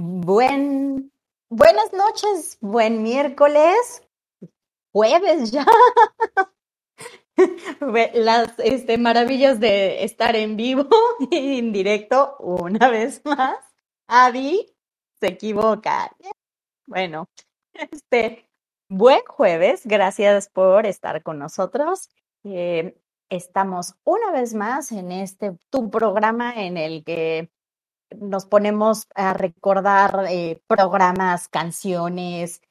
Buen, 0.00 1.10
buenas 1.50 1.92
noches, 1.92 2.56
buen 2.60 3.02
miércoles, 3.02 4.08
jueves 4.92 5.50
ya. 5.50 5.66
Las 8.14 8.56
este, 8.60 8.96
maravillas 8.96 9.58
de 9.58 10.04
estar 10.04 10.36
en 10.36 10.56
vivo 10.56 10.88
y 11.32 11.58
en 11.58 11.72
directo 11.72 12.36
una 12.38 12.88
vez 12.88 13.22
más. 13.24 13.56
Avi 14.06 14.72
se 15.18 15.26
equivoca. 15.26 16.16
Bueno, 16.86 17.28
este, 17.72 18.48
buen 18.88 19.22
jueves, 19.26 19.84
gracias 19.84 20.48
por 20.48 20.86
estar 20.86 21.24
con 21.24 21.40
nosotros. 21.40 22.08
Eh, 22.44 22.96
estamos 23.30 23.96
una 24.04 24.30
vez 24.30 24.54
más 24.54 24.92
en 24.92 25.10
este 25.10 25.58
tu 25.70 25.90
programa 25.90 26.54
en 26.54 26.76
el 26.76 27.02
que 27.02 27.50
nos 28.16 28.46
ponemos 28.46 29.06
a 29.14 29.34
recordar 29.34 30.26
eh, 30.28 30.60
programas, 30.66 31.48
canciones, 31.48 32.62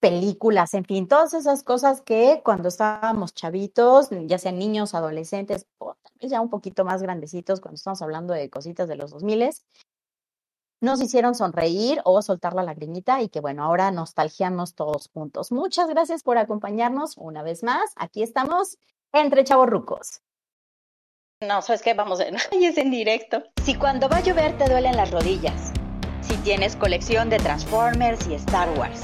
películas, 0.00 0.74
en 0.74 0.84
fin, 0.84 1.08
todas 1.08 1.34
esas 1.34 1.62
cosas 1.62 2.00
que 2.00 2.42
cuando 2.44 2.68
estábamos 2.68 3.34
chavitos, 3.34 4.08
ya 4.26 4.38
sean 4.38 4.58
niños, 4.58 4.94
adolescentes 4.94 5.66
o 5.78 5.94
tal 6.02 6.12
vez 6.20 6.30
ya 6.30 6.40
un 6.40 6.50
poquito 6.50 6.84
más 6.84 7.02
grandecitos, 7.02 7.60
cuando 7.60 7.76
estamos 7.76 8.02
hablando 8.02 8.34
de 8.34 8.50
cositas 8.50 8.88
de 8.88 8.96
los 8.96 9.10
2000, 9.10 9.50
nos 10.80 11.00
hicieron 11.00 11.34
sonreír 11.34 12.00
o 12.04 12.20
soltar 12.22 12.54
la 12.54 12.62
lagrimita 12.62 13.22
y 13.22 13.28
que 13.28 13.40
bueno, 13.40 13.64
ahora 13.64 13.90
nostalgiamos 13.90 14.74
todos 14.74 15.08
juntos. 15.12 15.50
Muchas 15.50 15.88
gracias 15.88 16.22
por 16.22 16.38
acompañarnos 16.38 17.16
una 17.16 17.42
vez 17.42 17.62
más. 17.62 17.92
Aquí 17.96 18.22
estamos 18.22 18.78
entre 19.12 19.44
chavorrucos. 19.44 20.20
No, 21.42 21.60
¿sabes 21.60 21.82
qué? 21.82 21.92
Vamos, 21.92 22.18
y 22.58 22.64
es 22.64 22.78
en 22.78 22.90
directo. 22.90 23.42
Si 23.62 23.74
cuando 23.74 24.08
va 24.08 24.16
a 24.16 24.20
llover 24.20 24.56
te 24.56 24.64
duelen 24.70 24.96
las 24.96 25.10
rodillas. 25.10 25.70
Si 26.22 26.34
tienes 26.38 26.76
colección 26.76 27.28
de 27.28 27.36
Transformers 27.36 28.26
y 28.26 28.34
Star 28.36 28.70
Wars. 28.78 29.02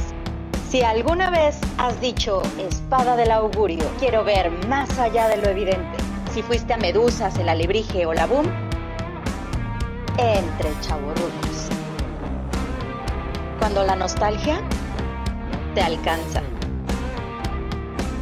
Si 0.70 0.80
alguna 0.80 1.28
vez 1.28 1.60
has 1.76 2.00
dicho 2.00 2.40
espada 2.58 3.16
del 3.16 3.32
augurio, 3.32 3.84
quiero 3.98 4.24
ver 4.24 4.50
más 4.66 4.98
allá 4.98 5.28
de 5.28 5.36
lo 5.36 5.50
evidente. 5.50 5.98
Si 6.32 6.42
fuiste 6.42 6.72
a 6.72 6.78
Medusas, 6.78 7.36
el 7.36 7.50
alebrije 7.50 8.06
o 8.06 8.14
la 8.14 8.24
boom, 8.24 8.50
entre 10.16 10.70
chavorrucos. 10.80 11.68
Cuando 13.58 13.84
la 13.84 13.94
nostalgia 13.94 14.58
te 15.74 15.82
alcanza. 15.82 16.40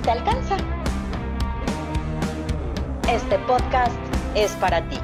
Te 0.02 0.11
alcanza. 0.11 0.56
Este 3.11 3.41
podcast 3.41 3.98
es 4.36 4.53
para 4.53 4.89
ti. 4.89 4.97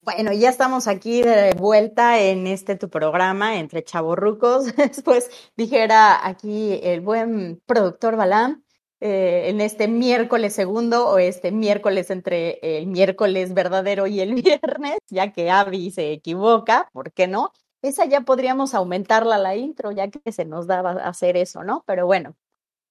Bueno, 0.00 0.32
ya 0.32 0.48
estamos 0.48 0.88
aquí 0.88 1.20
de 1.20 1.52
vuelta 1.52 2.18
en 2.18 2.46
este 2.46 2.76
tu 2.76 2.88
programa 2.88 3.58
entre 3.58 3.84
chavorrucos. 3.84 4.74
Después 4.76 5.30
dijera 5.58 6.26
aquí 6.26 6.80
el 6.82 7.02
buen 7.02 7.60
productor 7.66 8.16
Balam, 8.16 8.64
eh, 9.00 9.50
en 9.50 9.60
este 9.60 9.88
miércoles 9.88 10.54
segundo 10.54 11.06
o 11.10 11.18
este 11.18 11.52
miércoles 11.52 12.10
entre 12.10 12.60
el 12.62 12.86
miércoles 12.86 13.52
verdadero 13.52 14.06
y 14.06 14.20
el 14.20 14.34
viernes, 14.42 14.96
ya 15.10 15.32
que 15.32 15.50
Avi 15.50 15.90
se 15.90 16.12
equivoca, 16.12 16.88
¿por 16.94 17.12
qué 17.12 17.28
no? 17.28 17.52
Esa 17.82 18.06
ya 18.06 18.22
podríamos 18.22 18.72
aumentarla 18.72 19.36
la 19.36 19.54
intro, 19.54 19.92
ya 19.92 20.08
que 20.08 20.32
se 20.32 20.46
nos 20.46 20.66
daba 20.66 20.92
hacer 20.92 21.36
eso, 21.36 21.62
¿no? 21.62 21.84
Pero 21.86 22.06
bueno, 22.06 22.36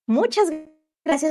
muchas 0.05 0.51
gracias 0.51 0.78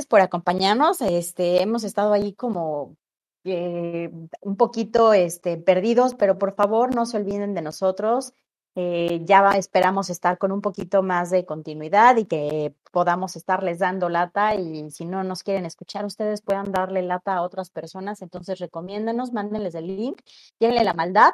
por 0.07 0.21
acompañarnos. 0.21 1.01
Este, 1.01 1.61
hemos 1.61 1.83
estado 1.83 2.13
ahí 2.13 2.33
como 2.33 2.97
eh, 3.45 4.11
un 4.41 4.57
poquito 4.57 5.13
este, 5.13 5.57
perdidos, 5.57 6.15
pero 6.15 6.37
por 6.37 6.53
favor 6.55 6.93
no 6.93 7.05
se 7.05 7.17
olviden 7.17 7.53
de 7.53 7.61
nosotros. 7.61 8.33
Eh, 8.75 9.21
ya 9.25 9.51
esperamos 9.51 10.09
estar 10.09 10.37
con 10.37 10.51
un 10.51 10.61
poquito 10.61 11.01
más 11.01 11.31
de 11.31 11.45
continuidad 11.45 12.17
y 12.17 12.25
que 12.25 12.75
podamos 12.91 13.35
estarles 13.35 13.79
dando 13.79 14.09
lata 14.09 14.55
y 14.55 14.91
si 14.91 15.05
no 15.05 15.23
nos 15.23 15.43
quieren 15.43 15.65
escuchar, 15.65 16.05
ustedes 16.05 16.41
puedan 16.41 16.71
darle 16.71 17.01
lata 17.01 17.35
a 17.35 17.41
otras 17.41 17.71
personas, 17.71 18.21
entonces 18.21 18.59
recomiéndenos, 18.59 19.33
mándenles 19.33 19.75
el 19.75 19.87
link, 19.87 20.21
llévenle 20.59 20.83
la 20.83 20.93
maldad, 20.93 21.31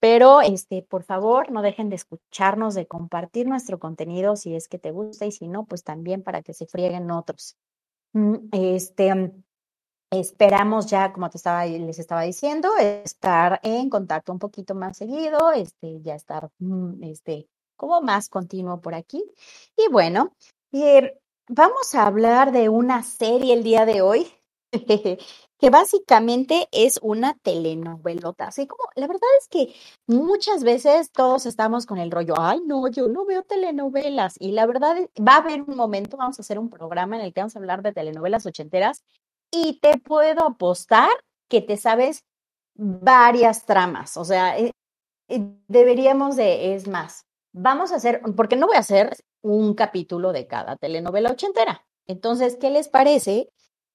pero 0.00 0.40
este, 0.40 0.82
por 0.82 1.04
favor, 1.04 1.50
no 1.52 1.62
dejen 1.62 1.90
de 1.90 1.96
escucharnos, 1.96 2.74
de 2.74 2.86
compartir 2.86 3.46
nuestro 3.46 3.78
contenido 3.78 4.34
si 4.36 4.56
es 4.56 4.66
que 4.66 4.78
te 4.78 4.90
gusta 4.90 5.26
y 5.26 5.32
si 5.32 5.48
no, 5.48 5.66
pues 5.66 5.84
también 5.84 6.22
para 6.22 6.42
que 6.42 6.54
se 6.54 6.66
frieguen 6.66 7.10
otros. 7.10 7.56
Mm, 8.12 8.48
este, 8.52 9.32
Esperamos 10.12 10.86
ya, 10.86 11.12
como 11.12 11.30
te 11.30 11.36
estaba, 11.36 11.64
les 11.66 12.00
estaba 12.00 12.22
diciendo, 12.22 12.68
estar 12.78 13.60
en 13.62 13.88
contacto 13.88 14.32
un 14.32 14.40
poquito 14.40 14.74
más 14.74 14.96
seguido, 14.96 15.52
este, 15.52 16.00
ya 16.02 16.16
estar 16.16 16.50
mm, 16.58 17.04
este, 17.04 17.48
como 17.76 18.00
más 18.02 18.28
continuo 18.28 18.80
por 18.80 18.96
aquí. 18.96 19.24
Y 19.76 19.88
bueno, 19.88 20.34
eh, 20.72 21.16
vamos 21.48 21.94
a 21.94 22.08
hablar 22.08 22.50
de 22.50 22.68
una 22.68 23.04
serie 23.04 23.54
el 23.54 23.62
día 23.62 23.86
de 23.86 24.02
hoy, 24.02 24.26
que 25.60 25.68
básicamente 25.68 26.68
es 26.72 26.98
una 27.02 27.34
telenovelota. 27.42 28.46
Así 28.46 28.66
como, 28.66 28.82
la 28.94 29.06
verdad 29.06 29.28
es 29.40 29.48
que 29.48 29.74
muchas 30.06 30.64
veces 30.64 31.12
todos 31.12 31.44
estamos 31.44 31.84
con 31.84 31.98
el 31.98 32.10
rollo, 32.10 32.34
ay, 32.38 32.60
no, 32.66 32.88
yo 32.88 33.08
no 33.08 33.26
veo 33.26 33.42
telenovelas. 33.42 34.36
Y 34.40 34.52
la 34.52 34.66
verdad, 34.66 34.96
va 35.18 35.34
a 35.34 35.38
haber 35.38 35.62
un 35.62 35.76
momento, 35.76 36.16
vamos 36.16 36.38
a 36.38 36.42
hacer 36.42 36.58
un 36.58 36.70
programa 36.70 37.16
en 37.16 37.22
el 37.22 37.34
que 37.34 37.40
vamos 37.42 37.54
a 37.56 37.58
hablar 37.58 37.82
de 37.82 37.92
telenovelas 37.92 38.46
ochenteras 38.46 39.04
y 39.50 39.80
te 39.80 39.98
puedo 39.98 40.46
apostar 40.46 41.10
que 41.48 41.60
te 41.60 41.76
sabes 41.76 42.24
varias 42.74 43.66
tramas. 43.66 44.16
O 44.16 44.24
sea, 44.24 44.58
eh, 44.58 44.72
eh, 45.28 45.46
deberíamos 45.68 46.36
de, 46.36 46.74
es 46.74 46.88
más, 46.88 47.26
vamos 47.52 47.92
a 47.92 47.96
hacer, 47.96 48.22
porque 48.34 48.56
no 48.56 48.66
voy 48.66 48.76
a 48.76 48.80
hacer 48.80 49.14
un 49.42 49.74
capítulo 49.74 50.32
de 50.32 50.46
cada 50.46 50.76
telenovela 50.76 51.32
ochentera. 51.32 51.84
Entonces, 52.06 52.56
¿qué 52.56 52.70
les 52.70 52.88
parece 52.88 53.50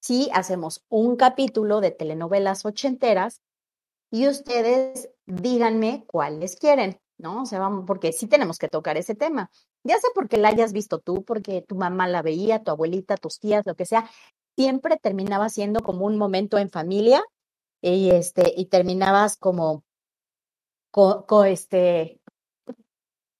si 0.06 0.30
hacemos 0.32 0.84
un 0.88 1.16
capítulo 1.16 1.80
de 1.80 1.90
telenovelas 1.90 2.64
ochenteras 2.64 3.42
y 4.10 4.28
ustedes 4.28 5.10
díganme 5.26 6.04
cuáles 6.06 6.56
quieren? 6.56 7.00
¿no? 7.18 7.42
O 7.42 7.46
sea, 7.46 7.58
vamos, 7.58 7.84
porque 7.86 8.12
sí 8.12 8.26
tenemos 8.26 8.58
que 8.58 8.68
tocar 8.68 8.96
ese 8.96 9.14
tema. 9.14 9.50
Ya 9.84 9.96
sé 9.96 10.08
porque 10.14 10.36
la 10.36 10.48
hayas 10.48 10.72
visto 10.72 10.98
tú, 10.98 11.24
porque 11.24 11.62
tu 11.62 11.76
mamá 11.76 12.06
la 12.08 12.22
veía, 12.22 12.62
tu 12.62 12.70
abuelita, 12.70 13.16
tus 13.16 13.38
tías, 13.38 13.64
lo 13.66 13.74
que 13.74 13.86
sea, 13.86 14.08
siempre 14.56 14.98
terminaba 14.98 15.48
siendo 15.48 15.80
como 15.80 16.06
un 16.06 16.18
momento 16.18 16.58
en 16.58 16.70
familia 16.70 17.22
y 17.82 18.10
este 18.10 18.52
y 18.56 18.66
terminabas 18.66 19.36
como 19.36 19.84
co, 20.90 21.44
este 21.44 22.20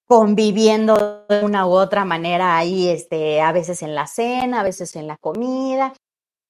conviviendo 0.07 1.25
de 1.29 1.45
una 1.45 1.67
u 1.67 1.71
otra 1.71 2.05
manera 2.05 2.57
ahí 2.57 2.89
este 2.89 3.41
a 3.41 3.51
veces 3.53 3.83
en 3.83 3.95
la 3.95 4.07
cena 4.07 4.61
a 4.61 4.63
veces 4.63 4.95
en 4.95 5.07
la 5.07 5.17
comida 5.17 5.95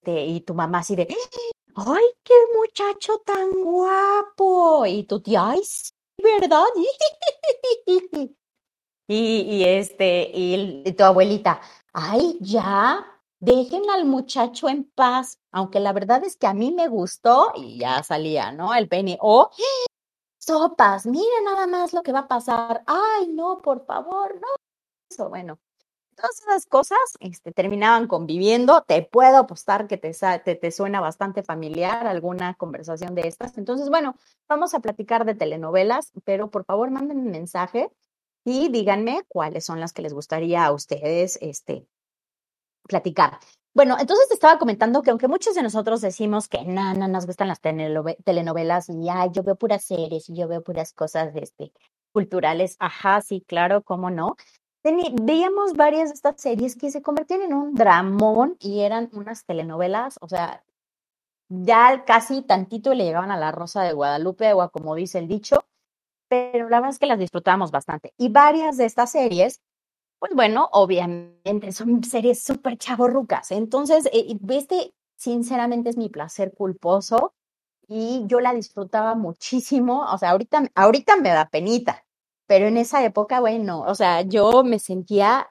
este, 0.06 0.24
y 0.24 0.40
tu 0.40 0.54
mamá 0.54 0.78
así 0.78 0.94
de 0.94 1.08
ay 1.74 2.04
qué 2.22 2.34
muchacho 2.56 3.18
tan 3.24 3.50
guapo 3.62 4.86
y 4.86 5.02
tu 5.04 5.20
tía 5.20 5.50
ay 5.50 5.64
sí, 5.64 5.92
verdad 6.22 6.64
y, 9.08 9.40
y 9.40 9.64
este 9.64 10.30
y 10.32 10.92
tu 10.92 11.04
abuelita 11.04 11.60
ay 11.92 12.38
ya 12.40 13.04
dejen 13.38 13.90
al 13.90 14.06
muchacho 14.06 14.68
en 14.68 14.84
paz, 14.84 15.38
aunque 15.52 15.78
la 15.78 15.92
verdad 15.92 16.24
es 16.24 16.36
que 16.36 16.46
a 16.46 16.54
mí 16.54 16.72
me 16.72 16.88
gustó 16.88 17.52
y 17.54 17.78
ya 17.78 18.02
salía, 18.02 18.50
¿no? 18.50 18.74
El 18.74 18.88
penny, 18.88 19.18
o 19.20 19.50
sopas, 20.38 21.04
miren 21.04 21.44
nada 21.44 21.66
más 21.66 21.92
lo 21.92 22.02
que 22.02 22.12
va 22.12 22.20
a 22.20 22.28
pasar, 22.28 22.82
ay, 22.86 23.28
no, 23.28 23.60
por 23.60 23.84
favor, 23.84 24.34
no. 24.36 24.48
Eso, 25.10 25.28
bueno, 25.28 25.58
todas 26.16 26.40
esas 26.40 26.66
cosas 26.66 26.98
este, 27.20 27.52
terminaban 27.52 28.08
conviviendo. 28.08 28.82
Te 28.82 29.02
puedo 29.02 29.36
apostar 29.36 29.86
que 29.86 29.96
te, 29.96 30.70
suena 30.72 31.00
bastante 31.00 31.42
familiar 31.42 32.06
alguna 32.06 32.54
conversación 32.54 33.14
de 33.14 33.28
estas. 33.28 33.56
Entonces, 33.58 33.88
bueno, 33.88 34.16
vamos 34.48 34.74
a 34.74 34.80
platicar 34.80 35.24
de 35.24 35.34
telenovelas, 35.34 36.12
pero 36.24 36.50
por 36.50 36.64
favor 36.64 36.90
manden 36.90 37.18
un 37.18 37.30
mensaje 37.30 37.90
y 38.44 38.68
díganme 38.70 39.22
cuáles 39.28 39.64
son 39.64 39.80
las 39.80 39.92
que 39.92 40.02
les 40.02 40.14
gustaría 40.14 40.64
a 40.64 40.72
ustedes 40.72 41.38
este, 41.40 41.86
platicar. 42.88 43.38
Bueno, 43.74 43.96
entonces 44.00 44.28
te 44.28 44.34
estaba 44.34 44.58
comentando 44.58 45.02
que 45.02 45.10
aunque 45.10 45.28
muchos 45.28 45.54
de 45.54 45.62
nosotros 45.62 46.00
decimos 46.00 46.48
que 46.48 46.64
no, 46.64 46.94
no 46.94 47.08
nos 47.08 47.26
gustan 47.26 47.48
las 47.48 47.60
telenovelas 47.60 48.88
y 48.88 49.04
ya 49.04 49.26
yo 49.30 49.42
veo 49.42 49.56
puras 49.56 49.84
series 49.84 50.30
y 50.30 50.34
yo 50.34 50.48
veo 50.48 50.62
puras 50.62 50.94
cosas 50.94 51.34
este, 51.36 51.72
culturales, 52.10 52.76
ajá, 52.78 53.20
sí, 53.20 53.44
claro, 53.46 53.82
cómo 53.82 54.08
no. 54.08 54.36
Veíamos 55.22 55.74
varias 55.74 56.08
de 56.10 56.14
estas 56.14 56.40
series 56.40 56.76
que 56.76 56.90
se 56.90 57.02
convertían 57.02 57.42
en 57.42 57.54
un 57.54 57.74
dramón 57.74 58.56
y 58.60 58.80
eran 58.80 59.10
unas 59.12 59.44
telenovelas, 59.44 60.16
o 60.20 60.28
sea, 60.28 60.64
ya 61.48 62.04
casi 62.04 62.42
tantito 62.42 62.94
le 62.94 63.04
llegaban 63.04 63.30
a 63.30 63.38
la 63.38 63.52
Rosa 63.52 63.82
de 63.82 63.92
Guadalupe 63.92 64.52
o 64.52 64.70
como 64.70 64.94
dice 64.94 65.18
el 65.18 65.28
dicho, 65.28 65.64
pero 66.28 66.68
la 66.68 66.80
verdad 66.80 66.90
es 66.90 66.98
que 66.98 67.06
las 67.06 67.18
disfrutábamos 67.18 67.70
bastante. 67.70 68.14
Y 68.18 68.30
varias 68.30 68.76
de 68.76 68.86
estas 68.86 69.12
series 69.12 69.62
pues 70.18 70.34
bueno, 70.34 70.68
obviamente 70.72 71.72
son 71.72 72.02
series 72.04 72.42
súper 72.42 72.78
chavorrucas. 72.78 73.50
Entonces, 73.52 74.08
este, 74.12 74.94
sinceramente, 75.16 75.90
es 75.90 75.96
mi 75.96 76.08
placer 76.08 76.54
culposo 76.54 77.34
y 77.88 78.24
yo 78.26 78.40
la 78.40 78.54
disfrutaba 78.54 79.14
muchísimo. 79.14 80.04
O 80.12 80.18
sea, 80.18 80.30
ahorita, 80.30 80.70
ahorita 80.74 81.16
me 81.16 81.30
da 81.30 81.48
penita, 81.48 82.04
pero 82.46 82.66
en 82.66 82.76
esa 82.76 83.04
época, 83.04 83.40
bueno, 83.40 83.82
o 83.82 83.94
sea, 83.94 84.22
yo 84.22 84.64
me 84.64 84.78
sentía, 84.78 85.48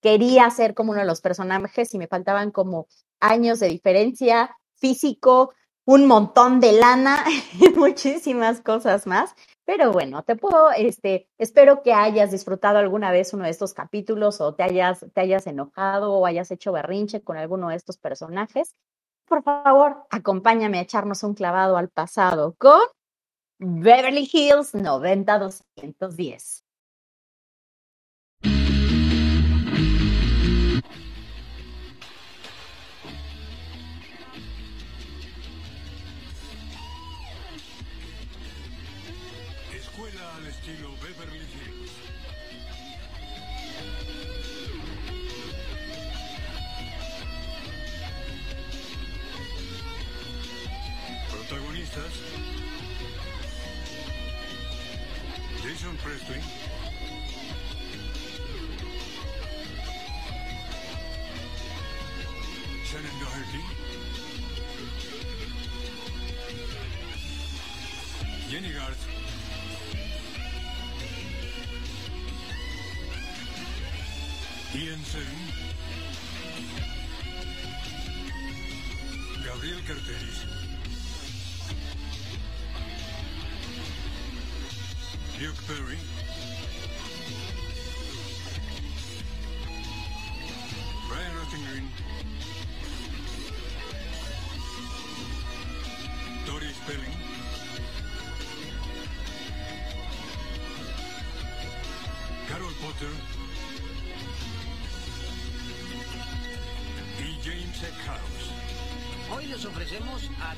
quería 0.00 0.50
ser 0.50 0.74
como 0.74 0.92
uno 0.92 1.00
de 1.00 1.06
los 1.06 1.20
personajes 1.20 1.92
y 1.94 1.98
me 1.98 2.06
faltaban 2.06 2.50
como 2.50 2.86
años 3.20 3.60
de 3.60 3.68
diferencia, 3.68 4.56
físico, 4.76 5.52
un 5.84 6.06
montón 6.06 6.60
de 6.60 6.72
lana 6.72 7.24
y 7.60 7.70
muchísimas 7.70 8.60
cosas 8.60 9.06
más. 9.06 9.34
Pero 9.64 9.92
bueno, 9.92 10.22
te 10.22 10.36
puedo, 10.36 10.70
este, 10.70 11.28
espero 11.38 11.82
que 11.82 11.92
hayas 11.92 12.30
disfrutado 12.30 12.78
alguna 12.78 13.10
vez 13.10 13.34
uno 13.34 13.44
de 13.44 13.50
estos 13.50 13.74
capítulos 13.74 14.40
o 14.40 14.54
te 14.54 14.62
hayas, 14.62 15.06
te 15.12 15.20
hayas 15.20 15.46
enojado 15.46 16.12
o 16.12 16.26
hayas 16.26 16.50
hecho 16.50 16.72
berrinche 16.72 17.22
con 17.22 17.36
alguno 17.36 17.68
de 17.68 17.76
estos 17.76 17.98
personajes. 17.98 18.74
Por 19.26 19.42
favor, 19.42 20.06
acompáñame 20.10 20.78
a 20.78 20.82
echarnos 20.82 21.22
un 21.22 21.34
clavado 21.34 21.76
al 21.76 21.90
pasado 21.90 22.54
con 22.58 22.80
Beverly 23.60 24.24
Hills 24.24 24.74
90210. 24.74 26.62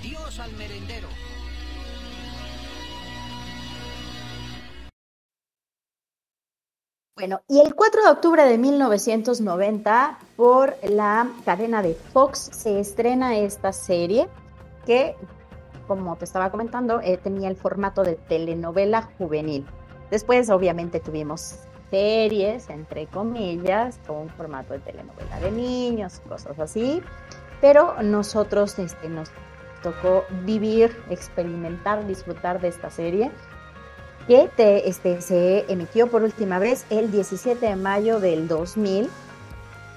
Adiós 0.01 0.41
al 0.41 0.51
merendero. 0.53 1.09
Bueno, 7.17 7.43
y 7.49 7.61
el 7.61 7.75
4 7.75 8.05
de 8.05 8.11
octubre 8.11 8.47
de 8.47 8.57
1990, 8.57 10.19
por 10.37 10.75
la 10.89 11.29
cadena 11.45 11.83
de 11.83 11.93
Fox, 11.93 12.39
se 12.39 12.81
estrena 12.81 13.37
esta 13.37 13.75
serie 13.75 14.29
que, 14.87 15.17
como 15.87 16.17
te 16.17 16.25
estaba 16.25 16.51
comentando, 16.51 17.03
eh, 17.03 17.19
tenía 17.19 17.51
el 17.51 17.57
formato 17.57 18.03
de 18.03 18.15
telenovela 18.15 19.03
juvenil. 19.19 19.67
Después, 20.11 20.49
obviamente, 20.49 21.01
tuvimos 21.01 21.57
series, 21.91 22.71
entre 22.71 23.07
comillas, 23.07 24.01
con 24.07 24.31
formato 24.31 24.73
de 24.73 24.79
telenovela 24.79 25.41
de 25.41 25.51
niños, 25.51 26.23
cosas 26.27 26.59
así. 26.59 27.03
Pero 27.61 28.03
nosotros 28.03 28.79
este, 28.79 29.11
nos 29.11 29.31
tocó 29.83 30.25
vivir, 30.45 30.97
experimentar, 31.11 32.07
disfrutar 32.07 32.61
de 32.61 32.69
esta 32.69 32.91
serie 32.91 33.31
que 34.27 34.49
te, 34.55 34.89
este, 34.89 35.21
se 35.21 35.65
emitió 35.73 36.09
por 36.09 36.23
última 36.23 36.59
vez 36.59 36.85
el 36.91 37.11
17 37.11 37.67
de 37.67 37.77
mayo 37.77 38.21
del 38.21 38.49
2000, 38.49 39.11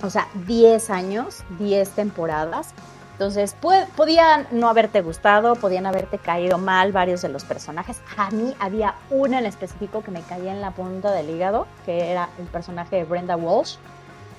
o 0.02 0.10
sea, 0.10 0.28
10 0.48 0.90
años, 0.90 1.44
10 1.60 1.90
temporadas. 1.92 2.74
Entonces, 3.12 3.56
podían 3.96 4.48
no 4.52 4.70
haberte 4.70 5.02
gustado, 5.02 5.56
podían 5.56 5.86
haberte 5.86 6.18
caído 6.18 6.58
mal 6.58 6.92
varios 6.92 7.22
de 7.22 7.30
los 7.30 7.44
personajes. 7.44 8.02
A 8.18 8.32
mí 8.32 8.56
había 8.60 8.96
uno 9.12 9.38
en 9.38 9.46
específico 9.46 10.02
que 10.02 10.10
me 10.10 10.24
caía 10.24 10.52
en 10.52 10.62
la 10.62 10.72
punta 10.72 11.12
del 11.12 11.30
hígado, 11.30 11.68
que 11.86 12.12
era 12.12 12.30
el 12.40 12.46
personaje 12.46 12.96
de 12.96 13.04
Brenda 13.04 13.36
Walsh. 13.36 13.76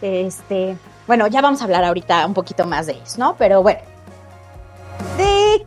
Este, 0.02 0.76
bueno, 1.06 1.29
ya 1.29 1.41
vamos 1.41 1.61
a 1.61 1.64
hablar 1.64 1.85
ahorita 1.85 2.26
un 2.26 2.35
poquito 2.35 2.67
más 2.67 2.87
de 2.87 2.94
eso, 2.94 3.19
¿no? 3.19 3.37
Pero 3.37 3.62
bueno, 3.62 3.81
¿De 3.81 3.94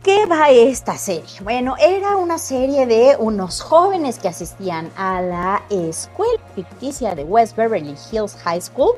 qué 0.03 0.25
va 0.25 0.49
esta 0.49 0.97
serie? 0.97 1.39
Bueno, 1.41 1.75
era 1.79 2.15
una 2.17 2.37
serie 2.37 2.85
de 2.85 3.15
unos 3.19 3.61
jóvenes 3.61 4.19
que 4.19 4.27
asistían 4.27 4.91
a 4.97 5.21
la 5.21 5.63
escuela 5.69 6.41
ficticia 6.55 7.15
de 7.15 7.23
West 7.23 7.55
Beverly 7.55 7.95
Hills 8.11 8.35
High 8.43 8.61
School 8.61 8.95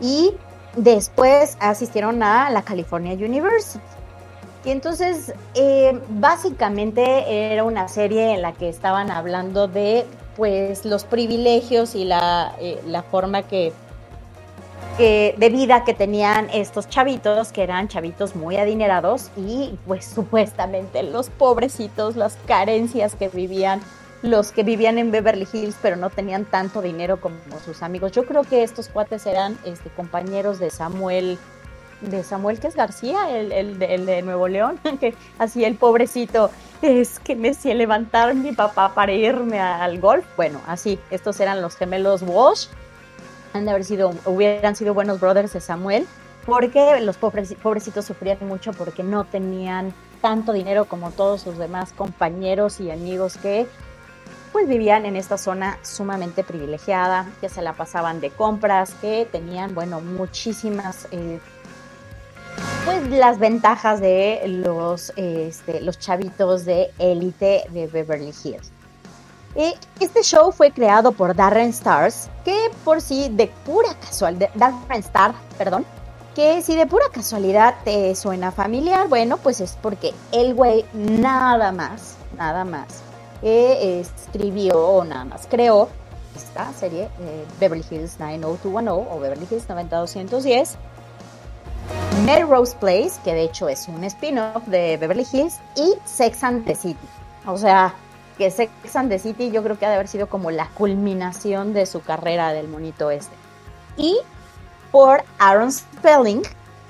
y 0.00 0.32
después 0.76 1.56
asistieron 1.60 2.22
a 2.22 2.50
la 2.50 2.62
California 2.62 3.12
University. 3.14 3.80
Y 4.64 4.70
entonces, 4.70 5.32
eh, 5.54 5.98
básicamente 6.08 7.52
era 7.52 7.64
una 7.64 7.88
serie 7.88 8.34
en 8.34 8.42
la 8.42 8.52
que 8.52 8.68
estaban 8.68 9.10
hablando 9.10 9.68
de 9.68 10.06
pues 10.36 10.84
los 10.84 11.04
privilegios 11.04 11.94
y 11.94 12.04
la, 12.04 12.54
eh, 12.60 12.80
la 12.86 13.02
forma 13.02 13.42
que 13.42 13.72
de 14.98 15.48
vida 15.50 15.84
que 15.84 15.94
tenían 15.94 16.50
estos 16.52 16.88
chavitos, 16.88 17.52
que 17.52 17.62
eran 17.62 17.88
chavitos 17.88 18.36
muy 18.36 18.58
adinerados 18.58 19.30
y 19.34 19.78
pues 19.86 20.04
supuestamente 20.04 21.02
los 21.02 21.30
pobrecitos, 21.30 22.16
las 22.16 22.36
carencias 22.46 23.14
que 23.14 23.28
vivían 23.28 23.80
los 24.22 24.52
que 24.52 24.62
vivían 24.62 24.98
en 24.98 25.10
Beverly 25.10 25.48
Hills 25.50 25.76
pero 25.80 25.96
no 25.96 26.10
tenían 26.10 26.44
tanto 26.44 26.82
dinero 26.82 27.20
como 27.20 27.36
sus 27.64 27.82
amigos. 27.82 28.12
Yo 28.12 28.26
creo 28.26 28.42
que 28.44 28.62
estos 28.62 28.88
cuates 28.88 29.26
eran 29.26 29.58
este, 29.64 29.88
compañeros 29.90 30.58
de 30.58 30.70
Samuel, 30.70 31.38
de 32.02 32.22
Samuel 32.22 32.60
que 32.60 32.66
es 32.66 32.76
García, 32.76 33.30
el, 33.30 33.52
el, 33.52 33.78
de 33.78 34.22
Nuevo 34.22 34.48
León, 34.48 34.78
que 35.00 35.14
así 35.38 35.64
el 35.64 35.76
pobrecito 35.76 36.50
es 36.82 37.18
que 37.18 37.36
me 37.36 37.50
hacía 37.50 37.74
levantar 37.74 38.34
mi 38.34 38.52
papá 38.52 38.94
para 38.94 39.12
irme 39.12 39.58
al 39.58 39.98
golf. 40.00 40.26
Bueno, 40.36 40.60
así, 40.66 40.98
estos 41.10 41.40
eran 41.40 41.62
los 41.62 41.76
gemelos 41.76 42.22
Walsh 42.22 42.66
han 43.52 43.64
de 43.64 43.70
haber 43.70 43.84
sido, 43.84 44.12
hubieran 44.26 44.76
sido 44.76 44.94
buenos 44.94 45.20
brothers 45.20 45.52
de 45.52 45.60
Samuel, 45.60 46.06
porque 46.46 47.00
los 47.00 47.16
pobrecitos 47.16 48.04
sufrían 48.04 48.38
mucho 48.46 48.72
porque 48.72 49.02
no 49.02 49.24
tenían 49.24 49.92
tanto 50.20 50.52
dinero 50.52 50.86
como 50.86 51.10
todos 51.10 51.42
sus 51.42 51.58
demás 51.58 51.92
compañeros 51.92 52.80
y 52.80 52.90
amigos 52.90 53.36
que 53.36 53.66
pues 54.52 54.66
vivían 54.66 55.06
en 55.06 55.16
esta 55.16 55.38
zona 55.38 55.78
sumamente 55.82 56.42
privilegiada, 56.42 57.28
que 57.40 57.48
se 57.48 57.62
la 57.62 57.72
pasaban 57.72 58.20
de 58.20 58.30
compras, 58.30 58.94
que 59.00 59.28
tenían, 59.30 59.74
bueno, 59.74 60.00
muchísimas, 60.00 61.06
eh, 61.12 61.38
pues 62.84 63.08
las 63.10 63.38
ventajas 63.38 64.00
de 64.00 64.42
los, 64.46 65.12
este, 65.14 65.80
los 65.82 66.00
chavitos 66.00 66.64
de 66.64 66.90
élite 66.98 67.64
de 67.70 67.86
Beverly 67.86 68.34
Hills. 68.42 68.72
Este 69.54 70.22
show 70.22 70.52
fue 70.52 70.70
creado 70.70 71.12
por 71.12 71.34
Darren 71.34 71.70
Stars, 71.70 72.30
que 72.44 72.70
por 72.84 73.00
sí 73.00 73.28
de 73.30 73.48
pura 73.64 73.94
casualidad, 73.94 74.50
Darren 74.54 75.00
Star, 75.00 75.34
perdón, 75.58 75.84
que 76.34 76.62
si 76.62 76.76
de 76.76 76.86
pura 76.86 77.06
casualidad 77.12 77.74
te 77.84 78.14
suena 78.14 78.52
familiar, 78.52 79.08
bueno, 79.08 79.36
pues 79.38 79.60
es 79.60 79.76
porque 79.82 80.14
el 80.30 80.54
güey 80.54 80.84
nada 80.92 81.72
más, 81.72 82.16
nada 82.36 82.64
más, 82.64 83.02
eh, 83.42 84.00
escribió 84.00 84.78
o 84.78 85.04
nada 85.04 85.24
más 85.24 85.48
creó 85.50 85.88
esta 86.36 86.72
serie, 86.72 87.08
eh, 87.20 87.44
Beverly 87.58 87.84
Hills 87.90 88.18
90210 88.20 89.06
o 89.10 89.18
Beverly 89.18 89.46
Hills 89.50 89.68
90210. 89.68 90.76
Melrose 92.24 92.76
Place, 92.76 93.12
que 93.24 93.34
de 93.34 93.44
hecho 93.44 93.68
es 93.68 93.88
un 93.88 94.04
spin-off 94.04 94.64
de 94.66 94.96
Beverly 94.96 95.26
Hills, 95.32 95.58
y 95.76 95.94
Sex 96.04 96.44
and 96.44 96.64
the 96.64 96.74
City. 96.74 97.08
O 97.46 97.56
sea, 97.56 97.94
que 98.40 98.50
Sex 98.50 98.96
and 98.96 99.10
the 99.10 99.18
City 99.18 99.50
yo 99.50 99.62
creo 99.62 99.78
que 99.78 99.84
ha 99.84 99.90
de 99.90 99.96
haber 99.96 100.08
sido 100.08 100.26
como 100.30 100.50
la 100.50 100.66
culminación 100.70 101.74
de 101.74 101.84
su 101.84 102.00
carrera 102.00 102.54
del 102.54 102.68
monito 102.68 103.10
este. 103.10 103.34
Y 103.98 104.16
por 104.90 105.24
Aaron 105.38 105.70
Spelling, 105.70 106.40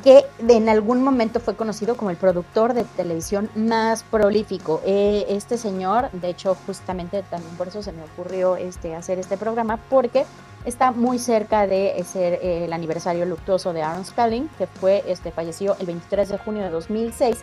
que 0.04 0.25
en 0.47 0.69
algún 0.69 1.02
momento 1.02 1.40
fue 1.40 1.57
conocido 1.57 1.97
como 1.97 2.11
el 2.11 2.16
productor 2.16 2.73
de 2.73 2.85
televisión 2.85 3.50
más 3.57 4.04
prolífico. 4.04 4.80
Eh, 4.87 5.26
este 5.28 5.59
señor, 5.59 6.09
de 6.12 6.28
hecho, 6.28 6.57
justamente 6.66 7.25
también 7.25 7.57
por 7.57 7.66
eso 7.66 7.83
se 7.83 7.90
me 7.90 8.04
ocurrió 8.04 8.54
este, 8.54 8.95
hacer 8.95 9.19
este 9.19 9.37
programa, 9.37 9.76
porque 9.90 10.26
está 10.64 10.92
muy 10.92 11.19
cerca 11.19 11.66
de 11.66 12.00
ser 12.04 12.35
eh, 12.35 12.66
el 12.66 12.73
aniversario 12.73 13.26
luctuoso 13.26 13.73
de 13.73 13.83
Aaron 13.83 14.04
Spelling, 14.04 14.49
que 14.57 14.69
fue, 14.69 15.02
este, 15.09 15.33
falleció 15.33 15.75
el 15.80 15.87
23 15.87 16.28
de 16.28 16.38
junio 16.38 16.62
de 16.62 16.71
2006 16.71 17.38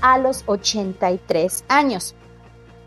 a 0.00 0.18
los 0.18 0.44
83 0.46 1.64
años. 1.66 2.14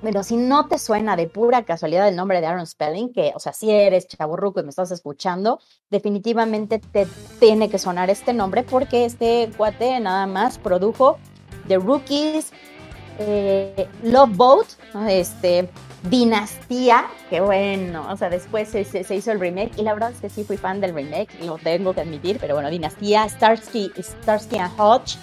Pero 0.05 0.21
si 0.21 0.38
no 0.38 0.67
te 0.67 0.77
suena 0.77 1.15
de 1.15 1.27
pura 1.27 1.63
casualidad 1.65 2.07
el 2.07 2.15
nombre 2.15 2.39
de 2.39 2.45
Aaron 2.45 2.67
Spelling, 2.67 3.12
que, 3.12 3.31
o 3.33 3.39
sea, 3.39 3.53
si 3.53 3.71
eres 3.71 4.07
chaburruco 4.07 4.59
y 4.59 4.63
me 4.63 4.69
estás 4.69 4.91
escuchando, 4.91 5.59
definitivamente 5.89 6.77
te 6.77 7.07
tiene 7.39 7.71
que 7.71 7.79
sonar 7.79 8.12
este 8.12 8.31
nombre 8.31 8.62
porque 8.62 9.05
este 9.05 9.50
cuate 9.57 10.00
nada 10.00 10.27
más 10.27 10.59
produjo 10.59 11.17
The 11.67 11.77
Rookies, 11.77 12.53
eh, 13.17 13.88
Love 14.03 14.29
Boat, 14.35 14.67
este, 15.09 15.71
Dinastía, 16.03 17.07
que 17.31 17.41
bueno, 17.41 18.05
o 18.07 18.15
sea, 18.15 18.29
después 18.29 18.69
se, 18.69 18.83
se, 18.83 19.15
hizo 19.15 19.31
el 19.31 19.39
remake 19.39 19.71
y 19.75 19.81
la 19.81 19.95
verdad 19.95 20.12
es 20.12 20.21
que 20.21 20.29
sí 20.29 20.43
fui 20.43 20.57
fan 20.57 20.81
del 20.81 20.93
remake, 20.93 21.43
lo 21.43 21.57
tengo 21.57 21.95
que 21.95 22.01
admitir, 22.01 22.38
pero 22.39 22.53
bueno, 22.53 22.69
Dinastía, 22.69 23.27
Starsky, 23.27 23.91
Starsky 23.97 24.59
and 24.59 24.79
Hodge, 24.79 25.17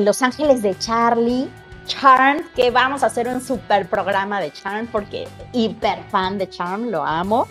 Los 0.00 0.22
Ángeles 0.22 0.62
de 0.62 0.78
Charlie, 0.78 1.50
Charm, 1.88 2.44
que 2.54 2.70
vamos 2.70 3.02
a 3.02 3.06
hacer 3.06 3.26
un 3.26 3.40
super 3.40 3.88
programa 3.88 4.40
de 4.40 4.52
Charm 4.52 4.86
porque 4.86 5.26
hiper 5.52 6.04
fan 6.10 6.38
de 6.38 6.48
Charm, 6.48 6.90
lo 6.90 7.04
amo. 7.04 7.48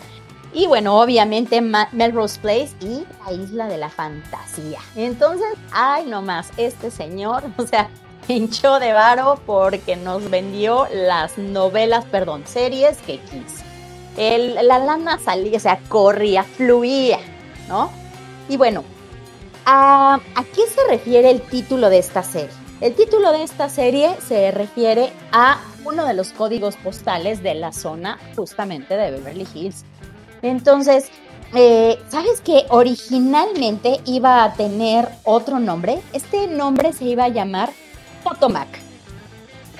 Y 0.54 0.66
bueno, 0.66 0.98
obviamente 0.98 1.60
Melrose 1.60 2.40
Place 2.40 2.70
y 2.80 3.04
la 3.24 3.32
Isla 3.32 3.66
de 3.66 3.76
la 3.76 3.90
Fantasía. 3.90 4.78
Entonces, 4.96 5.48
ay, 5.72 6.06
nomás, 6.06 6.50
este 6.56 6.90
señor, 6.90 7.42
o 7.58 7.66
sea, 7.66 7.90
hinchó 8.28 8.78
de 8.78 8.92
varo 8.92 9.38
porque 9.44 9.96
nos 9.96 10.30
vendió 10.30 10.86
las 10.92 11.36
novelas, 11.36 12.06
perdón, 12.06 12.44
series 12.46 12.96
que 12.98 13.18
quiso. 13.20 13.64
El, 14.16 14.54
la 14.66 14.78
lana 14.78 15.18
salía, 15.18 15.58
o 15.58 15.60
sea, 15.60 15.78
corría, 15.88 16.42
fluía, 16.44 17.18
¿no? 17.68 17.90
Y 18.48 18.56
bueno, 18.56 18.82
¿a, 19.66 20.18
¿a 20.34 20.44
qué 20.44 20.66
se 20.66 20.82
refiere 20.88 21.30
el 21.30 21.42
título 21.42 21.90
de 21.90 21.98
esta 21.98 22.22
serie? 22.22 22.67
El 22.80 22.94
título 22.94 23.32
de 23.32 23.42
esta 23.42 23.68
serie 23.68 24.14
se 24.24 24.52
refiere 24.52 25.12
a 25.32 25.58
uno 25.84 26.06
de 26.06 26.14
los 26.14 26.28
códigos 26.28 26.76
postales 26.76 27.42
de 27.42 27.54
la 27.54 27.72
zona 27.72 28.20
justamente 28.36 28.96
de 28.96 29.10
Beverly 29.10 29.48
Hills. 29.52 29.84
Entonces, 30.42 31.10
eh, 31.56 31.98
¿sabes 32.08 32.40
que 32.40 32.66
originalmente 32.68 33.98
iba 34.04 34.44
a 34.44 34.52
tener 34.52 35.08
otro 35.24 35.58
nombre? 35.58 35.98
Este 36.12 36.46
nombre 36.46 36.92
se 36.92 37.06
iba 37.06 37.24
a 37.24 37.28
llamar 37.28 37.72
Potomac. 38.22 38.68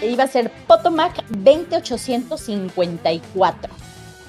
Iba 0.02 0.24
a 0.24 0.28
ser 0.28 0.50
Potomac 0.66 1.24
20854. 1.28 3.72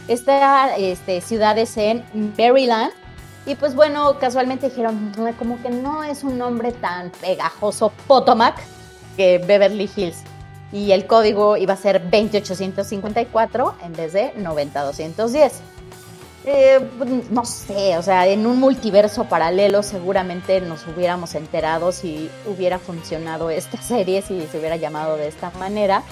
Esta 0.08 0.78
este, 0.78 1.22
ciudad 1.22 1.58
es 1.58 1.76
en 1.78 2.04
Maryland 2.38 2.92
y 3.46 3.56
pues 3.56 3.76
bueno, 3.76 4.20
casualmente 4.20 4.70
dijeron, 4.70 5.12
como 5.38 5.62
que 5.62 5.70
no 5.70 6.04
es 6.04 6.24
un 6.24 6.38
nombre 6.38 6.72
tan 6.72 7.10
pegajoso 7.10 7.92
Potomac 8.08 8.62
que 9.16 9.38
Beverly 9.40 9.90
Hills. 9.96 10.24
Y 10.72 10.92
el 10.92 11.08
código 11.08 11.58
iba 11.58 11.74
a 11.74 11.78
ser 11.78 12.10
28854 12.12 13.76
en 13.84 13.94
vez 13.94 14.14
de 14.14 14.34
90210. 14.36 15.62
Eh, 16.46 16.80
pues, 16.98 17.10
no 17.32 17.44
sé, 17.44 17.98
o 17.98 18.02
sea, 18.02 18.26
en 18.28 18.46
un 18.46 18.60
multiverso 18.60 19.26
paralelo 19.26 19.84
seguramente 19.84 20.62
nos 20.62 20.88
hubiéramos 20.88 21.36
enterado 21.36 21.92
si 21.92 22.30
hubiera 22.46 22.80
funcionado 22.80 23.50
esta 23.50 23.82
serie, 23.82 24.22
si 24.22 24.46
se 24.48 24.60
hubiera 24.60 24.76
llamado 24.76 25.18
de 25.18 25.28
esta 25.28 25.52
manera. 25.52 26.04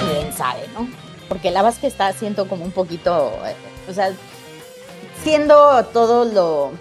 Quién 0.00 0.32
sabe, 0.32 0.68
¿no? 0.74 0.88
Porque 1.28 1.50
la 1.50 1.62
verdad 1.62 1.78
que 1.80 1.86
está 1.86 2.12
siendo 2.12 2.48
como 2.48 2.64
un 2.64 2.70
poquito, 2.70 3.32
eh, 3.44 3.56
o 3.88 3.92
sea, 3.92 4.12
siendo 5.22 5.84
todo 5.86 6.24
lo 6.24 6.72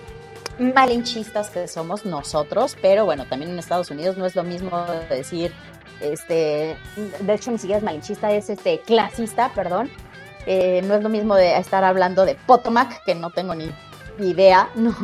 malinchistas 0.59 1.49
que 1.49 1.67
somos 1.67 2.05
nosotros, 2.05 2.75
pero 2.81 3.05
bueno, 3.05 3.25
también 3.25 3.51
en 3.51 3.59
Estados 3.59 3.91
Unidos 3.91 4.17
no 4.17 4.25
es 4.25 4.35
lo 4.35 4.43
mismo 4.43 4.85
decir, 5.09 5.53
este, 6.01 6.77
de 7.19 7.33
hecho 7.33 7.51
ni 7.51 7.57
siquiera 7.57 7.77
es 7.77 7.83
malinchista, 7.83 8.31
es 8.31 8.49
este 8.49 8.79
clasista, 8.81 9.51
perdón. 9.53 9.89
Eh, 10.45 10.81
no 10.85 10.95
es 10.95 11.03
lo 11.03 11.09
mismo 11.09 11.35
de 11.35 11.57
estar 11.57 11.83
hablando 11.83 12.25
de 12.25 12.35
Potomac, 12.35 13.03
que 13.03 13.15
no 13.15 13.31
tengo 13.31 13.53
ni 13.53 13.69
idea, 14.19 14.69
¿no? 14.75 14.95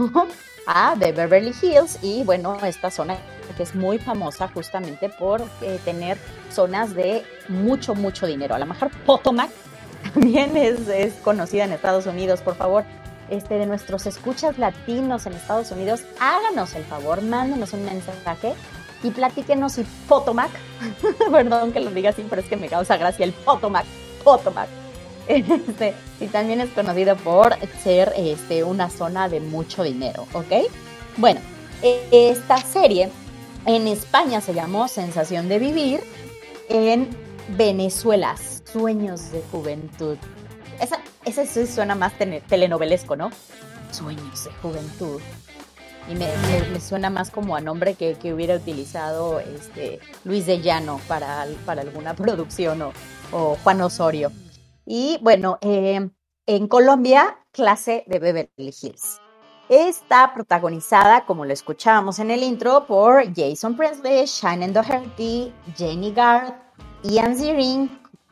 Ah, 0.65 0.95
de 0.97 1.11
Beverly 1.11 1.53
Hills 1.61 1.99
y 2.01 2.23
bueno, 2.23 2.57
esta 2.63 2.89
zona 2.89 3.17
que 3.57 3.63
es 3.63 3.75
muy 3.75 3.99
famosa 3.99 4.47
justamente 4.47 5.09
por 5.09 5.41
eh, 5.61 5.77
tener 5.83 6.17
zonas 6.49 6.95
de 6.95 7.23
mucho, 7.49 7.93
mucho 7.93 8.25
dinero. 8.25 8.55
A 8.55 8.59
lo 8.59 8.65
mejor 8.65 8.89
Potomac 9.05 9.51
también 10.13 10.55
es, 10.55 10.87
es 10.87 11.13
conocida 11.15 11.65
en 11.65 11.73
Estados 11.73 12.05
Unidos, 12.05 12.41
por 12.41 12.55
favor 12.55 12.85
este, 13.33 13.55
de 13.55 13.65
nuestros 13.65 14.05
escuchas 14.05 14.57
latinos 14.57 15.25
en 15.25 15.33
Estados 15.33 15.71
Unidos, 15.71 16.03
háganos 16.19 16.73
el 16.75 16.83
favor, 16.83 17.21
mándenos 17.21 17.73
un 17.73 17.85
mensaje 17.85 18.53
y 19.03 19.11
platíquenos 19.11 19.73
si 19.73 19.83
Potomac, 20.07 20.51
perdón 21.31 21.71
que 21.73 21.79
lo 21.79 21.91
diga 21.91 22.11
así, 22.11 22.25
pero 22.29 22.41
es 22.41 22.47
que 22.47 22.57
me 22.57 22.67
causa 22.67 22.97
gracia 22.97 23.25
el 23.25 23.33
Potomac, 23.33 23.85
Potomac, 24.23 24.67
este, 25.27 25.93
y 26.19 26.27
también 26.27 26.61
es 26.61 26.69
conocido 26.69 27.15
por 27.17 27.55
ser 27.83 28.13
este, 28.15 28.63
una 28.63 28.89
zona 28.89 29.29
de 29.29 29.39
mucho 29.39 29.83
dinero, 29.83 30.27
¿ok? 30.33 30.69
Bueno, 31.17 31.39
esta 32.11 32.57
serie 32.57 33.09
en 33.65 33.87
España 33.87 34.41
se 34.41 34.53
llamó 34.53 34.87
Sensación 34.87 35.49
de 35.49 35.59
Vivir, 35.59 36.01
en 36.69 37.09
Venezuela, 37.49 38.35
Sueños 38.71 39.31
de 39.31 39.41
Juventud. 39.51 40.17
Esa, 40.79 40.99
ese 41.25 41.67
suena 41.67 41.95
más 41.95 42.13
telenovelesco, 42.47 43.15
¿no? 43.15 43.31
Sueños 43.91 44.45
de 44.45 44.51
juventud. 44.61 45.21
Y 46.09 46.15
me, 46.15 46.79
suena 46.81 47.09
más 47.09 47.31
como 47.31 47.55
a 47.55 47.61
nombre 47.61 47.95
que, 47.95 48.33
hubiera 48.33 48.55
utilizado 48.55 49.39
este, 49.39 49.99
Luis 50.25 50.45
de 50.45 50.61
Llano 50.61 50.99
para, 51.07 51.45
para 51.65 51.81
alguna 51.81 52.13
producción 52.15 52.81
o, 53.31 53.55
Juan 53.63 53.81
Osorio. 53.81 54.31
Y 54.85 55.17
bueno, 55.21 55.57
eh, 55.61 56.09
en 56.45 56.67
Colombia, 56.67 57.39
clase 57.51 58.03
de 58.07 58.19
Beverly 58.19 58.73
Hills. 58.81 59.19
Está 59.69 60.33
protagonizada, 60.33 61.25
como 61.25 61.45
lo 61.45 61.53
escuchábamos 61.53 62.19
en 62.19 62.31
el 62.31 62.43
intro, 62.43 62.85
por 62.85 63.23
Jason 63.33 63.77
Presley, 63.77 64.25
Shannon 64.25 64.73
Doherty, 64.73 65.53
Jenny 65.77 66.11
Garth, 66.11 66.53
Ian 67.03 67.37
Ziering, 67.37 67.89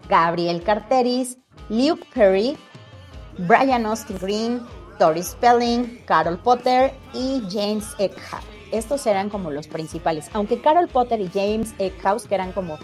Gabriel 0.09 0.61
Carteris, 0.61 1.37
Luke 1.69 2.05
Perry, 2.13 2.57
Brian 3.47 3.85
Austin 3.85 4.17
Green, 4.19 4.61
Tori 4.99 5.23
Spelling, 5.23 6.01
Carol 6.05 6.37
Potter 6.37 6.93
y 7.13 7.41
James 7.49 7.95
Eckhouse. 7.97 8.45
Estos 8.71 9.05
eran 9.05 9.29
como 9.29 9.51
los 9.51 9.67
principales, 9.67 10.29
aunque 10.33 10.61
Carol 10.61 10.87
Potter 10.87 11.19
y 11.19 11.29
James 11.33 11.73
Eckhouse, 11.77 12.25
que 12.27 12.35
eran 12.35 12.51
como, 12.53 12.77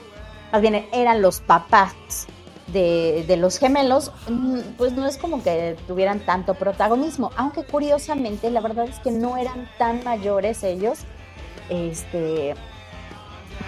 más 0.52 0.62
bien 0.62 0.88
eran 0.92 1.22
los 1.22 1.40
papás 1.40 2.28
de, 2.68 3.38
los 3.40 3.58
gemelos, 3.58 4.12
mm, 4.28 4.60
pues 4.78 4.94
no 4.94 5.06
es 5.06 5.18
como 5.18 5.42
que 5.42 5.78
tuvieran 5.88 6.20
tanto 6.20 6.56
protagonismo, 6.56 7.32
aunque 7.38 7.64
curiosamente 7.64 8.52
la 8.52 8.60
verdad 8.60 8.86
es 8.90 9.00
que 9.00 9.12
no 9.12 9.38
eran 9.38 9.70
tan 9.78 10.04
mayores 10.04 10.64
ellos, 10.64 11.00
este, 11.70 12.56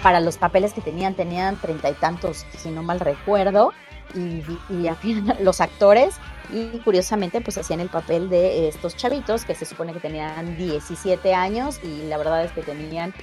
para 0.02 0.20
los 0.20 0.36
papeles 0.36 0.74
que 0.74 0.82
tenían, 0.82 1.14
tenían 1.14 1.56
treinta 1.56 1.88
y 1.88 1.94
tantos, 1.94 2.44
si 2.58 2.70
no 2.70 2.82
mal 2.82 3.00
recuerdo, 3.00 3.72
y, 4.14 4.42
y 4.68 4.90
los 5.40 5.60
actores 5.60 6.16
y 6.52 6.78
curiosamente 6.78 7.40
pues 7.40 7.58
hacían 7.58 7.80
el 7.80 7.88
papel 7.88 8.28
de 8.28 8.68
estos 8.68 8.96
chavitos 8.96 9.44
que 9.44 9.54
se 9.54 9.64
supone 9.64 9.92
que 9.92 10.00
tenían 10.00 10.56
17 10.56 11.34
años 11.34 11.80
y 11.82 12.02
la 12.08 12.18
verdad 12.18 12.44
es 12.44 12.52
que 12.52 12.62
tenían 12.62 13.14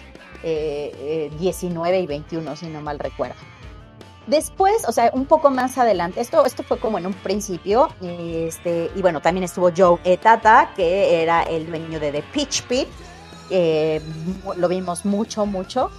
19 0.44 1.98
eh, 1.98 2.02
y 2.02 2.08
21 2.08 2.56
si 2.56 2.68
no 2.68 2.82
mal 2.82 3.00
recuerdo. 3.00 3.36
Después, 4.28 4.84
o 4.88 4.92
sea, 4.92 5.10
un 5.14 5.26
poco 5.26 5.50
más 5.50 5.78
adelante, 5.78 6.20
esto, 6.20 6.46
esto 6.46 6.62
fue 6.62 6.78
como 6.80 6.98
en 6.98 7.06
un 7.06 7.14
principio, 7.14 7.88
este, 8.02 8.92
y 8.94 9.02
bueno, 9.02 9.22
también 9.22 9.46
estuvo 9.46 9.72
Joe 9.76 10.00
Etata, 10.04 10.74
que 10.76 11.22
era 11.22 11.44
el 11.44 11.66
dueño 11.66 11.98
de 11.98 12.12
The 12.12 12.24
Pitch 12.34 12.64
Pit, 12.64 12.88
lo 14.58 14.68
vimos 14.68 15.06
mucho, 15.06 15.46
mucho. 15.46 15.90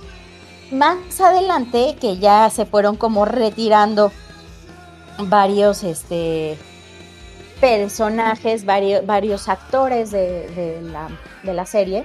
Más 0.70 1.18
adelante, 1.22 1.96
que 1.98 2.18
ya 2.18 2.50
se 2.50 2.66
fueron 2.66 2.96
como 2.96 3.24
retirando 3.24 4.12
varios, 5.18 5.82
este, 5.82 6.58
personajes, 7.60 8.64
varios, 8.64 9.48
actores 9.48 10.10
de, 10.10 10.80
la, 11.44 11.66
serie, 11.66 12.04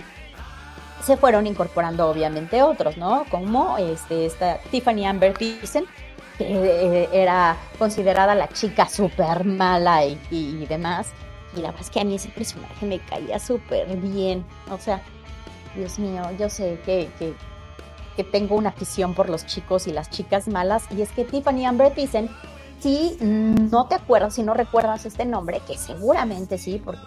se 1.04 1.18
fueron 1.18 1.48
incorporando 1.48 2.10
obviamente 2.10 2.62
otros, 2.62 2.98
¿no? 2.98 3.26
Como 3.30 3.78
este, 3.78 4.26
esta 4.26 4.60
Tiffany 4.72 5.06
Amber 5.06 5.34
Thiessen, 5.34 5.86
que 6.38 6.46
eh, 6.46 7.10
era 7.12 7.58
considerada 7.78 8.36
la 8.36 8.48
chica 8.48 8.88
súper 8.88 9.44
mala 9.44 10.06
y, 10.06 10.66
demás. 10.68 11.12
Y 11.56 11.62
la 11.62 11.68
verdad 11.68 11.82
es 11.82 11.90
que 11.90 12.00
a 12.00 12.04
mí 12.04 12.16
ese 12.16 12.30
personaje 12.30 12.86
me 12.86 13.00
caía 13.00 13.38
súper 13.38 13.96
bien. 13.98 14.44
O 14.72 14.78
sea, 14.80 15.02
Dios 15.76 16.00
mío, 16.00 16.24
yo 16.40 16.50
sé 16.50 16.80
que, 16.86 17.10
que, 17.20 17.34
que 18.16 18.24
tengo 18.24 18.56
una 18.56 18.70
afición 18.70 19.14
por 19.14 19.30
los 19.30 19.46
chicos 19.46 19.88
y 19.88 19.92
las 19.92 20.10
chicas 20.10 20.48
malas, 20.48 20.86
y 20.96 21.02
es 21.02 21.12
que 21.12 21.26
Tiffany 21.26 21.66
Amber 21.66 21.94
Thyssen, 21.94 22.30
si 22.84 23.18
no 23.22 23.86
te 23.86 23.96
acuerdas, 23.96 24.36
si 24.36 24.44
no 24.44 24.54
recuerdas 24.54 25.06
este 25.06 25.24
nombre, 25.24 25.62
que 25.66 25.78
seguramente 25.78 26.58
sí, 26.58 26.82
porque, 26.84 27.00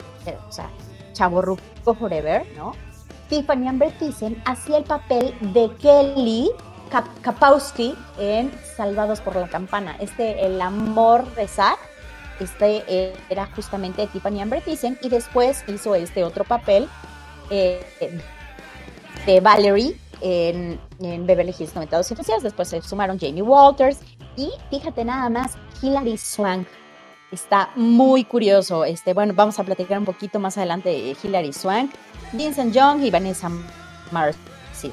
o 0.48 0.50
sea, 0.50 0.70
Chavo 1.12 1.42
Ruco 1.42 1.94
Forever, 1.94 2.46
¿no? 2.56 2.72
Tiffany 3.28 3.68
Amber 3.68 3.92
Thyssen 3.98 4.42
hacía 4.46 4.78
el 4.78 4.84
papel 4.84 5.34
de 5.52 5.70
Kelly 5.78 6.48
Kapowski 7.20 7.94
en 8.18 8.50
Salvados 8.74 9.20
por 9.20 9.36
la 9.36 9.48
Campana. 9.48 9.96
Este, 10.00 10.46
el 10.46 10.58
amor 10.62 11.26
de 11.34 11.46
Zack, 11.46 11.78
este 12.40 13.12
era 13.28 13.46
justamente 13.54 14.06
Tiffany 14.06 14.40
Amber 14.40 14.62
Thyssen 14.62 14.98
y 15.02 15.10
después 15.10 15.62
hizo 15.68 15.94
este 15.94 16.24
otro 16.24 16.44
papel 16.44 16.88
eh, 17.50 17.84
de 19.26 19.40
Valerie 19.40 19.98
en, 20.22 20.80
en 21.00 21.26
Beverly 21.26 21.54
Hills 21.58 21.74
90210. 21.74 22.42
Después 22.42 22.68
se 22.68 22.80
sumaron 22.80 23.18
Jamie 23.18 23.42
Walters 23.42 23.98
y 24.36 24.50
fíjate 24.70 25.04
nada 25.04 25.28
más, 25.28 25.52
Hilary 25.82 26.16
Swank. 26.18 26.66
Está 27.32 27.70
muy 27.76 28.24
curioso. 28.24 28.84
Este, 28.84 29.14
bueno, 29.14 29.34
vamos 29.34 29.58
a 29.58 29.64
platicar 29.64 29.98
un 29.98 30.04
poquito 30.04 30.38
más 30.38 30.56
adelante 30.56 30.90
de 30.90 31.16
Hilary 31.22 31.52
Swank, 31.52 31.92
Vincent 32.32 32.74
Young 32.74 33.02
y 33.02 33.10
Vanessa 33.10 33.50
Marcy. 34.12 34.92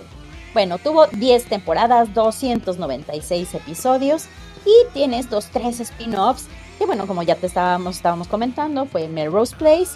Bueno, 0.53 0.77
tuvo 0.77 1.07
10 1.07 1.45
temporadas, 1.45 2.13
296 2.13 3.55
episodios 3.55 4.25
y 4.65 4.93
tiene 4.93 5.19
estos 5.19 5.47
tres 5.47 5.79
spin-offs 5.79 6.47
que 6.77 6.85
bueno, 6.85 7.07
como 7.07 7.23
ya 7.23 7.35
te 7.35 7.47
estábamos, 7.47 7.97
estábamos 7.97 8.27
comentando, 8.27 8.85
fue 8.85 9.07
Melrose 9.07 9.55
Place, 9.55 9.91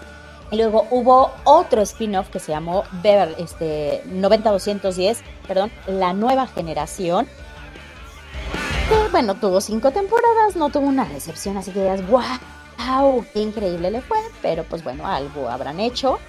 y 0.51 0.57
luego 0.57 0.87
hubo 0.91 1.31
otro 1.43 1.81
spin-off 1.81 2.29
que 2.29 2.39
se 2.39 2.51
llamó 2.51 2.83
Bever, 3.03 3.35
este, 3.37 4.01
90210, 4.05 5.21
perdón, 5.47 5.71
La 5.87 6.13
Nueva 6.13 6.47
Generación. 6.47 7.27
Que 8.87 9.09
bueno, 9.11 9.35
tuvo 9.35 9.59
cinco 9.59 9.91
temporadas, 9.91 10.55
no 10.55 10.69
tuvo 10.69 10.87
una 10.87 11.03
recepción, 11.03 11.57
así 11.57 11.71
que 11.71 11.81
digas, 11.81 12.07
wow, 12.09 13.25
qué 13.33 13.41
increíble 13.41 13.91
le 13.91 13.99
fue, 13.99 14.17
pero 14.41 14.63
pues 14.63 14.81
bueno, 14.81 15.05
algo 15.05 15.49
habrán 15.49 15.81
hecho. 15.81 16.19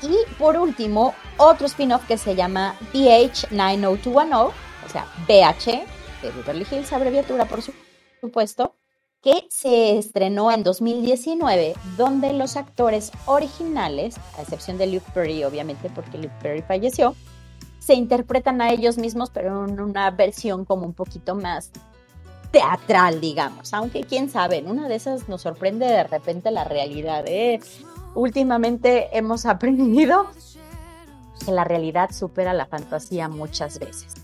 Y 0.00 0.16
por 0.38 0.56
último, 0.56 1.14
otro 1.36 1.66
spin-off 1.66 2.06
que 2.06 2.16
se 2.16 2.34
llama 2.34 2.76
BH 2.94 3.50
90210, 3.50 4.54
o 4.86 4.88
sea, 4.90 5.06
BH, 5.26 5.84
de 6.22 6.30
Beverly 6.30 6.66
Hills, 6.70 6.92
abreviatura 6.94 7.44
por 7.44 7.60
supuesto, 8.22 8.74
que 9.20 9.46
se 9.50 9.98
estrenó 9.98 10.50
en 10.50 10.62
2019, 10.62 11.74
donde 11.98 12.32
los 12.32 12.56
actores 12.56 13.12
originales, 13.26 14.16
a 14.38 14.42
excepción 14.42 14.78
de 14.78 14.86
Luke 14.86 15.10
Perry, 15.12 15.44
obviamente 15.44 15.90
porque 15.94 16.16
Luke 16.16 16.34
Perry 16.40 16.62
falleció, 16.62 17.14
se 17.80 17.92
interpretan 17.92 18.62
a 18.62 18.70
ellos 18.70 18.96
mismos, 18.96 19.28
pero 19.28 19.66
en 19.66 19.78
una 19.78 20.10
versión 20.10 20.64
como 20.64 20.86
un 20.86 20.94
poquito 20.94 21.34
más 21.34 21.70
teatral, 22.50 23.20
digamos. 23.20 23.72
Aunque 23.74 24.02
quién 24.02 24.30
sabe, 24.30 24.58
en 24.58 24.68
una 24.68 24.88
de 24.88 24.96
esas 24.96 25.28
nos 25.28 25.42
sorprende 25.42 25.86
de 25.86 26.04
repente 26.04 26.50
la 26.50 26.64
realidad. 26.64 27.24
¿eh? 27.26 27.60
Últimamente 28.14 29.16
hemos 29.16 29.46
aprendido 29.46 30.26
que 31.44 31.52
la 31.52 31.64
realidad 31.64 32.10
supera 32.10 32.52
la 32.52 32.66
fantasía 32.66 33.28
muchas 33.28 33.78
veces. 33.78 34.14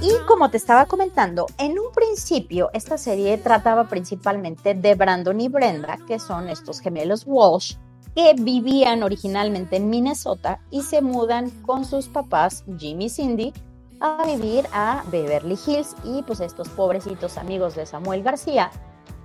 Y 0.00 0.12
como 0.26 0.50
te 0.50 0.56
estaba 0.56 0.86
comentando, 0.86 1.46
en 1.58 1.72
un 1.72 1.92
principio 1.92 2.70
esta 2.72 2.96
serie 2.96 3.38
trataba 3.38 3.88
principalmente 3.88 4.74
de 4.74 4.94
Brandon 4.94 5.40
y 5.40 5.48
Brenda, 5.48 5.98
que 6.06 6.20
son 6.20 6.48
estos 6.48 6.80
gemelos 6.80 7.24
Walsh, 7.26 7.74
que 8.14 8.34
vivían 8.38 9.02
originalmente 9.02 9.76
en 9.76 9.90
Minnesota 9.90 10.60
y 10.70 10.82
se 10.82 11.02
mudan 11.02 11.50
con 11.62 11.84
sus 11.84 12.06
papás, 12.06 12.64
Jimmy 12.78 13.06
y 13.06 13.10
Cindy, 13.10 13.52
a 14.00 14.24
vivir 14.26 14.66
a 14.72 15.04
Beverly 15.10 15.58
Hills 15.66 15.94
y 16.04 16.22
pues 16.22 16.40
estos 16.40 16.68
pobrecitos 16.68 17.38
amigos 17.38 17.74
de 17.74 17.86
Samuel 17.86 18.22
García, 18.22 18.70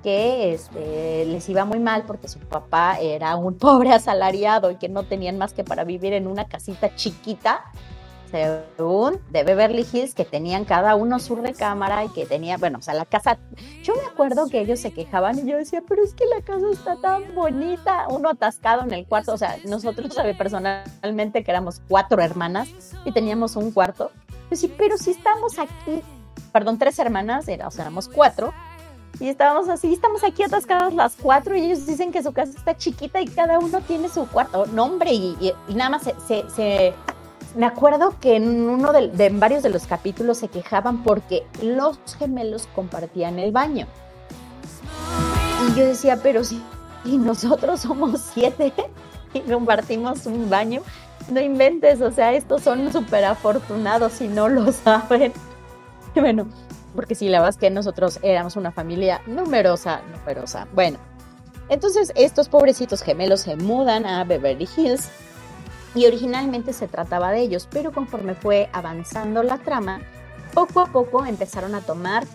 que 0.03 0.53
este, 0.53 1.25
les 1.25 1.47
iba 1.49 1.65
muy 1.65 1.79
mal 1.79 2.03
porque 2.05 2.27
su 2.27 2.39
papá 2.39 2.97
era 2.99 3.36
un 3.36 3.58
pobre 3.58 3.91
asalariado 3.91 4.71
y 4.71 4.75
que 4.75 4.89
no 4.89 5.03
tenían 5.03 5.38
más 5.38 5.53
que 5.53 5.63
para 5.63 5.84
vivir 5.84 6.13
en 6.13 6.27
una 6.27 6.45
casita 6.45 6.95
chiquita 6.95 7.65
según 8.29 9.19
de 9.29 9.43
Beverly 9.43 9.86
Hills, 9.91 10.13
que 10.13 10.25
tenían 10.25 10.65
cada 10.65 10.95
uno 10.95 11.19
su 11.19 11.36
recámara 11.36 12.05
y 12.05 12.10
que 12.10 12.25
tenía, 12.25 12.58
bueno, 12.58 12.79
o 12.79 12.82
sea, 12.82 12.93
la 12.93 13.05
casa, 13.05 13.38
yo 13.84 13.95
me 13.95 14.03
acuerdo 14.03 14.47
que 14.49 14.62
ellos 14.62 14.79
se 14.79 14.91
quejaban 14.91 15.39
y 15.39 15.49
yo 15.49 15.58
decía, 15.58 15.82
pero 15.88 16.03
es 16.03 16.13
que 16.13 16.25
la 16.25 16.41
casa 16.41 16.65
está 16.71 16.95
tan 16.97 17.34
bonita, 17.36 18.08
uno 18.10 18.29
atascado 18.29 18.84
en 18.84 18.93
el 18.93 19.05
cuarto, 19.05 19.34
o 19.34 19.38
sea, 19.38 19.58
nosotros 19.65 20.15
personalmente 20.38 21.43
que 21.43 21.51
éramos 21.51 21.82
cuatro 21.88 22.21
hermanas 22.21 22.69
y 23.05 23.12
teníamos 23.12 23.55
un 23.55 23.71
cuarto, 23.71 24.12
yo 24.49 24.57
sí, 24.57 24.73
pero 24.77 24.97
si 24.97 25.12
estamos 25.12 25.59
aquí, 25.59 26.01
perdón, 26.51 26.77
tres 26.77 26.99
hermanas, 26.99 27.47
era, 27.47 27.67
o 27.67 27.71
sea, 27.71 27.83
éramos 27.85 28.09
cuatro, 28.09 28.53
y 29.19 29.27
estábamos 29.27 29.67
así, 29.67 29.91
estamos 29.91 30.23
aquí 30.23 30.43
atascadas 30.43 30.93
las 30.93 31.15
cuatro 31.15 31.55
y 31.55 31.62
ellos 31.62 31.85
dicen 31.85 32.12
que 32.12 32.23
su 32.23 32.31
casa 32.31 32.53
está 32.57 32.77
chiquita 32.77 33.19
y 33.19 33.27
cada 33.27 33.59
uno 33.59 33.81
tiene 33.81 34.07
su 34.07 34.25
cuarto. 34.27 34.65
No, 34.67 34.85
hombre, 34.85 35.12
y, 35.12 35.53
nada 35.67 35.89
más 35.89 36.03
se, 36.25 36.93
me 37.55 37.65
acuerdo 37.65 38.15
que 38.21 38.38
en 38.38 38.69
uno 38.69 38.93
de, 38.93 39.29
varios 39.31 39.62
de 39.62 39.69
los 39.69 39.88
capítulos 39.88 40.38
se 40.38 40.47
quejaban 40.47 41.03
porque 41.03 41.45
los 41.62 41.97
gemelos 42.17 42.67
compartían 42.73 43.39
el 43.39 43.51
baño. 43.51 43.88
Y 45.67 45.77
yo 45.77 45.85
decía, 45.85 46.19
pero 46.23 46.43
si 46.43 46.62
y 47.05 47.17
nosotros 47.17 47.81
somos 47.81 48.21
siete 48.33 48.73
y 49.33 49.39
compartimos 49.41 50.25
un 50.25 50.49
baño, 50.49 50.81
no 51.31 51.39
inventes, 51.41 52.01
o 52.01 52.11
sea, 52.11 52.33
estos 52.33 52.61
son 52.61 52.91
súper 52.91 53.25
afortunados 53.25 54.21
y 54.21 54.27
no 54.27 54.49
lo 54.49 54.71
saben. 54.71 55.33
bueno, 56.15 56.47
porque 56.95 57.15
sí, 57.15 57.29
la 57.29 57.39
verdad 57.39 57.49
es 57.51 57.57
que 57.57 57.69
nosotros 57.69 58.19
éramos 58.23 58.55
una 58.55 58.71
familia 58.71 59.21
numerosa, 59.27 60.01
numerosa. 60.11 60.67
Bueno, 60.73 60.97
entonces 61.69 62.11
estos 62.15 62.49
pobrecitos 62.49 63.01
gemelos 63.01 63.41
se 63.41 63.55
mudan 63.55 64.05
a 64.05 64.23
Beverly 64.23 64.67
Hills 64.75 65.09
y 65.95 66.05
originalmente 66.05 66.73
se 66.73 66.87
trataba 66.87 67.31
de 67.31 67.41
ellos, 67.41 67.67
pero 67.71 67.91
conforme 67.91 68.33
fue 68.33 68.69
avanzando 68.73 69.43
la 69.43 69.57
trama, 69.59 70.01
poco 70.53 70.79
a 70.79 70.87
poco 70.87 71.25
empezaron 71.25 71.75
a 71.75 71.81
tomar 71.81 72.25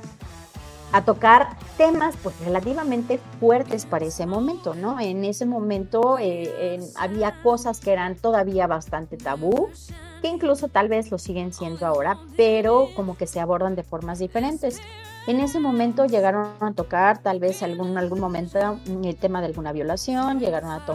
a 0.94 1.04
tocar 1.04 1.56
temas 1.76 2.14
pues 2.22 2.38
relativamente 2.38 3.18
fuertes 3.40 3.84
para 3.84 4.04
ese 4.04 4.26
momento, 4.26 4.74
¿no? 4.74 5.00
En 5.00 5.24
ese 5.24 5.44
momento 5.44 6.18
eh, 6.20 6.78
había 6.94 7.42
cosas 7.42 7.80
que 7.80 7.90
eran 7.90 8.14
todavía 8.14 8.68
bastante 8.68 9.16
tabú, 9.16 9.70
que 10.22 10.28
incluso 10.28 10.68
tal 10.68 10.88
vez 10.88 11.10
lo 11.10 11.18
siguen 11.18 11.52
siendo 11.52 11.84
ahora, 11.84 12.16
pero 12.36 12.90
como 12.94 13.16
que 13.16 13.26
se 13.26 13.40
abordan 13.40 13.74
de 13.74 13.82
formas 13.82 14.20
diferentes. 14.20 14.78
En 15.26 15.40
ese 15.40 15.58
momento 15.58 16.04
llegaron 16.04 16.50
a 16.60 16.72
tocar 16.74 17.18
tal 17.18 17.40
vez 17.40 17.64
algún 17.64 17.98
algún 17.98 18.20
momento 18.20 18.78
el 18.86 19.16
tema 19.16 19.40
de 19.40 19.46
alguna 19.48 19.72
violación, 19.72 20.38
llegaron 20.38 20.70
a, 20.70 20.86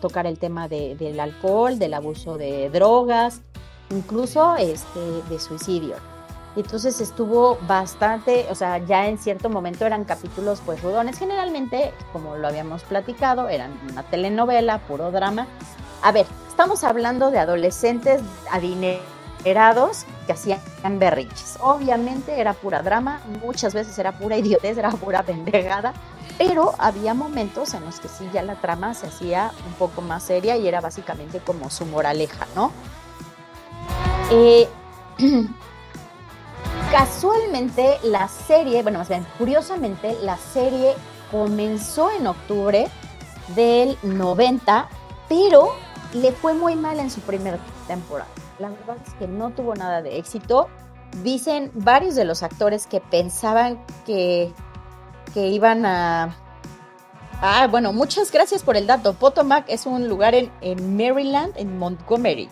tocar 0.00 0.26
el 0.28 0.38
tema 0.38 0.68
del 0.68 1.18
alcohol, 1.18 1.80
del 1.80 1.94
abuso 1.94 2.38
de 2.38 2.70
drogas, 2.70 3.40
incluso 3.90 4.54
este, 4.54 5.00
de 5.28 5.40
suicidio. 5.40 5.96
Entonces 6.54 7.00
estuvo 7.00 7.58
bastante, 7.66 8.46
o 8.50 8.54
sea, 8.54 8.78
ya 8.78 9.06
en 9.06 9.18
cierto 9.18 9.48
momento 9.48 9.86
eran 9.86 10.04
capítulos 10.04 10.60
pues 10.64 10.82
rudones. 10.82 11.18
Generalmente, 11.18 11.92
como 12.12 12.36
lo 12.36 12.46
habíamos 12.46 12.82
platicado, 12.82 13.48
eran 13.48 13.72
una 13.90 14.02
telenovela, 14.02 14.78
puro 14.78 15.10
drama. 15.10 15.46
A 16.02 16.12
ver, 16.12 16.26
estamos 16.48 16.84
hablando 16.84 17.30
de 17.30 17.38
adolescentes 17.38 18.20
adinerados 18.50 20.04
que 20.26 20.32
hacían 20.32 20.60
berriches. 20.98 21.56
Obviamente 21.60 22.38
era 22.38 22.52
pura 22.52 22.82
drama, 22.82 23.20
muchas 23.42 23.72
veces 23.72 23.98
era 23.98 24.12
pura 24.12 24.36
idiotez, 24.36 24.76
era 24.76 24.90
pura 24.90 25.22
pendejada, 25.22 25.94
pero 26.36 26.74
había 26.78 27.14
momentos 27.14 27.72
en 27.72 27.84
los 27.84 27.98
que 27.98 28.08
sí 28.08 28.28
ya 28.32 28.42
la 28.42 28.56
trama 28.56 28.92
se 28.92 29.06
hacía 29.06 29.52
un 29.66 29.72
poco 29.74 30.02
más 30.02 30.22
seria 30.24 30.56
y 30.58 30.68
era 30.68 30.82
básicamente 30.82 31.40
como 31.40 31.70
su 31.70 31.86
moraleja, 31.86 32.46
¿no? 32.54 32.72
Eh, 34.30 34.68
Casualmente 36.92 37.98
la 38.02 38.28
serie, 38.28 38.82
bueno, 38.82 38.98
más 38.98 39.08
bien 39.08 39.26
curiosamente, 39.38 40.14
la 40.20 40.36
serie 40.36 40.92
comenzó 41.30 42.10
en 42.10 42.26
octubre 42.26 42.86
del 43.56 43.96
90, 44.02 44.90
pero 45.26 45.70
le 46.12 46.32
fue 46.32 46.52
muy 46.52 46.76
mal 46.76 47.00
en 47.00 47.10
su 47.10 47.22
primera 47.22 47.58
temporada. 47.86 48.28
La 48.58 48.68
verdad 48.68 48.98
es 49.06 49.14
que 49.14 49.26
no 49.26 49.48
tuvo 49.52 49.74
nada 49.74 50.02
de 50.02 50.18
éxito. 50.18 50.68
Dicen 51.22 51.70
varios 51.72 52.14
de 52.14 52.26
los 52.26 52.42
actores 52.42 52.86
que 52.86 53.00
pensaban 53.00 53.82
que, 54.04 54.52
que 55.32 55.48
iban 55.48 55.86
a... 55.86 56.36
Ah, 57.40 57.68
bueno, 57.70 57.94
muchas 57.94 58.30
gracias 58.30 58.62
por 58.62 58.76
el 58.76 58.86
dato. 58.86 59.14
Potomac 59.14 59.64
es 59.68 59.86
un 59.86 60.08
lugar 60.08 60.34
en, 60.34 60.52
en 60.60 60.94
Maryland, 60.94 61.54
en 61.56 61.78
Montgomery. 61.78 62.50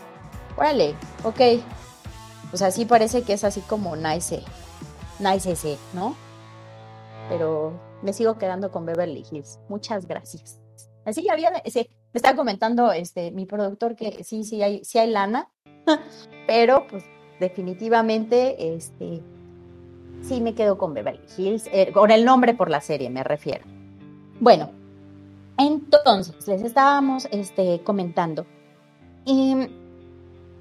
Órale, 0.56 0.96
ok. 1.24 1.62
O 2.52 2.56
sea, 2.56 2.70
sí 2.70 2.84
parece 2.84 3.22
que 3.22 3.32
es 3.32 3.44
así 3.44 3.60
como 3.60 3.96
nice, 3.96 4.42
nice 5.18 5.52
ese, 5.52 5.78
¿no? 5.94 6.16
Pero 7.28 7.72
me 8.02 8.12
sigo 8.12 8.38
quedando 8.38 8.70
con 8.70 8.86
Beverly 8.86 9.24
Hills. 9.30 9.58
Muchas 9.68 10.06
gracias. 10.06 10.58
Así 11.04 11.22
que 11.22 11.30
había, 11.30 11.50
me 11.50 11.60
estaba 12.12 12.36
comentando 12.36 12.92
este, 12.92 13.30
mi 13.30 13.46
productor 13.46 13.94
que 13.94 14.24
sí, 14.24 14.44
sí 14.44 14.62
hay, 14.62 14.84
sí 14.84 14.98
hay 14.98 15.10
lana, 15.10 15.48
Pero, 16.46 16.86
pues, 16.88 17.04
definitivamente, 17.38 18.74
este, 18.74 19.22
sí 20.22 20.40
me 20.40 20.54
quedo 20.54 20.78
con 20.78 20.94
Beverly 20.94 21.20
Hills, 21.36 21.68
eh, 21.72 21.92
con 21.92 22.10
el 22.10 22.24
nombre 22.24 22.54
por 22.54 22.70
la 22.70 22.80
serie 22.80 23.10
me 23.10 23.24
refiero. 23.24 23.64
Bueno, 24.40 24.70
entonces 25.58 26.46
les 26.46 26.62
estábamos 26.62 27.28
este, 27.30 27.82
comentando. 27.82 28.46
Y 29.24 29.54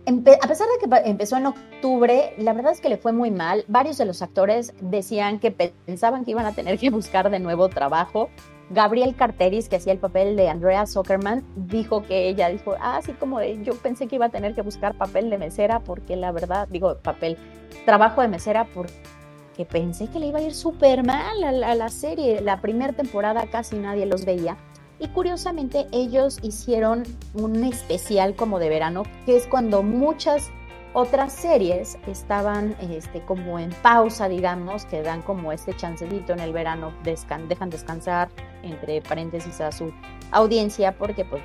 a 0.06 0.48
pesar 0.48 0.68
de 0.68 0.90
que 0.90 1.10
empezó 1.10 1.38
en 1.38 1.44
octubre, 1.80 2.34
la 2.38 2.52
verdad 2.52 2.74
es 2.74 2.82
que 2.82 2.90
le 2.90 2.98
fue 2.98 3.14
muy 3.14 3.32
mal. 3.32 3.64
Varios 3.70 3.98
de 3.98 4.04
los 4.04 4.22
actores 4.22 4.74
decían 4.82 5.40
que 5.40 5.52
pensaban 5.52 6.26
que 6.26 6.32
iban 6.32 6.46
a 6.46 6.52
tener 6.52 6.78
que 6.78 6.90
buscar 6.90 7.30
de 7.30 7.40
nuevo 7.40 7.70
trabajo. 7.70 8.30
Gabriel 8.70 9.16
Carteris, 9.16 9.70
que 9.70 9.78
hacía 9.78 9.94
el 9.94 10.00
papel 10.00 10.36
de 10.36 10.50
Andrea 10.50 10.86
Zuckerman, 10.86 11.46
dijo 11.56 12.04
que 12.04 12.28
ella 12.28 12.50
dijo, 12.50 12.76
ah, 12.82 12.98
así 12.98 13.14
como 13.14 13.42
yo 13.42 13.76
pensé 13.76 14.08
que 14.08 14.18
iba 14.18 14.26
a 14.26 14.30
tener 14.30 14.54
que 14.54 14.62
buscar 14.62 14.98
papel 14.98 15.30
de 15.30 15.38
mesera 15.38 15.80
porque 15.80 16.18
la 16.18 16.34
verdad, 16.34 16.68
digo, 16.68 16.98
papel, 16.98 17.38
trabajo 17.86 18.22
de 18.22 18.28
mesera 18.28 18.68
porque 18.74 19.66
pensé 19.72 20.08
que 20.08 20.20
le 20.20 20.28
iba 20.28 20.40
a 20.40 20.42
ir 20.42 20.54
súper 20.54 21.06
mal 21.06 21.44
a 21.64 21.76
la 21.76 21.90
serie. 21.90 22.42
La 22.42 22.60
primera 22.60 22.92
temporada 22.92 23.48
casi 23.50 23.78
nadie 23.78 24.06
los 24.06 24.26
veía. 24.26 24.58
Y 25.00 25.08
curiosamente 25.08 25.88
ellos 25.94 26.40
hicieron 26.44 27.04
un 27.34 27.64
especial 27.64 28.36
como 28.36 28.60
de 28.60 28.68
verano, 28.68 29.04
que 29.26 29.38
es 29.38 29.48
cuando 29.48 29.82
muchas 29.82 30.52
otras 30.94 31.34
series 31.34 31.98
estaban 32.08 32.76
este, 32.80 33.22
como 33.22 33.60
en 33.60 33.70
pausa, 33.70 34.28
digamos, 34.28 34.86
que 34.86 35.02
dan 35.02 35.22
como 35.22 35.52
este 35.52 35.76
chancecito 35.76 36.34
en 36.34 36.40
el 36.40 36.54
verano, 36.54 36.94
dejan 37.04 37.48
descansar, 37.48 38.30
entre 38.64 39.02
paréntesis, 39.02 39.62
a 39.62 39.72
su 39.72 39.94
audiencia, 40.32 40.98
porque 40.98 41.26
pues 41.26 41.44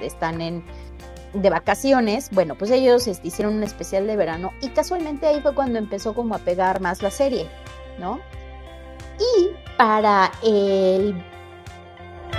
están 0.00 0.40
en 0.40 0.64
de 1.32 1.50
vacaciones, 1.50 2.30
bueno, 2.30 2.54
pues 2.54 2.70
ellos 2.70 3.08
este, 3.08 3.28
hicieron 3.28 3.56
un 3.56 3.64
especial 3.64 4.06
de 4.06 4.16
verano 4.16 4.52
y 4.60 4.68
casualmente 4.68 5.26
ahí 5.26 5.40
fue 5.40 5.54
cuando 5.54 5.78
empezó 5.78 6.14
como 6.14 6.34
a 6.34 6.38
pegar 6.38 6.80
más 6.80 7.02
la 7.02 7.10
serie, 7.10 7.48
¿no? 7.98 8.20
Y 9.18 9.48
para 9.76 10.30
el 10.42 11.20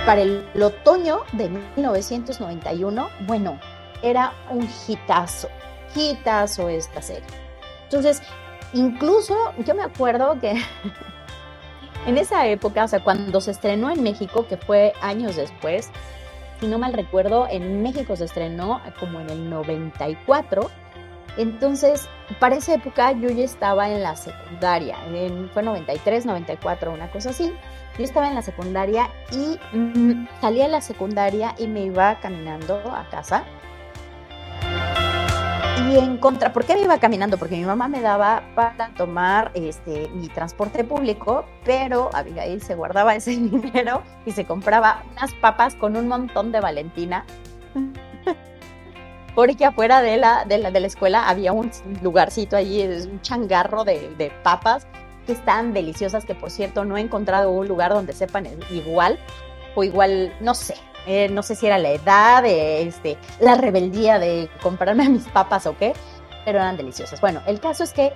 para 0.04 0.22
el 0.22 0.62
otoño 0.62 1.20
de 1.32 1.48
1991, 1.76 3.08
bueno, 3.26 3.58
era 4.02 4.32
un 4.50 4.68
hitazo, 4.86 5.48
hitazo 5.96 6.68
esta 6.68 7.02
serie. 7.02 7.26
Entonces, 7.84 8.22
incluso 8.72 9.34
yo 9.64 9.74
me 9.74 9.82
acuerdo 9.82 10.38
que 10.40 10.54
en 12.06 12.18
esa 12.18 12.46
época, 12.46 12.84
o 12.84 12.88
sea, 12.88 13.02
cuando 13.02 13.40
se 13.40 13.50
estrenó 13.50 13.90
en 13.90 14.02
México, 14.02 14.46
que 14.46 14.56
fue 14.56 14.92
años 15.00 15.36
después, 15.36 15.90
si 16.60 16.66
no 16.66 16.78
mal 16.78 16.92
recuerdo, 16.92 17.46
en 17.50 17.82
México 17.82 18.16
se 18.16 18.24
estrenó 18.24 18.80
como 18.98 19.20
en 19.20 19.30
el 19.30 19.50
94. 19.50 20.70
Entonces, 21.36 22.08
para 22.40 22.56
esa 22.56 22.74
época 22.74 23.12
yo 23.12 23.28
ya 23.28 23.44
estaba 23.44 23.90
en 23.90 24.02
la 24.02 24.16
secundaria, 24.16 24.96
en, 25.12 25.50
fue 25.50 25.62
93, 25.62 26.24
94, 26.24 26.92
una 26.92 27.10
cosa 27.10 27.30
así. 27.30 27.52
Yo 27.98 28.04
estaba 28.04 28.28
en 28.28 28.34
la 28.34 28.42
secundaria 28.42 29.10
y 29.32 29.58
mm, 29.76 30.28
salía 30.40 30.64
de 30.64 30.70
la 30.70 30.80
secundaria 30.80 31.54
y 31.58 31.66
me 31.66 31.82
iba 31.84 32.18
caminando 32.20 32.76
a 32.90 33.08
casa. 33.10 33.44
Y 35.84 35.98
en 35.98 36.16
contra, 36.16 36.52
¿por 36.52 36.64
qué 36.64 36.74
me 36.74 36.82
iba 36.82 36.98
caminando? 36.98 37.36
Porque 37.36 37.56
mi 37.56 37.64
mamá 37.64 37.86
me 37.86 38.00
daba 38.00 38.42
para 38.54 38.88
tomar 38.96 39.50
este, 39.54 40.08
mi 40.08 40.28
transporte 40.28 40.84
público, 40.84 41.44
pero 41.64 42.10
Abigail 42.14 42.62
se 42.62 42.74
guardaba 42.74 43.14
ese 43.16 43.32
dinero 43.32 44.02
y 44.24 44.32
se 44.32 44.46
compraba 44.46 45.02
unas 45.12 45.34
papas 45.34 45.74
con 45.74 45.96
un 45.96 46.08
montón 46.08 46.50
de 46.50 46.60
Valentina. 46.60 47.24
Porque 49.34 49.66
afuera 49.66 50.00
de 50.00 50.16
la, 50.16 50.46
de 50.46 50.56
la, 50.56 50.70
de 50.70 50.80
la 50.80 50.86
escuela 50.86 51.28
había 51.28 51.52
un 51.52 51.70
lugarcito 52.02 52.56
allí, 52.56 52.82
un 52.82 53.20
changarro 53.20 53.84
de, 53.84 54.14
de 54.16 54.30
papas 54.42 54.86
que 55.26 55.32
están 55.32 55.74
deliciosas, 55.74 56.24
que 56.24 56.34
por 56.34 56.50
cierto 56.50 56.86
no 56.86 56.96
he 56.96 57.02
encontrado 57.02 57.50
un 57.50 57.68
lugar 57.68 57.92
donde 57.92 58.14
sepan 58.14 58.48
igual, 58.70 59.18
o 59.74 59.84
igual, 59.84 60.34
no 60.40 60.54
sé, 60.54 60.76
eh, 61.06 61.28
no 61.28 61.42
sé 61.42 61.54
si 61.54 61.66
era 61.66 61.78
la 61.78 61.90
edad, 61.90 62.42
de, 62.42 62.82
este, 62.82 63.16
la 63.40 63.54
rebeldía 63.54 64.18
de 64.18 64.50
comprarme 64.62 65.08
mis 65.08 65.24
papas 65.24 65.66
o 65.66 65.76
qué, 65.76 65.92
pero 66.44 66.58
eran 66.58 66.76
deliciosas. 66.76 67.20
Bueno, 67.20 67.40
el 67.46 67.60
caso 67.60 67.84
es 67.84 67.92
que 67.92 68.12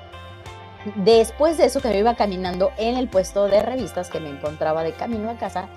después 0.96 1.58
de 1.58 1.66
eso 1.66 1.80
que 1.80 1.88
me 1.88 1.98
iba 1.98 2.14
caminando 2.14 2.72
en 2.78 2.96
el 2.96 3.08
puesto 3.08 3.46
de 3.46 3.62
revistas 3.62 4.10
que 4.10 4.20
me 4.20 4.30
encontraba 4.30 4.82
de 4.82 4.92
camino 4.92 5.30
a 5.30 5.36
casa, 5.36 5.68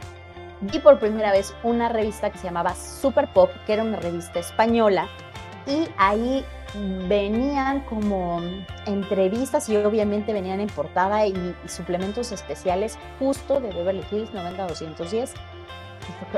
vi 0.62 0.80
por 0.80 0.99
primera 0.99 1.32
vez 1.32 1.54
una 1.63 1.89
revista 1.89 2.30
que 2.32 2.38
se 2.38 2.45
llamaba 2.45 2.76
Super 2.76 3.32
Pop, 3.32 3.52
que 3.65 3.73
era 3.73 3.84
una 3.84 3.97
revista 3.97 4.39
española, 4.39 5.10
y 5.65 5.88
ahí 5.97 6.45
venían 7.08 7.82
como 7.82 8.41
entrevistas 8.86 9.69
y 9.69 9.78
obviamente 9.78 10.34
venían 10.34 10.60
en 10.60 10.67
portada 10.67 11.26
y, 11.28 11.56
suplementos 11.67 12.32
especiales 12.32 12.97
justo 13.19 13.60
de 13.60 13.69
Beverly 13.69 14.04
Hills 14.12 14.34
90210. 14.34 15.34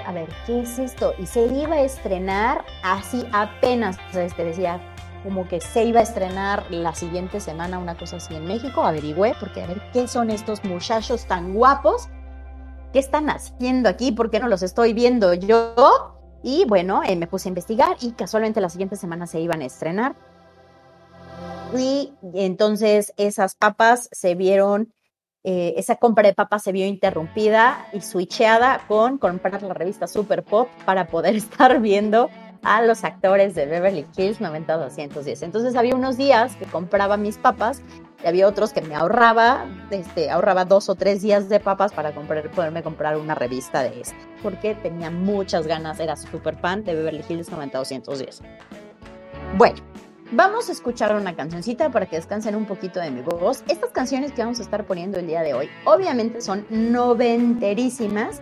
A 0.05 0.11
ver, 0.11 0.27
¿qué 0.45 0.61
es 0.61 0.77
esto? 0.77 1.13
Y 1.17 1.25
se 1.25 1.45
iba 1.45 1.75
a 1.75 1.81
estrenar 1.81 2.65
así 2.83 3.25
apenas, 3.31 3.97
este 4.13 4.43
decía 4.43 4.81
como 5.25 5.47
que 5.47 5.59
se 5.59 5.83
iba 5.83 6.01
a 6.01 6.03
estrenar 6.03 6.65
la 6.69 6.93
siguiente 6.93 7.39
semana, 7.39 7.79
una 7.79 7.97
cosa 7.97 8.17
así 8.17 8.35
en 8.35 8.45
México, 8.45 8.83
averigüé, 8.83 9.33
porque 9.39 9.63
a 9.63 9.67
ver, 9.67 9.81
¿qué 9.91 10.07
son 10.07 10.29
estos 10.29 10.63
muchachos 10.63 11.25
tan 11.25 11.55
guapos? 11.55 12.09
¿Qué 12.93 12.99
están 12.99 13.29
haciendo 13.31 13.89
aquí? 13.89 14.11
¿Por 14.11 14.29
qué 14.29 14.39
no 14.39 14.47
los 14.47 14.61
estoy 14.61 14.93
viendo 14.93 15.33
yo? 15.33 16.15
Y 16.43 16.65
bueno, 16.65 17.01
eh, 17.03 17.15
me 17.15 17.25
puse 17.25 17.49
a 17.49 17.51
investigar 17.51 17.97
y 18.01 18.11
casualmente 18.11 18.61
la 18.61 18.69
siguiente 18.69 18.97
semana 18.97 19.25
se 19.25 19.39
iban 19.39 19.61
a 19.61 19.65
estrenar. 19.65 20.15
Y 21.75 22.13
entonces 22.35 23.11
esas 23.17 23.55
papas 23.55 24.07
se 24.11 24.35
vieron, 24.35 24.93
eh, 25.47 25.75
esa 25.77 25.95
compra 25.97 26.27
de 26.27 26.33
papas 26.33 26.63
se 26.63 26.71
vio 26.71 26.87
interrumpida 26.87 27.87
y 27.93 28.01
switcheada 28.01 28.81
con 28.87 29.19
comprar 29.19 29.61
la 29.61 29.75
revista 29.75 30.07
Super 30.07 30.41
Pop 30.43 30.67
para 30.85 31.05
poder 31.05 31.35
estar 31.35 31.79
viendo 31.79 32.31
a 32.63 32.81
los 32.81 33.03
actores 33.03 33.53
de 33.53 33.67
Beverly 33.67 34.07
Hills 34.17 34.41
90210. 34.41 35.43
Entonces 35.43 35.75
había 35.75 35.93
unos 35.93 36.17
días 36.17 36.55
que 36.55 36.65
compraba 36.65 37.15
mis 37.15 37.37
papas 37.37 37.83
y 38.23 38.27
había 38.27 38.47
otros 38.47 38.73
que 38.73 38.81
me 38.81 38.95
ahorraba, 38.95 39.65
este, 39.91 40.31
ahorraba 40.31 40.65
dos 40.65 40.89
o 40.89 40.95
tres 40.95 41.21
días 41.21 41.47
de 41.47 41.59
papas 41.59 41.93
para 41.93 42.11
comprar, 42.15 42.49
poderme 42.49 42.81
comprar 42.81 43.15
una 43.17 43.35
revista 43.35 43.83
de 43.83 44.01
esta, 44.01 44.17
porque 44.41 44.73
tenía 44.73 45.11
muchas 45.11 45.67
ganas, 45.67 45.99
era 45.99 46.15
súper 46.15 46.55
fan 46.55 46.83
de 46.83 46.95
Beverly 46.95 47.23
Hills 47.29 47.51
90210. 47.51 48.41
Bueno, 49.59 49.77
vamos 50.31 50.69
a 50.69 50.71
escuchar 50.71 51.15
una 51.15 51.35
cancioncita 51.35 51.89
para 51.91 52.05
que 52.05 52.15
descansen 52.15 52.55
un 52.55 52.65
poquito 52.65 52.99
de 52.99 53.11
mi 53.11 53.21
voz. 53.21 53.63
Estas 53.67 53.91
canciones 53.91 54.31
que 54.31 54.41
vamos 54.41 54.59
a 54.59 54.63
estar 54.63 54.85
poniendo 54.85 55.19
el 55.19 55.27
día 55.27 55.41
de 55.41 55.53
hoy, 55.53 55.69
obviamente 55.85 56.41
son 56.41 56.65
noventerísimas. 56.69 58.41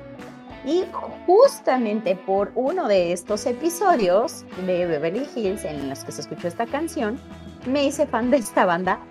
Y 0.65 0.85
justamente 1.25 2.15
por 2.15 2.53
uno 2.55 2.87
de 2.87 3.11
estos 3.11 3.45
episodios 3.45 4.45
de 4.65 4.85
Beverly 4.85 5.27
Hills 5.35 5.65
en 5.65 5.89
los 5.89 6.05
que 6.05 6.13
se 6.13 6.21
escuchó 6.21 6.47
esta 6.47 6.65
canción, 6.65 7.19
me 7.65 7.83
hice 7.83 8.07
fan 8.07 8.31
de 8.31 8.37
esta 8.37 8.65
banda 8.65 9.01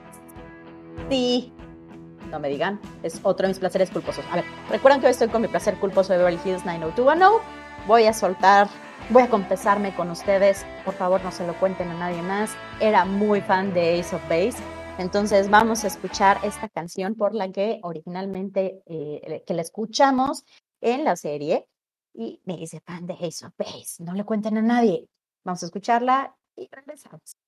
Sí. 1.09 1.53
No 2.31 2.41
me 2.41 2.49
digan, 2.49 2.81
es 3.03 3.21
otro 3.23 3.45
de 3.45 3.49
mis 3.49 3.59
placeres 3.59 3.91
culposos. 3.91 4.25
A 4.31 4.37
ver, 4.37 4.45
recuerdan 4.71 5.01
que 5.01 5.07
hoy 5.07 5.11
estoy 5.11 5.29
con 5.29 5.43
mi 5.43 5.49
placer 5.49 5.75
culposo 5.79 6.13
de 6.13 6.19
Beverly 6.19 6.41
Hills 6.43 6.65
90210. 6.65 7.43
Voy 7.87 8.05
a 8.05 8.15
soltar, 8.15 8.69
voy 9.11 9.23
a 9.23 9.31
confesarme 9.31 9.95
con 9.95 10.11
ustedes. 10.11 10.65
Por 10.85 10.95
favor, 10.95 11.23
no 11.23 11.33
se 11.33 11.47
lo 11.47 11.59
cuenten 11.59 11.89
a 11.91 11.95
nadie 11.95 12.23
más. 12.23 12.51
Era 12.81 13.05
muy 13.05 13.41
fan 13.41 13.73
de 13.75 14.01
Ace 14.01 14.15
of 14.15 14.23
Base. 14.29 14.63
Entonces 14.99 15.49
vamos 15.51 15.85
a 15.85 15.87
escuchar 15.87 16.39
esta 16.43 16.69
canción 16.69 17.15
por 17.15 17.35
la 17.35 17.51
que 17.51 17.81
originalmente 17.83 18.83
eh, 18.87 19.43
que 19.47 19.55
la 19.55 19.63
escuchamos 19.63 20.45
en 20.81 21.05
la 21.05 21.17
serie 21.17 21.67
y 22.15 22.41
me 22.45 22.57
dice 22.57 22.81
fan 22.81 23.07
de 23.07 23.15
Ace 23.15 23.47
of 23.47 23.55
Base. 23.57 24.03
No 24.03 24.15
le 24.15 24.25
cuenten 24.25 24.59
a 24.59 24.63
nadie. 24.63 25.09
Vamos 25.45 25.63
a 25.63 25.67
escucharla 25.67 26.37
y 26.57 26.69
regresamos. 26.71 27.42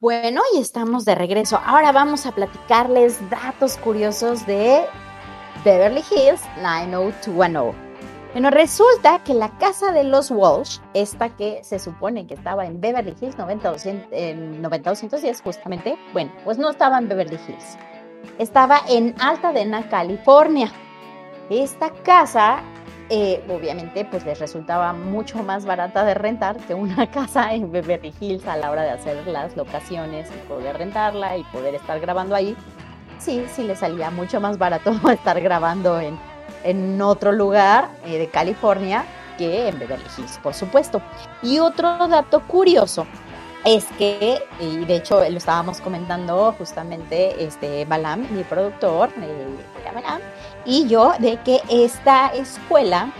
Bueno, 0.00 0.40
y 0.54 0.60
estamos 0.60 1.04
de 1.04 1.14
regreso. 1.14 1.60
Ahora 1.62 1.92
vamos 1.92 2.24
a 2.24 2.32
platicarles 2.32 3.20
datos 3.28 3.76
curiosos 3.76 4.46
de 4.46 4.86
Beverly 5.62 6.02
Hills 6.10 6.40
90210. 6.62 7.74
Bueno, 8.32 8.48
resulta 8.48 9.22
que 9.22 9.34
la 9.34 9.50
casa 9.58 9.92
de 9.92 10.04
los 10.04 10.30
Walsh, 10.30 10.78
esta 10.94 11.28
que 11.36 11.62
se 11.64 11.78
supone 11.78 12.26
que 12.26 12.32
estaba 12.32 12.64
en 12.64 12.80
Beverly 12.80 13.14
Hills 13.20 13.36
90210 13.36 15.42
justamente, 15.42 15.98
bueno, 16.14 16.32
pues 16.46 16.56
no 16.56 16.70
estaba 16.70 16.96
en 16.96 17.06
Beverly 17.06 17.38
Hills. 17.46 17.76
Estaba 18.38 18.80
en 18.88 19.14
Altadena, 19.20 19.86
California. 19.90 20.72
Esta 21.50 21.90
casa 22.04 22.62
eh, 23.12 23.42
obviamente 23.48 24.04
pues 24.04 24.24
les 24.24 24.38
resultaba 24.38 24.92
mucho 24.92 25.42
más 25.42 25.66
barata 25.66 26.04
de 26.04 26.14
rentar 26.14 26.56
que 26.58 26.74
una 26.74 27.10
casa 27.10 27.52
en 27.52 27.72
Beverly 27.72 28.14
Hills 28.20 28.46
a 28.46 28.56
la 28.56 28.70
hora 28.70 28.82
de 28.82 28.90
hacer 28.90 29.26
las 29.26 29.56
locaciones 29.56 30.30
y 30.30 30.48
poder 30.48 30.78
rentarla 30.78 31.36
y 31.36 31.42
poder 31.44 31.74
estar 31.74 31.98
grabando 31.98 32.36
ahí. 32.36 32.56
Sí, 33.18 33.44
sí 33.52 33.64
le 33.64 33.74
salía 33.74 34.10
mucho 34.10 34.40
más 34.40 34.58
barato 34.58 34.92
estar 35.12 35.40
grabando 35.40 36.00
en, 36.00 36.16
en 36.62 37.02
otro 37.02 37.32
lugar 37.32 37.90
eh, 38.04 38.16
de 38.16 38.28
California 38.28 39.04
que 39.36 39.68
en 39.68 39.78
Beverly 39.78 40.06
Hills, 40.16 40.38
por 40.38 40.54
supuesto. 40.54 41.02
Y 41.42 41.58
otro 41.58 42.06
dato 42.06 42.40
curioso 42.46 43.06
es 43.64 43.84
que, 43.98 44.42
y 44.58 44.84
de 44.84 44.96
hecho 44.96 45.20
lo 45.20 45.36
estábamos 45.36 45.80
comentando 45.80 46.52
justamente 46.52 47.44
este 47.44 47.84
Balam, 47.84 48.26
mi 48.34 48.42
productor, 48.44 49.10
eh, 49.20 49.92
Balam, 49.94 50.20
y 50.64 50.86
yo, 50.88 51.12
de 51.18 51.36
que 51.38 51.60
esta 51.68 52.28
escuela 52.28 53.12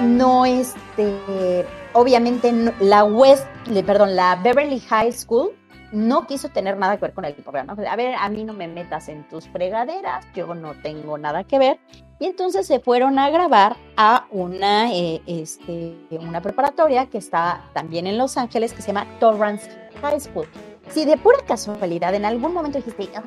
no 0.00 0.44
este, 0.44 1.66
obviamente 1.92 2.52
la 2.80 3.04
West, 3.04 3.46
perdón, 3.86 4.16
la 4.16 4.36
Beverly 4.36 4.80
High 4.80 5.12
School 5.12 5.52
no 5.92 6.26
quiso 6.26 6.48
tener 6.48 6.76
nada 6.78 6.96
que 6.96 7.02
ver 7.02 7.12
con 7.12 7.24
el 7.24 7.34
programa. 7.34 7.74
A 7.74 7.96
ver, 7.96 8.14
a 8.14 8.28
mí 8.30 8.44
no 8.44 8.54
me 8.54 8.66
metas 8.66 9.08
en 9.08 9.28
tus 9.28 9.46
fregaderas, 9.48 10.26
yo 10.34 10.54
no 10.54 10.72
tengo 10.82 11.18
nada 11.18 11.44
que 11.44 11.58
ver. 11.58 11.78
Y 12.22 12.26
entonces 12.26 12.68
se 12.68 12.78
fueron 12.78 13.18
a 13.18 13.30
grabar 13.30 13.76
a 13.96 14.26
una, 14.30 14.92
eh, 14.92 15.20
este, 15.26 15.96
una 16.20 16.40
preparatoria 16.40 17.06
que 17.06 17.18
está 17.18 17.64
también 17.72 18.06
en 18.06 18.16
Los 18.16 18.36
Ángeles, 18.36 18.72
que 18.72 18.80
se 18.80 18.92
llama 18.92 19.08
Torrance 19.18 19.68
High 20.00 20.20
School. 20.20 20.46
Si 20.88 21.04
de 21.04 21.16
pura 21.16 21.38
casualidad 21.44 22.14
en 22.14 22.24
algún 22.24 22.54
momento 22.54 22.78
dijiste, 22.78 23.08
ah, 23.16 23.24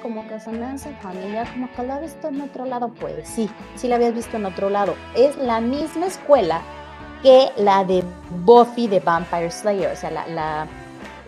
como 0.00 0.26
que 0.26 0.40
se 0.40 0.50
me 0.50 0.64
hace 0.64 0.94
familiar, 1.02 1.46
como 1.52 1.70
que 1.72 1.82
la 1.82 1.98
he 1.98 2.00
visto 2.00 2.28
en 2.28 2.40
otro 2.40 2.64
lado, 2.64 2.90
pues 2.98 3.28
sí, 3.28 3.50
sí 3.74 3.86
la 3.86 3.96
habías 3.96 4.14
visto 4.14 4.38
en 4.38 4.46
otro 4.46 4.70
lado. 4.70 4.94
Es 5.14 5.36
la 5.36 5.60
misma 5.60 6.06
escuela 6.06 6.62
que 7.22 7.50
la 7.58 7.84
de 7.84 8.02
Buffy 8.46 8.86
de 8.86 9.00
Vampire 9.00 9.50
Slayer, 9.50 9.92
o 9.92 9.96
sea, 9.96 10.10
la, 10.10 10.26
la 10.28 10.66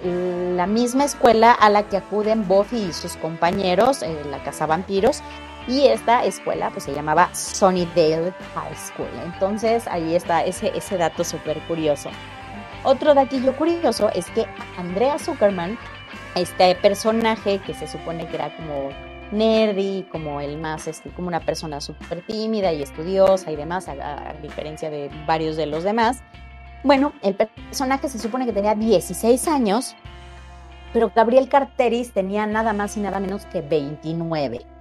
la 0.03 0.67
misma 0.67 1.05
escuela 1.05 1.53
a 1.53 1.71
la 1.71 1.85
que 1.85 1.97
acuden 1.97 2.47
Buffy 2.47 2.77
y 2.77 2.93
sus 2.93 3.17
compañeros, 3.17 4.03
en 4.03 4.31
la 4.31 4.43
Casa 4.43 4.67
Vampiros, 4.67 5.23
y 5.69 5.87
esta 5.87 6.25
escuela 6.25 6.71
pues 6.71 6.85
se 6.85 6.95
llamaba 6.95 7.35
Sunnydale 7.35 8.33
High 8.55 8.77
School. 8.77 9.11
Entonces 9.25 9.87
ahí 9.89 10.15
está 10.15 10.45
ese, 10.45 10.73
ese 10.77 10.97
dato 10.97 11.25
súper 11.25 11.61
curioso. 11.67 12.11
Otro 12.85 13.15
datillo 13.15 13.57
curioso 13.57 14.11
es 14.15 14.31
que 14.31 14.47
Andrea 14.79 15.19
Zuckerman, 15.19 15.77
este 16.37 16.75
personaje 16.77 17.59
que 17.59 17.75
se 17.75 17.89
supone 17.89 18.29
que 18.29 18.37
era 18.37 18.55
como 18.55 18.91
nerdy, 19.33 20.07
como 20.13 20.41
el 20.41 20.57
más, 20.59 20.87
este, 20.87 21.11
como 21.11 21.27
una 21.27 21.41
persona 21.41 21.81
súper 21.81 22.25
tímida 22.25 22.73
y 22.73 22.83
estudiosa 22.83 23.51
y 23.51 23.57
demás, 23.57 23.89
a, 23.89 24.35
diferencia 24.41 24.89
de 24.89 25.11
varios 25.27 25.57
de 25.57 25.67
los 25.67 25.83
demás, 25.83 26.23
bueno, 26.85 27.13
el 27.23 27.35
personaje 27.35 28.09
se 28.09 28.21
supone 28.21 28.47
que 28.47 28.53
tenía 28.53 28.77
16 28.77 29.49
años, 29.49 29.97
pero 30.93 31.11
Gabriel 31.13 31.49
Carteris 31.49 32.13
tenía 32.13 32.47
nada 32.47 32.73
más 32.73 32.97
y 32.97 33.01
nada 33.01 33.19
menos 33.19 33.47
que 33.47 33.63
29. 33.63 34.76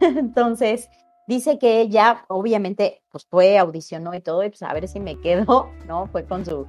Entonces, 0.00 0.88
dice 1.26 1.58
que 1.58 1.80
ella, 1.80 2.24
obviamente, 2.28 3.02
pues 3.10 3.26
fue, 3.26 3.58
audicionó 3.58 4.14
y 4.14 4.20
todo, 4.20 4.42
y 4.44 4.48
pues 4.48 4.62
a 4.62 4.72
ver 4.72 4.88
si 4.88 4.98
me 4.98 5.20
quedo, 5.20 5.70
¿no? 5.86 6.06
Fue 6.06 6.24
con 6.24 6.44
su, 6.44 6.66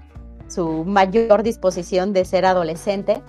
su 0.47 0.83
mayor 0.85 1.43
disposición 1.43 2.13
de 2.13 2.25
ser 2.25 2.45
adolescente. 2.45 3.23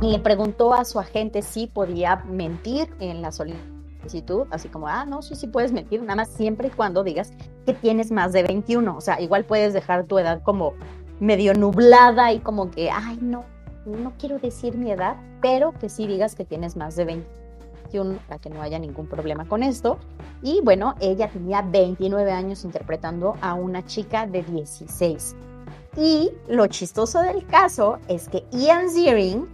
Y 0.00 0.10
le 0.10 0.18
preguntó 0.18 0.74
a 0.74 0.84
su 0.84 0.98
agente 0.98 1.42
si 1.42 1.66
podía 1.68 2.16
mentir 2.26 2.88
en 2.98 3.22
la 3.22 3.30
solicitud, 3.30 4.48
así 4.50 4.68
como, 4.68 4.88
ah, 4.88 5.04
no, 5.06 5.22
sí, 5.22 5.36
sí 5.36 5.46
puedes 5.46 5.72
mentir, 5.72 6.02
nada 6.02 6.16
más 6.16 6.28
siempre 6.28 6.68
y 6.68 6.70
cuando 6.72 7.04
digas 7.04 7.32
que 7.64 7.72
tienes 7.72 8.10
más 8.10 8.32
de 8.32 8.42
21. 8.42 8.96
O 8.96 9.00
sea, 9.00 9.20
igual 9.20 9.44
puedes 9.44 9.72
dejar 9.72 10.04
tu 10.04 10.18
edad 10.18 10.42
como 10.42 10.74
medio 11.20 11.54
nublada 11.54 12.32
y 12.32 12.40
como 12.40 12.70
que, 12.72 12.90
ay, 12.90 13.16
no, 13.20 13.44
no 13.86 14.12
quiero 14.18 14.40
decir 14.40 14.76
mi 14.76 14.90
edad, 14.90 15.16
pero 15.40 15.72
que 15.72 15.88
sí 15.88 16.08
digas 16.08 16.34
que 16.34 16.44
tienes 16.44 16.76
más 16.76 16.96
de 16.96 17.04
21 17.92 18.18
para 18.26 18.40
que 18.40 18.50
no 18.50 18.62
haya 18.62 18.78
ningún 18.78 19.06
problema 19.06 19.46
con 19.46 19.62
esto. 19.62 19.98
Y 20.42 20.60
bueno, 20.62 20.94
ella 21.00 21.28
tenía 21.28 21.62
29 21.62 22.32
años 22.32 22.64
interpretando 22.64 23.36
a 23.40 23.54
una 23.54 23.84
chica 23.84 24.26
de 24.26 24.42
16. 24.42 25.36
Y 25.96 26.30
lo 26.48 26.66
chistoso 26.66 27.20
del 27.20 27.46
caso 27.46 27.98
es 28.08 28.28
que 28.28 28.44
Ian 28.50 28.88
Ziering 28.88 29.46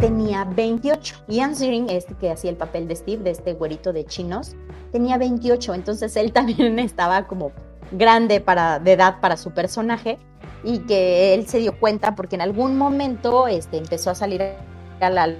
tenía 0.00 0.44
28. 0.44 1.24
Ian 1.28 1.56
Ziering, 1.56 1.88
este 1.88 2.14
que 2.14 2.30
hacía 2.30 2.50
el 2.50 2.56
papel 2.56 2.86
de 2.86 2.96
Steve, 2.96 3.22
de 3.22 3.30
este 3.30 3.54
güerito 3.54 3.92
de 3.92 4.04
chinos, 4.04 4.54
tenía 4.92 5.16
28, 5.16 5.74
entonces 5.74 6.14
él 6.16 6.32
también 6.34 6.78
estaba 6.78 7.26
como 7.26 7.52
grande 7.92 8.40
para, 8.40 8.78
de 8.78 8.92
edad 8.92 9.20
para 9.20 9.36
su 9.36 9.52
personaje 9.52 10.18
y 10.64 10.80
que 10.80 11.34
él 11.34 11.46
se 11.46 11.58
dio 11.58 11.78
cuenta 11.78 12.14
porque 12.16 12.34
en 12.34 12.42
algún 12.42 12.76
momento 12.76 13.46
este, 13.46 13.78
empezó 13.78 14.10
a 14.10 14.14
salir 14.14 14.42
a 15.00 15.10
la 15.10 15.36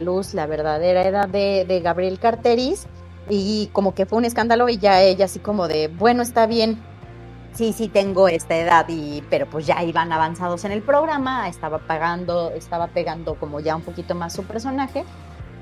luz 0.00 0.34
la 0.34 0.46
verdadera 0.46 1.02
edad 1.02 1.28
de, 1.28 1.80
Gabriel 1.82 2.18
Carteris 2.18 2.86
y 3.28 3.68
como 3.72 3.94
que 3.94 4.06
fue 4.06 4.18
un 4.18 4.24
escándalo 4.24 4.68
y 4.68 4.78
ya 4.78 5.02
ella 5.02 5.24
así 5.26 5.38
como 5.38 5.68
de, 5.68 5.88
bueno, 5.88 6.22
está 6.22 6.46
bien, 6.46 6.78
sí, 7.52 7.72
sí 7.72 7.88
tengo 7.88 8.28
esta 8.28 8.56
edad, 8.56 8.86
y, 8.88 9.22
pero 9.30 9.46
pues 9.46 9.66
ya 9.66 9.82
iban 9.82 10.12
avanzados 10.12 10.64
en 10.64 10.72
el 10.72 10.82
programa, 10.82 11.48
estaba 11.48 11.78
pagando, 11.78 12.50
estaba 12.50 12.88
pegando 12.88 13.36
como 13.36 13.60
ya 13.60 13.76
un 13.76 13.82
poquito 13.82 14.14
más 14.14 14.32
su 14.32 14.44
personaje 14.44 15.04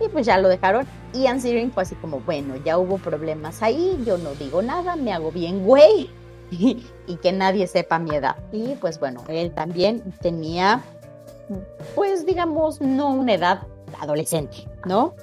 y 0.01 0.09
pues 0.09 0.27
ya 0.27 0.39
lo 0.39 0.49
dejaron. 0.49 0.87
Ian 1.13 1.41
Ziering 1.41 1.73
fue 1.73 1.83
así 1.83 1.95
como, 1.97 2.21
bueno, 2.21 2.57
ya 2.65 2.79
hubo 2.79 2.99
problemas 2.99 3.63
ahí, 3.63 4.03
yo 4.05 4.19
no 4.19 4.35
digo 4.35 4.63
nada, 4.63 4.97
me 4.97 5.13
hago 5.13 5.31
bien 5.31 5.65
güey 5.65 6.11
y, 6.51 7.17
que 7.23 7.33
nadie 7.33 7.67
sepa 7.67 7.99
mi 7.99 8.15
edad. 8.15 8.37
Y 8.53 8.75
pues 8.77 8.99
bueno, 8.99 9.23
él 9.29 9.53
también 9.53 10.03
tenía, 10.21 10.83
pues 11.95 12.27
digamos, 12.27 12.81
no 12.81 13.11
una 13.11 13.35
edad 13.35 13.67
adolescente, 14.01 14.69
¿no? 14.85 15.15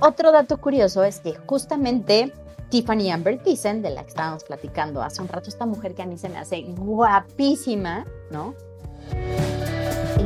Otro 0.00 0.32
dato 0.32 0.60
curioso 0.60 1.04
es 1.04 1.20
que 1.20 1.34
justamente 1.46 2.32
Tiffany 2.68 3.10
Amber 3.10 3.42
Thyssen, 3.42 3.82
de 3.82 3.90
la 3.90 4.02
que 4.02 4.08
estábamos 4.08 4.44
platicando 4.44 5.02
hace 5.02 5.22
un 5.22 5.28
rato, 5.28 5.48
esta 5.48 5.66
mujer 5.66 5.94
que 5.94 6.02
a 6.02 6.06
mí 6.06 6.18
se 6.18 6.28
me 6.28 6.38
hace 6.38 6.62
guapísima, 6.62 8.04
¿no? 8.30 8.54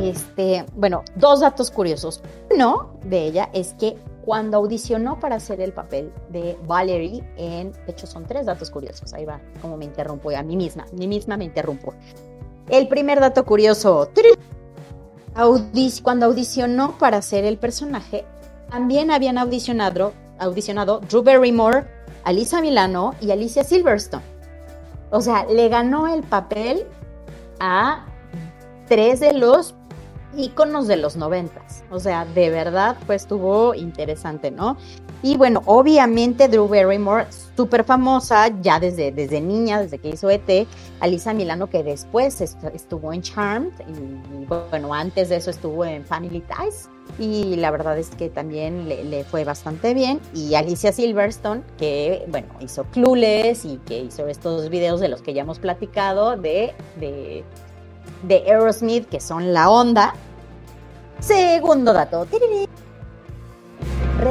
Este, 0.02 0.64
bueno, 0.74 1.02
dos 1.16 1.40
datos 1.40 1.70
curiosos. 1.70 2.22
Uno 2.50 2.94
de 3.04 3.26
ella 3.26 3.50
es 3.52 3.74
que 3.74 3.96
cuando 4.24 4.58
audicionó 4.58 5.18
para 5.18 5.36
hacer 5.36 5.60
el 5.60 5.72
papel 5.72 6.12
de 6.30 6.56
Valerie 6.66 7.24
en, 7.36 7.72
de 7.72 7.92
hecho 7.92 8.06
son 8.06 8.26
tres 8.26 8.46
datos 8.46 8.70
curiosos, 8.70 9.12
ahí 9.14 9.24
va, 9.24 9.40
como 9.60 9.76
me 9.76 9.86
interrumpo 9.86 10.30
a 10.30 10.42
mí 10.42 10.56
misma, 10.56 10.84
a 10.84 10.96
mí 10.96 11.08
misma 11.08 11.36
me 11.36 11.44
interrumpo. 11.44 11.94
El 12.68 12.88
primer 12.88 13.20
dato 13.20 13.44
curioso, 13.44 14.10
cuando 16.02 16.26
audicionó 16.26 16.98
para 16.98 17.18
hacer 17.18 17.44
el 17.44 17.58
personaje, 17.58 18.24
también 18.70 19.10
habían 19.10 19.38
audicionado, 19.38 20.12
audicionado 20.38 21.00
Drew 21.08 21.22
Barrymore, 21.22 21.86
Alisa 22.24 22.60
Milano 22.60 23.14
y 23.20 23.30
Alicia 23.30 23.62
Silverstone. 23.62 24.24
O 25.10 25.20
sea, 25.20 25.46
le 25.46 25.68
ganó 25.68 26.12
el 26.12 26.22
papel 26.22 26.84
a 27.60 28.04
tres 28.88 29.20
de 29.20 29.32
los 29.32 29.74
íconos 30.38 30.86
de 30.86 30.96
los 30.96 31.16
noventas. 31.16 31.84
O 31.90 31.98
sea, 31.98 32.24
de 32.24 32.50
verdad, 32.50 32.96
pues 33.06 33.22
estuvo 33.22 33.74
interesante, 33.74 34.50
¿no? 34.50 34.76
Y 35.22 35.36
bueno, 35.36 35.62
obviamente 35.66 36.46
Drew 36.46 36.68
Barrymore, 36.68 37.26
súper 37.56 37.82
famosa 37.82 38.48
ya 38.62 38.78
desde, 38.78 39.10
desde 39.10 39.40
niña, 39.40 39.82
desde 39.82 39.98
que 39.98 40.10
hizo 40.10 40.30
ET, 40.30 40.68
Alisa 41.00 41.34
Milano, 41.34 41.68
que 41.68 41.82
después 41.82 42.40
estuvo 42.40 43.12
en 43.12 43.22
Charmed, 43.22 43.72
y, 43.88 44.44
bueno, 44.70 44.94
antes 44.94 45.28
de 45.28 45.36
eso 45.36 45.50
estuvo 45.50 45.84
en 45.84 46.04
Family 46.04 46.40
Ties, 46.42 46.88
y 47.18 47.56
la 47.56 47.72
verdad 47.72 47.98
es 47.98 48.10
que 48.10 48.28
también 48.28 48.88
le, 48.88 49.24
fue 49.24 49.42
bastante 49.42 49.92
bien. 49.92 50.20
Y 50.34 50.54
Alicia 50.54 50.92
Silverstone, 50.92 51.62
que 51.78 52.24
bueno, 52.28 52.48
hizo 52.60 52.84
Clueless 52.84 53.64
y 53.64 53.78
que 53.78 53.98
hizo 53.98 54.28
estos 54.28 54.68
videos 54.68 55.00
de 55.00 55.08
los 55.08 55.22
que 55.22 55.34
ya 55.34 55.42
hemos 55.42 55.58
platicado 55.58 56.36
de, 56.36 56.74
de, 57.00 57.44
de 58.22 58.36
Aerosmith, 58.46 59.08
que 59.08 59.20
son 59.20 59.52
la 59.52 59.68
onda, 59.68 60.14
Segundo 61.20 61.92
dato. 61.92 62.26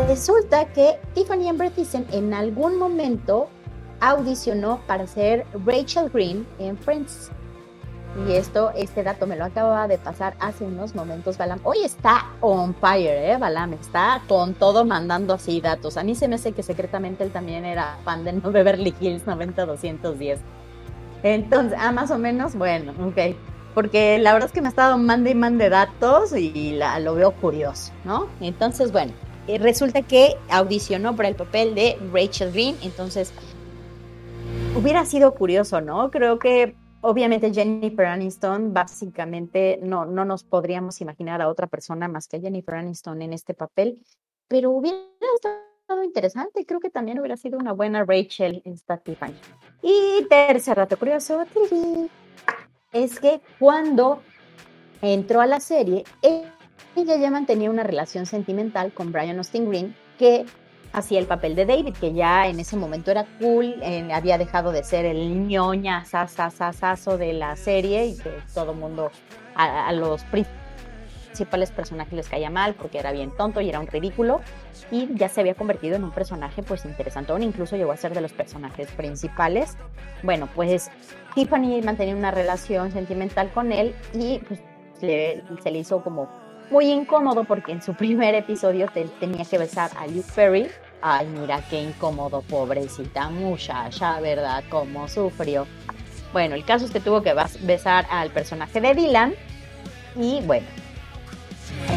Resulta 0.08 0.66
que 0.66 1.00
Tiffany 1.14 1.50
Amber 1.50 1.72
Thyssen 1.72 2.06
en 2.12 2.34
algún 2.34 2.78
momento 2.78 3.50
audicionó 4.00 4.80
para 4.88 5.08
ser 5.08 5.46
Rachel 5.66 6.10
Green 6.10 6.46
en 6.60 6.78
Friends. 6.78 7.32
y 8.28 8.34
esto, 8.34 8.72
este 8.76 9.04
dato 9.04 9.28
me 9.28 9.36
lo 9.36 9.46
acaba 9.46 9.88
de 9.88 9.98
pasar 10.00 10.36
hace 10.40 10.64
unos 10.64 10.96
momentos, 10.96 11.38
Balam. 11.38 11.60
Hoy 11.64 11.84
está 11.84 12.26
on 12.42 12.74
fire, 12.74 13.32
¿eh? 13.32 13.38
Balam 13.38 13.74
está 13.74 14.22
con 14.28 14.56
todo 14.56 14.86
mandando 14.86 15.34
así 15.34 15.62
datos. 15.62 15.98
A 15.98 16.04
mí 16.04 16.16
se 16.16 16.28
me 16.28 16.36
hace 16.36 16.52
que 16.52 16.64
secretamente 16.64 17.24
él 17.24 17.32
también 17.32 17.64
era 17.64 17.98
fan 18.04 18.24
de 18.24 18.32
Beverly 18.32 18.96
Hills 19.00 19.28
90210. 19.28 20.40
Entonces, 21.22 21.78
ah, 21.80 21.92
más 21.92 22.10
o 22.10 22.18
menos, 22.18 22.56
bueno, 22.56 22.94
ok. 23.08 23.36
Porque 23.78 24.18
la 24.18 24.34
verdad 24.34 24.48
es 24.48 24.54
que 24.54 24.62
me 24.62 24.70
ha 24.70 24.72
estado 24.72 24.98
mande 24.98 25.30
y 25.30 25.36
mande 25.36 25.70
datos 25.70 26.36
y 26.36 26.80
lo 27.00 27.14
veo 27.14 27.32
curioso, 27.34 27.94
¿no? 28.06 28.28
Entonces, 28.42 28.92
bueno, 28.92 29.14
eh, 29.48 29.60
resulta 29.60 30.02
que 30.02 30.36
audicionó 30.50 31.16
para 31.16 31.30
el 31.30 31.36
papel 31.36 31.76
de 31.76 31.96
Rachel 32.12 32.52
Green, 32.52 32.76
entonces 32.82 33.32
hubiera 34.76 35.06
sido 35.06 35.36
curioso, 35.36 35.80
¿no? 35.80 36.10
Creo 36.10 36.40
que 36.40 36.76
obviamente 37.02 37.54
Jennifer 37.54 38.08
Aniston, 38.08 38.74
básicamente 38.74 39.78
no, 39.84 40.06
no 40.06 40.26
nos 40.26 40.44
podríamos 40.44 41.00
imaginar 41.00 41.40
a 41.44 41.48
otra 41.48 41.68
persona 41.68 42.08
más 42.08 42.28
que 42.28 42.42
Jennifer 42.42 42.74
Aniston 42.74 43.22
en 43.22 43.34
este 43.34 43.54
papel, 43.54 44.00
pero 44.48 44.72
hubiera 44.72 44.98
estado 45.36 46.04
interesante, 46.04 46.66
creo 46.66 46.80
que 46.80 46.90
también 46.90 47.20
hubiera 47.20 47.38
sido 47.38 47.60
una 47.60 47.74
buena 47.74 48.04
Rachel 48.04 48.60
esta 48.66 48.98
Tiffany. 48.98 49.36
Y 49.84 50.26
tercer 50.28 50.78
dato 50.78 50.98
curioso, 50.98 51.46
es 52.92 53.20
que 53.20 53.42
cuando 53.60 54.22
entró 55.02 55.42
a 55.42 55.46
la 55.46 55.60
serie, 55.60 56.04
ella 56.22 57.18
ya 57.18 57.32
mantenía 57.32 57.70
una 57.70 57.84
relación 57.84 58.26
sentimental 58.26 58.92
con 58.94 59.12
Brian 59.12 59.38
Austin 59.38 59.70
Green, 59.70 59.96
que 60.18 60.46
hacía 60.94 61.20
el 61.20 61.26
papel 61.26 61.56
de 61.56 61.66
David, 61.66 61.94
que 62.00 62.14
ya 62.14 62.48
en 62.48 62.60
ese 62.60 62.76
momento 62.76 63.12
era 63.12 63.26
cool, 63.40 63.76
había 64.12 64.38
dejado 64.38 64.72
de 64.72 64.84
ser 64.84 65.06
el 65.06 65.48
ñoña 65.48 66.06
sasasasazo 66.06 67.18
de 67.18 67.34
la 67.34 67.56
serie 67.56 68.08
y 68.08 68.18
que 68.18 68.32
todo 68.54 68.74
mundo, 68.74 69.12
a, 69.56 69.92
los 69.92 70.24
principales 71.38 71.70
personajes 71.70 72.14
les 72.14 72.28
caía 72.28 72.50
mal 72.50 72.74
porque 72.74 72.98
era 72.98 73.12
bien 73.12 73.30
tonto 73.30 73.62
y 73.62 73.70
era 73.70 73.80
un 73.80 73.86
ridículo 73.86 74.42
y 74.90 75.08
ya 75.14 75.30
se 75.30 75.42
había 75.42 75.54
convertido 75.54 75.96
en 75.96 76.04
un 76.04 76.12
personaje 76.12 76.64
pues 76.64 76.84
interesante, 76.86 77.32
incluso 77.40 77.76
llegó 77.78 77.92
a 77.92 77.98
ser 77.98 78.16
de 78.16 78.22
los 78.22 78.34
personajes 78.34 78.90
principales. 78.92 79.78
Bueno, 80.24 80.50
pues 80.56 80.90
Tiffany 81.36 81.82
mantenía 81.84 82.16
una 82.16 82.32
relación 82.32 82.92
sentimental 82.92 83.52
con 83.52 83.72
él 83.72 83.94
y 84.16 84.40
pues 84.40 84.60
se 85.00 85.72
le 85.72 85.78
hizo 85.78 86.02
como 86.02 86.28
muy 86.72 86.90
incómodo 86.90 87.44
porque 87.44 87.72
en 87.72 87.84
su 87.84 87.94
primer 87.94 88.34
episodio 88.34 88.90
tenía 89.20 89.46
que 89.46 89.60
besar 89.60 89.92
a 89.96 90.08
Luke 90.08 90.32
Perry. 90.36 90.68
Ay, 91.02 91.28
mira 91.28 91.62
qué 91.70 91.84
incómodo, 91.84 92.42
pobrecita 92.42 93.30
muchacha, 93.30 94.20
¿verdad? 94.22 94.64
Cómo 94.72 95.08
sufrió. 95.08 95.68
Bueno, 96.34 96.56
el 96.56 96.66
caso 96.66 96.86
es 96.86 96.92
que 96.92 97.00
tuvo 97.00 97.22
que 97.22 97.36
besar 97.62 98.08
al 98.10 98.32
personaje 98.32 98.82
de 98.82 98.96
Dylan 98.96 99.36
y 100.16 100.42
bueno, 100.42 100.66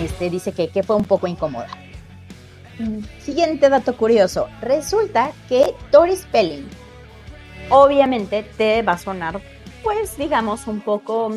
este 0.03 0.31
dice 0.31 0.53
que, 0.53 0.69
que 0.69 0.83
fue 0.83 0.97
un 0.97 1.05
poco 1.05 1.27
incómoda. 1.27 1.69
Siguiente 3.21 3.69
dato 3.69 3.97
curioso. 3.97 4.49
Resulta 4.63 5.33
que 5.49 5.75
Tori 5.91 6.17
Spelling, 6.17 6.67
obviamente 7.69 8.43
te 8.43 8.83
va 8.83 8.93
a 8.93 8.99
sonar, 8.99 9.41
pues 9.83 10.17
digamos, 10.17 10.67
un 10.67 10.81
poco 10.81 11.31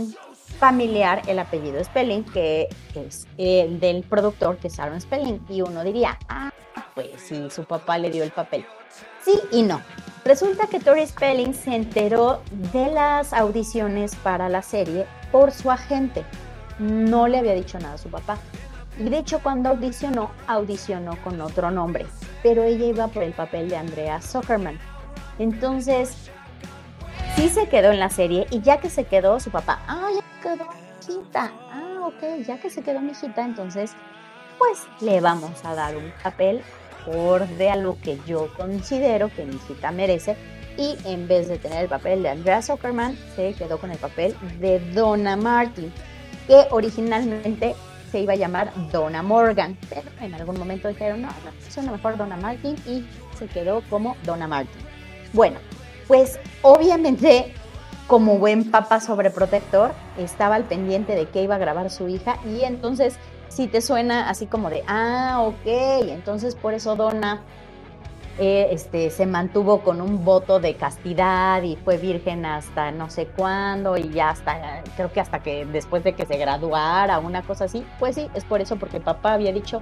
familiar 0.57 1.21
el 1.27 1.39
apellido 1.39 1.83
Spelling, 1.83 2.23
que 2.23 2.69
es 2.95 3.27
el 3.37 3.79
del 3.79 4.03
productor, 4.03 4.57
que 4.57 4.67
es 4.69 4.79
Aaron 4.79 5.01
Spelling. 5.01 5.45
Y 5.49 5.61
uno 5.61 5.83
diría, 5.83 6.17
ah, 6.29 6.51
pues 6.95 7.09
sí, 7.17 7.49
su 7.49 7.65
papá 7.65 7.97
le 7.97 8.09
dio 8.09 8.23
el 8.23 8.31
papel. 8.31 8.65
Sí 9.23 9.39
y 9.51 9.63
no. 9.63 9.81
Resulta 10.23 10.67
que 10.67 10.79
Tori 10.79 11.05
Spelling 11.05 11.53
se 11.53 11.75
enteró 11.75 12.41
de 12.71 12.87
las 12.87 13.33
audiciones 13.33 14.15
para 14.15 14.47
la 14.47 14.61
serie 14.61 15.05
por 15.31 15.51
su 15.51 15.69
agente. 15.69 16.23
No 16.83 17.27
le 17.27 17.39
había 17.39 17.53
dicho 17.53 17.79
nada 17.79 17.95
a 17.95 17.97
su 17.97 18.09
papá. 18.09 18.37
Y 18.99 19.09
de 19.09 19.17
hecho, 19.17 19.39
cuando 19.41 19.69
audicionó, 19.69 20.31
audicionó 20.47 21.17
con 21.23 21.39
otro 21.41 21.71
nombre. 21.71 22.05
Pero 22.43 22.63
ella 22.63 22.85
iba 22.85 23.07
por 23.07 23.23
el 23.23 23.33
papel 23.33 23.69
de 23.69 23.77
Andrea 23.77 24.21
Zuckerman. 24.21 24.77
Entonces, 25.39 26.29
sí 27.35 27.49
se 27.49 27.67
quedó 27.67 27.91
en 27.91 27.99
la 27.99 28.09
serie 28.09 28.45
y 28.51 28.61
ya 28.61 28.79
que 28.79 28.89
se 28.89 29.05
quedó 29.05 29.39
su 29.39 29.49
papá, 29.49 29.81
ah, 29.87 30.09
ya 30.13 30.41
quedó 30.41 30.67
hijita, 31.01 31.51
ah, 31.71 32.07
ok, 32.07 32.45
ya 32.45 32.59
que 32.59 32.69
se 32.69 32.83
quedó 32.83 33.01
mi 33.01 33.11
hijita, 33.11 33.43
entonces 33.43 33.93
pues 34.59 34.83
le 35.01 35.19
vamos 35.19 35.65
a 35.65 35.73
dar 35.73 35.97
un 35.97 36.11
papel 36.21 36.61
por 37.05 37.47
de 37.47 37.69
algo 37.69 37.97
que 38.01 38.19
yo 38.27 38.53
considero 38.55 39.29
que 39.35 39.45
mi 39.45 39.55
hijita 39.55 39.91
merece 39.91 40.37
y 40.77 40.97
en 41.05 41.27
vez 41.27 41.47
de 41.47 41.57
tener 41.57 41.83
el 41.83 41.89
papel 41.89 42.23
de 42.23 42.29
Andrea 42.29 42.61
Zuckerman, 42.61 43.17
se 43.35 43.53
quedó 43.53 43.79
con 43.79 43.91
el 43.91 43.97
papel 43.97 44.35
de 44.59 44.79
Donna 44.93 45.35
Martin, 45.35 45.91
que 46.47 46.67
originalmente 46.71 47.75
se 48.11 48.19
iba 48.19 48.33
a 48.33 48.35
llamar 48.35 48.71
Donna 48.91 49.23
Morgan, 49.23 49.77
pero 49.89 50.03
en 50.21 50.33
algún 50.35 50.59
momento 50.59 50.87
dijeron, 50.87 51.23
no, 51.23 51.29
no, 51.29 51.71
suena 51.71 51.91
mejor 51.91 52.15
Donna 52.15 52.37
Martin 52.37 52.75
y 52.85 53.05
se 53.37 53.47
quedó 53.47 53.81
como 53.89 54.15
Donna 54.23 54.47
Martin. 54.47 54.81
Bueno, 55.33 55.59
pues 56.07 56.39
obviamente 56.61 57.53
como 58.07 58.37
buen 58.37 58.69
papá 58.69 58.99
sobreprotector 58.99 59.93
estaba 60.17 60.55
al 60.55 60.65
pendiente 60.65 61.15
de 61.15 61.25
qué 61.25 61.41
iba 61.41 61.55
a 61.55 61.57
grabar 61.57 61.89
su 61.89 62.07
hija 62.07 62.37
y 62.45 62.63
entonces 62.63 63.15
si 63.47 63.67
te 63.67 63.81
suena 63.81 64.29
así 64.29 64.45
como 64.45 64.69
de, 64.69 64.83
ah, 64.87 65.39
ok, 65.41 65.65
entonces 65.65 66.55
por 66.55 66.73
eso 66.73 66.95
Donna 66.95 67.41
eh, 68.39 68.69
este, 68.71 69.09
se 69.11 69.25
mantuvo 69.25 69.81
con 69.81 70.01
un 70.01 70.25
voto 70.25 70.59
de 70.59 70.75
castidad 70.75 71.61
y 71.61 71.75
fue 71.75 71.97
virgen 71.97 72.45
hasta 72.45 72.91
no 72.91 73.09
sé 73.09 73.27
cuándo 73.27 73.95
y 73.95 74.09
ya 74.09 74.29
hasta, 74.29 74.81
creo 74.95 75.11
que 75.11 75.19
hasta 75.19 75.43
que 75.43 75.65
después 75.65 76.03
de 76.03 76.13
que 76.13 76.25
se 76.25 76.37
graduara, 76.37 77.19
una 77.19 77.43
cosa 77.43 77.65
así, 77.65 77.85
pues 77.99 78.15
sí, 78.15 78.27
es 78.33 78.43
por 78.43 78.61
eso 78.61 78.77
porque 78.77 78.99
papá 78.99 79.33
había 79.33 79.53
dicho, 79.53 79.81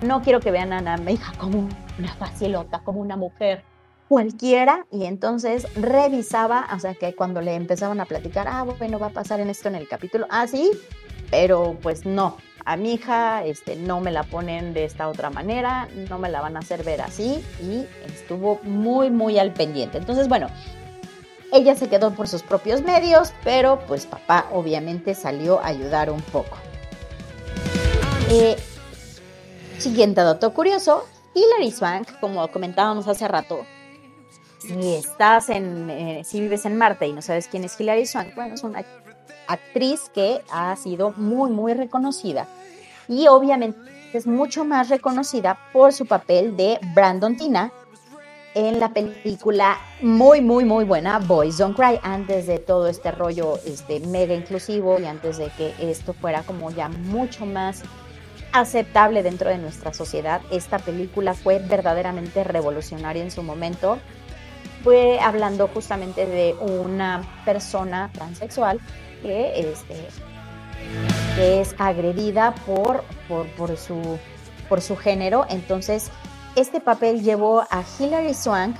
no 0.00 0.22
quiero 0.22 0.40
que 0.40 0.50
vean 0.50 0.72
a 0.72 0.96
mi 0.96 1.12
hija 1.12 1.32
como 1.38 1.68
una 1.98 2.14
facilota, 2.14 2.80
como 2.84 3.00
una 3.00 3.16
mujer 3.16 3.64
cualquiera 4.10 4.86
y 4.90 5.04
entonces 5.04 5.72
revisaba, 5.76 6.66
o 6.74 6.78
sea 6.80 6.94
que 6.94 7.14
cuando 7.14 7.40
le 7.40 7.54
empezaban 7.54 8.00
a 8.00 8.06
platicar, 8.06 8.48
ah, 8.48 8.64
bueno, 8.64 8.98
va 8.98 9.06
a 9.06 9.10
pasar 9.10 9.38
en 9.38 9.50
esto 9.50 9.68
en 9.68 9.76
el 9.76 9.86
capítulo, 9.86 10.26
ah, 10.30 10.48
sí, 10.48 10.70
pero 11.30 11.76
pues 11.80 12.04
no, 12.04 12.38
a 12.64 12.76
mi 12.76 12.94
hija 12.94 13.44
este, 13.44 13.76
no 13.76 14.00
me 14.00 14.10
la 14.10 14.22
ponen 14.24 14.74
de 14.74 14.84
esta 14.84 15.08
otra 15.08 15.30
manera, 15.30 15.88
no 16.08 16.18
me 16.18 16.28
la 16.28 16.40
van 16.40 16.56
a 16.56 16.60
hacer 16.60 16.84
ver 16.84 17.00
así 17.00 17.44
y 17.60 17.86
estuvo 18.06 18.60
muy, 18.62 19.10
muy 19.10 19.38
al 19.38 19.52
pendiente. 19.52 19.98
Entonces, 19.98 20.28
bueno, 20.28 20.48
ella 21.52 21.74
se 21.74 21.88
quedó 21.88 22.12
por 22.12 22.28
sus 22.28 22.42
propios 22.42 22.82
medios, 22.82 23.32
pero 23.44 23.80
pues 23.86 24.06
papá 24.06 24.46
obviamente 24.52 25.14
salió 25.14 25.60
a 25.60 25.66
ayudar 25.66 26.10
un 26.10 26.22
poco. 26.22 26.56
Eh, 28.30 28.56
siguiente 29.78 30.20
dato 30.22 30.52
curioso, 30.54 31.06
Hilary 31.34 31.72
Swank, 31.72 32.20
como 32.20 32.46
comentábamos 32.48 33.08
hace 33.08 33.26
rato, 33.26 33.64
si 34.60 34.94
estás 34.94 35.48
en, 35.48 35.90
eh, 35.90 36.22
si 36.24 36.40
vives 36.40 36.64
en 36.66 36.76
Marte 36.76 37.06
y 37.06 37.12
no 37.12 37.22
sabes 37.22 37.48
quién 37.48 37.64
es 37.64 37.80
Hilary 37.80 38.06
Swank, 38.06 38.34
bueno, 38.34 38.54
es 38.54 38.62
una 38.62 38.84
actriz 39.52 40.10
que 40.14 40.40
ha 40.50 40.74
sido 40.76 41.12
muy, 41.16 41.50
muy 41.50 41.74
reconocida 41.74 42.46
y 43.08 43.26
obviamente 43.28 43.78
es 44.12 44.26
mucho 44.26 44.64
más 44.64 44.88
reconocida 44.88 45.58
por 45.72 45.92
su 45.92 46.06
papel 46.06 46.56
de 46.56 46.78
Brandon 46.94 47.36
Tina 47.36 47.72
en 48.54 48.80
la 48.80 48.92
película 48.92 49.78
muy, 50.02 50.40
muy, 50.40 50.64
muy 50.64 50.84
buena 50.84 51.18
Boys 51.20 51.58
Don't 51.58 51.76
Cry, 51.76 52.00
antes 52.02 52.46
de 52.46 52.58
todo 52.58 52.88
este 52.88 53.12
rollo 53.12 53.58
este, 53.64 54.00
mega 54.00 54.34
inclusivo 54.34 54.98
y 54.98 55.04
antes 55.04 55.38
de 55.38 55.48
que 55.56 55.72
esto 55.78 56.12
fuera 56.14 56.42
como 56.42 56.70
ya 56.70 56.88
mucho 56.88 57.46
más 57.46 57.82
aceptable 58.52 59.22
dentro 59.22 59.50
de 59.50 59.58
nuestra 59.58 59.94
sociedad. 59.94 60.40
Esta 60.50 60.80
película 60.80 61.34
fue 61.34 61.60
verdaderamente 61.60 62.42
revolucionaria 62.42 63.22
en 63.22 63.30
su 63.30 63.44
momento 63.44 63.98
fue 64.82 65.20
hablando 65.20 65.68
justamente 65.68 66.26
de 66.26 66.54
una 66.54 67.42
persona 67.44 68.10
transexual 68.12 68.80
que, 69.20 69.60
este, 69.60 69.96
es 71.38 71.74
agredida 71.78 72.54
por, 72.66 73.04
por, 73.28 73.76
su, 73.76 74.18
por 74.68 74.80
su 74.80 74.96
género. 74.96 75.46
Entonces, 75.48 76.10
este 76.56 76.80
papel 76.80 77.22
llevó 77.22 77.60
a 77.60 77.84
Hilary 77.98 78.34
Swank 78.34 78.76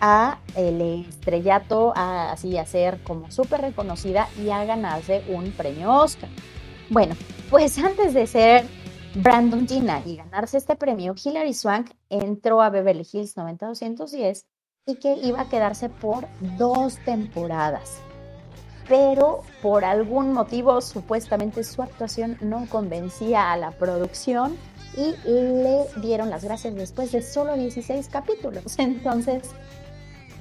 a 0.00 0.38
el 0.54 1.06
estrellato, 1.08 1.92
a, 1.96 2.32
así 2.32 2.58
a 2.58 2.66
ser 2.66 3.02
como 3.02 3.30
súper 3.30 3.62
reconocida 3.62 4.28
y 4.38 4.50
a 4.50 4.64
ganarse 4.64 5.24
un 5.28 5.52
premio 5.52 5.92
Oscar. 5.92 6.28
Bueno, 6.90 7.14
pues 7.50 7.78
antes 7.84 8.14
de 8.14 8.26
ser 8.26 8.66
Brandon 9.14 9.66
Gina 9.66 10.02
y 10.04 10.16
ganarse 10.16 10.58
este 10.58 10.76
premio, 10.76 11.14
Hilary 11.22 11.54
Swank 11.54 11.90
entró 12.10 12.60
a 12.60 12.70
Beverly 12.70 13.06
Hills 13.10 13.36
90210 13.36 14.44
y 14.86 14.96
que 14.96 15.14
iba 15.14 15.40
a 15.40 15.48
quedarse 15.48 15.88
por 15.88 16.26
dos 16.58 16.98
temporadas. 17.04 18.02
Pero 18.88 19.42
por 19.62 19.84
algún 19.84 20.32
motivo, 20.32 20.80
supuestamente 20.80 21.64
su 21.64 21.82
actuación 21.82 22.38
no 22.40 22.66
convencía 22.68 23.52
a 23.52 23.56
la 23.56 23.72
producción 23.72 24.56
y 24.96 25.14
le 25.26 25.86
dieron 26.00 26.30
las 26.30 26.44
gracias 26.44 26.74
después 26.74 27.12
de 27.12 27.22
solo 27.22 27.56
16 27.56 28.08
capítulos. 28.08 28.64
Entonces, 28.78 29.42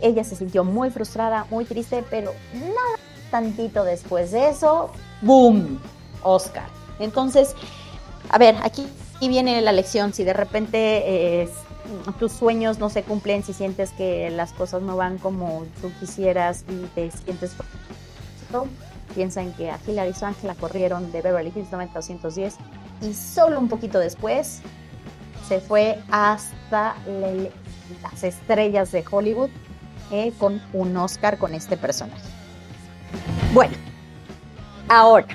ella 0.02 0.24
se 0.24 0.36
sintió 0.36 0.64
muy 0.64 0.90
frustrada, 0.90 1.46
muy 1.50 1.66
triste, 1.66 2.04
pero 2.10 2.34
nada 2.54 3.00
tantito 3.32 3.84
después 3.84 4.32
de 4.32 4.50
eso, 4.50 4.92
¡boom! 5.22 5.80
Oscar. 6.24 6.68
Entonces, 7.00 7.56
a 8.30 8.38
ver, 8.38 8.56
aquí, 8.64 8.88
viene 9.20 9.62
la 9.62 9.72
lección. 9.72 10.14
Si 10.14 10.24
de 10.24 10.34
repente 10.34 11.42
eh, 11.42 11.50
tus 12.20 12.32
sueños 12.32 12.80
no 12.80 12.90
se 12.90 13.04
cumplen, 13.04 13.44
si 13.44 13.54
sientes 13.54 13.92
que 13.92 14.30
las 14.30 14.54
cosas 14.54 14.82
no 14.82 14.96
van 14.96 15.18
como 15.18 15.66
tú 15.82 15.92
quisieras 16.00 16.66
y 16.70 16.86
te 16.96 17.12
sientes 17.12 17.52
piensa 19.14 19.42
en 19.42 19.54
que 19.54 19.70
a 19.70 19.80
Hilary 19.86 20.14
Swank 20.14 20.44
la 20.44 20.56
corrieron 20.56 21.12
de 21.12 21.22
Beverly 21.22 21.52
Hills 21.56 21.72
90210 21.72 22.56
y 23.02 23.14
solo 23.14 23.60
un 23.60 23.68
poquito 23.68 24.00
después 24.00 24.62
se 25.48 25.60
fue 25.60 26.00
hasta 26.10 26.96
las 28.02 28.24
estrellas 28.24 28.92
de 28.92 29.04
Hollywood 29.10 29.50
eh, 30.12 30.34
con 30.38 30.62
un 30.74 30.96
Oscar 30.98 31.38
con 31.38 31.54
este 31.54 31.78
personaje. 31.78 32.22
Bueno, 33.54 33.74
ahora, 34.88 35.28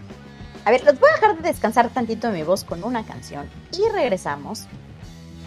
a 0.64 0.71
ver, 0.71 0.85
los 0.85 0.99
voy 0.99 1.09
a 1.11 1.14
dejar 1.14 1.37
de 1.37 1.49
descansar 1.49 1.89
tantito 1.91 2.29
de 2.29 2.39
mi 2.39 2.43
voz 2.43 2.64
con 2.64 2.85
una 2.85 3.05
canción 3.05 3.49
y 3.73 3.89
regresamos 3.93 4.66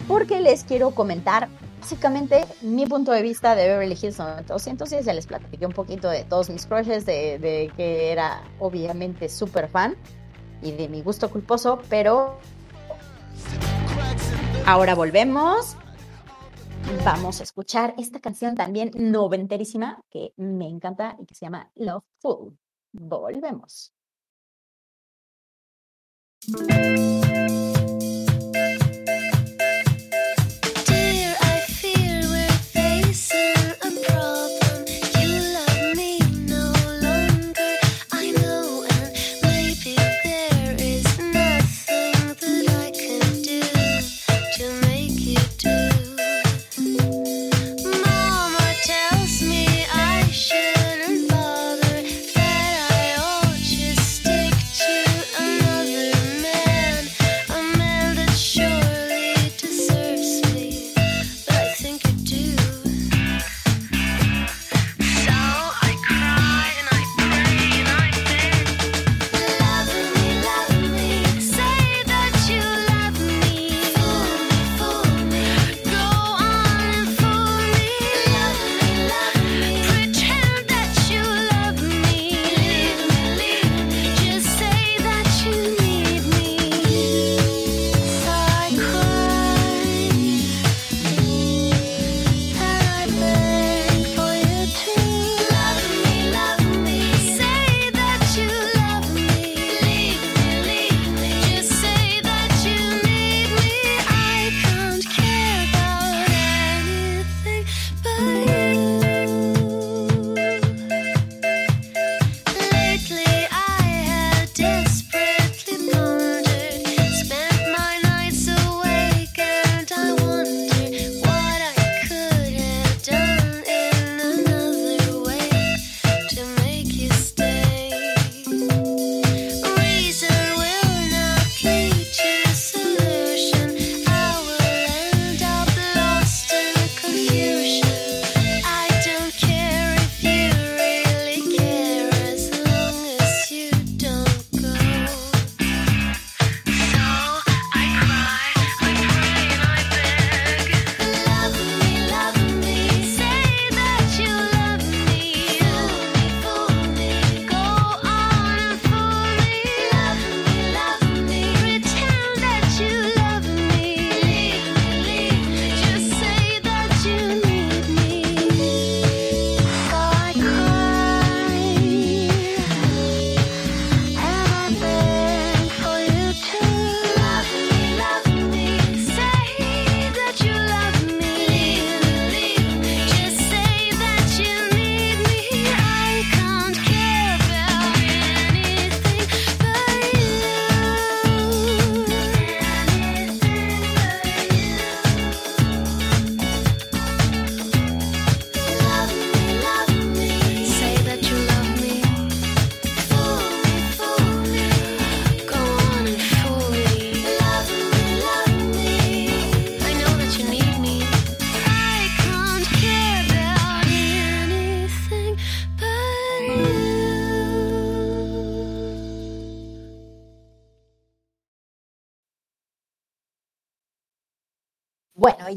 porque 0.08 0.40
les 0.40 0.64
quiero 0.64 0.90
comentar 0.90 1.48
básicamente 1.84 2.46
mi 2.62 2.86
punto 2.86 3.12
de 3.12 3.20
vista 3.20 3.54
de 3.54 3.68
Beverly 3.68 3.92
Hills 3.92 4.18
90210. 4.18 5.04
Ya 5.04 5.12
les 5.12 5.26
platiqué 5.26 5.66
un 5.66 5.74
poquito 5.74 6.08
de 6.08 6.24
todos 6.24 6.48
mis 6.48 6.64
crushes, 6.64 7.04
de, 7.04 7.70
que 7.76 8.10
era 8.10 8.42
obviamente 8.58 9.28
súper 9.28 9.68
fan 9.68 9.94
y 10.62 10.72
de 10.72 10.88
mi 10.88 11.02
gusto 11.02 11.30
culposo, 11.30 11.82
pero 11.90 12.38
ahora 14.64 14.94
volvemos. 14.94 15.76
Vamos 17.04 17.40
a 17.40 17.42
escuchar 17.42 17.94
esta 17.98 18.18
canción 18.18 18.54
también 18.54 18.90
noventerísima 18.94 20.02
que 20.10 20.32
me 20.38 20.66
encanta 20.66 21.18
y 21.20 21.26
que 21.26 21.34
se 21.34 21.44
llama 21.44 21.70
Love 21.74 22.04
Fool. 22.18 22.56
Volvemos. 22.92 23.92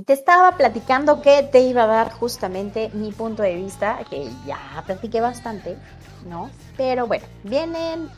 Te 0.07 0.13
estaba 0.13 0.53
platicando 0.53 1.21
que 1.21 1.43
te 1.43 1.59
iba 1.59 1.83
a 1.83 1.87
dar 1.87 2.13
justamente 2.13 2.89
mi 2.93 3.11
punto 3.11 3.43
de 3.43 3.55
vista, 3.55 3.99
que 4.09 4.31
ya 4.45 4.57
platiqué 4.85 5.19
bastante, 5.19 5.75
¿no? 6.29 6.49
Pero 6.77 7.07
bueno, 7.07 7.25
vienen 7.43 8.09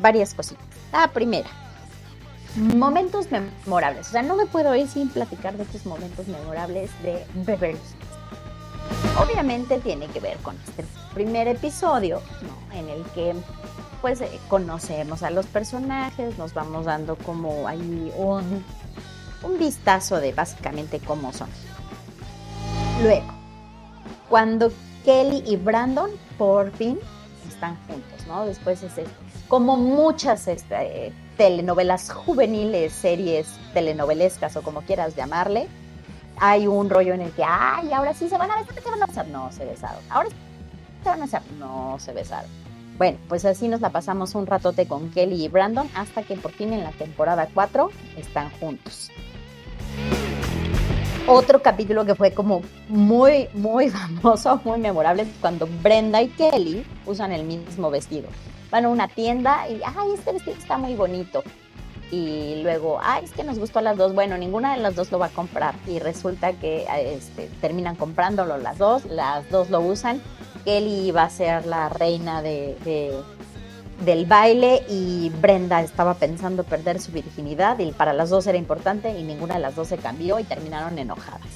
varias 0.00 0.34
cositas. 0.34 0.66
La 0.90 1.06
primera, 1.06 1.48
momentos 2.56 3.28
memorables. 3.30 4.08
O 4.08 4.10
sea, 4.10 4.22
no 4.22 4.34
me 4.34 4.46
puedo 4.46 4.74
ir 4.74 4.88
sin 4.88 5.08
platicar 5.08 5.56
de 5.56 5.62
estos 5.62 5.86
momentos 5.86 6.26
memorables 6.26 6.90
de 7.04 7.24
Beverly 7.46 7.78
Obviamente 9.16 9.78
tiene 9.78 10.08
que 10.08 10.18
ver 10.18 10.36
con 10.38 10.56
este 10.66 10.84
primer 11.14 11.46
episodio, 11.46 12.20
¿no? 12.42 12.76
En 12.76 12.88
el 12.88 13.04
que 13.14 13.34
pues 14.02 14.20
eh, 14.20 14.40
conocemos 14.48 15.22
a 15.22 15.30
los 15.30 15.46
personajes, 15.46 16.38
nos 16.38 16.54
vamos 16.54 16.86
dando 16.86 17.14
como 17.16 17.68
ahí 17.68 18.12
un 18.16 18.64
un 19.42 19.58
vistazo 19.58 20.20
de 20.20 20.32
básicamente 20.32 21.00
cómo 21.00 21.32
son. 21.32 21.48
Luego, 23.02 23.32
cuando 24.28 24.72
Kelly 25.04 25.42
y 25.46 25.56
Brandon 25.56 26.10
por 26.38 26.70
fin 26.72 26.98
están 27.48 27.76
juntos, 27.86 28.26
¿no? 28.26 28.46
Después 28.46 28.82
es 28.82 28.92
como 29.48 29.76
muchas 29.76 30.46
este, 30.48 31.12
telenovelas 31.36 32.10
juveniles, 32.12 32.92
series 32.92 33.48
telenovelescas 33.74 34.56
o 34.56 34.62
como 34.62 34.82
quieras 34.82 35.16
llamarle, 35.16 35.68
hay 36.36 36.66
un 36.66 36.88
rollo 36.88 37.14
en 37.14 37.22
el 37.22 37.30
que, 37.32 37.44
ay, 37.44 37.92
ahora 37.92 38.14
sí 38.14 38.28
se 38.28 38.38
van 38.38 38.50
a 38.50 38.56
besar, 38.56 38.82
se 38.82 38.90
van 38.90 39.02
a 39.02 39.06
besar, 39.06 39.28
no 39.28 39.52
se 39.52 39.64
besaron, 39.64 40.02
ahora 40.08 40.28
se 41.02 41.08
van 41.08 41.20
a 41.20 41.24
besar, 41.24 41.42
no 41.58 41.96
se 41.98 42.12
besaron. 42.12 42.50
Bueno, 42.96 43.18
pues 43.28 43.44
así 43.46 43.68
nos 43.68 43.80
la 43.80 43.90
pasamos 43.90 44.34
un 44.34 44.46
ratote 44.46 44.86
con 44.86 45.10
Kelly 45.10 45.44
y 45.44 45.48
Brandon 45.48 45.88
hasta 45.94 46.22
que 46.22 46.36
por 46.36 46.52
fin 46.52 46.72
en 46.72 46.84
la 46.84 46.92
temporada 46.92 47.48
4 47.52 47.90
están 48.16 48.50
juntos. 48.60 49.10
Otro 51.32 51.62
capítulo 51.62 52.04
que 52.04 52.16
fue 52.16 52.32
como 52.32 52.60
muy, 52.88 53.48
muy 53.54 53.88
famoso, 54.20 54.60
muy 54.64 54.80
memorable, 54.80 55.22
es 55.22 55.28
cuando 55.40 55.68
Brenda 55.80 56.20
y 56.20 56.28
Kelly 56.28 56.84
usan 57.06 57.30
el 57.30 57.44
mismo 57.44 57.88
vestido. 57.88 58.28
Van 58.72 58.84
a 58.84 58.88
una 58.88 59.06
tienda 59.06 59.68
y, 59.68 59.80
ay, 59.84 60.10
este 60.14 60.32
vestido 60.32 60.56
está 60.56 60.76
muy 60.76 60.96
bonito 60.96 61.44
y 62.10 62.60
luego, 62.64 62.98
ay, 63.00 63.24
es 63.24 63.30
que 63.30 63.44
nos 63.44 63.60
gustó 63.60 63.78
a 63.78 63.82
las 63.82 63.96
dos, 63.96 64.12
bueno, 64.12 64.36
ninguna 64.36 64.74
de 64.74 64.82
las 64.82 64.96
dos 64.96 65.12
lo 65.12 65.20
va 65.20 65.26
a 65.26 65.30
comprar 65.30 65.76
y 65.86 66.00
resulta 66.00 66.52
que 66.54 66.84
este, 67.14 67.48
terminan 67.60 67.94
comprándolo 67.94 68.58
las 68.58 68.78
dos, 68.78 69.04
las 69.04 69.48
dos 69.50 69.70
lo 69.70 69.80
usan, 69.80 70.20
Kelly 70.64 71.06
iba 71.06 71.22
a 71.22 71.30
ser 71.30 71.64
la 71.64 71.88
reina 71.88 72.42
de, 72.42 73.16
del 74.00 74.26
baile 74.26 74.82
y 74.88 75.30
Brenda 75.40 75.80
estaba 75.82 76.14
pensando 76.14 76.64
perder 76.64 77.00
su 77.00 77.12
virginidad 77.12 77.78
y 77.78 77.92
para 77.92 78.12
las 78.12 78.30
dos 78.30 78.46
era 78.46 78.58
importante 78.58 79.18
y 79.18 79.22
ninguna 79.22 79.54
de 79.54 79.60
las 79.60 79.76
dos 79.76 79.88
se 79.88 79.98
cambió 79.98 80.38
y 80.38 80.44
terminaron 80.44 80.98
enojadas. 80.98 81.48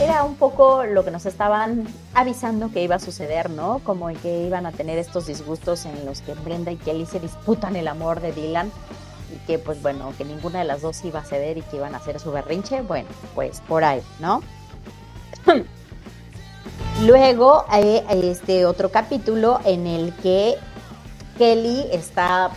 Era 0.00 0.24
un 0.24 0.34
poco 0.34 0.84
lo 0.84 1.04
que 1.04 1.12
nos 1.12 1.24
estaban 1.24 1.86
avisando 2.14 2.72
que 2.72 2.82
iba 2.82 2.96
a 2.96 2.98
suceder, 2.98 3.48
¿no? 3.48 3.78
Como 3.84 4.08
que 4.20 4.44
iban 4.44 4.66
a 4.66 4.72
tener 4.72 4.98
estos 4.98 5.26
disgustos 5.26 5.86
en 5.86 6.04
los 6.04 6.20
que 6.20 6.34
Brenda 6.34 6.72
y 6.72 6.76
Kelly 6.76 7.06
se 7.06 7.20
disputan 7.20 7.76
el 7.76 7.86
amor 7.86 8.20
de 8.20 8.32
Dylan 8.32 8.72
y 9.32 9.38
que 9.46 9.60
pues 9.60 9.80
bueno, 9.82 10.12
que 10.18 10.24
ninguna 10.24 10.58
de 10.60 10.64
las 10.64 10.82
dos 10.82 11.04
iba 11.04 11.20
a 11.20 11.24
ceder 11.24 11.58
y 11.58 11.62
que 11.62 11.76
iban 11.76 11.94
a 11.94 11.98
hacer 11.98 12.18
su 12.18 12.32
berrinche, 12.32 12.82
bueno, 12.82 13.08
pues 13.36 13.60
por 13.60 13.84
ahí, 13.84 14.02
¿no? 14.18 14.42
Luego 17.02 17.64
hay 17.68 18.02
este 18.10 18.66
otro 18.66 18.90
capítulo 18.90 19.60
en 19.64 19.86
el 19.86 20.12
que 20.14 20.56
Kelly 21.36 21.86
está, 21.92 22.50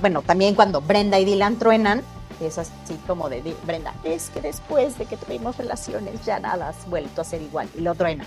bueno, 0.00 0.22
también 0.22 0.54
cuando 0.54 0.80
Brenda 0.80 1.18
y 1.18 1.24
Dylan 1.24 1.58
truenan, 1.58 2.02
es 2.40 2.58
así 2.58 2.94
como 3.06 3.28
de 3.28 3.54
Brenda, 3.66 3.94
es 4.04 4.30
que 4.30 4.40
después 4.40 4.98
de 4.98 5.06
que 5.06 5.16
tuvimos 5.16 5.56
relaciones 5.56 6.24
ya 6.24 6.40
nada 6.40 6.68
has 6.70 6.88
vuelto 6.88 7.20
a 7.20 7.24
ser 7.24 7.42
igual 7.42 7.68
y 7.76 7.80
lo 7.80 7.94
truena. 7.94 8.24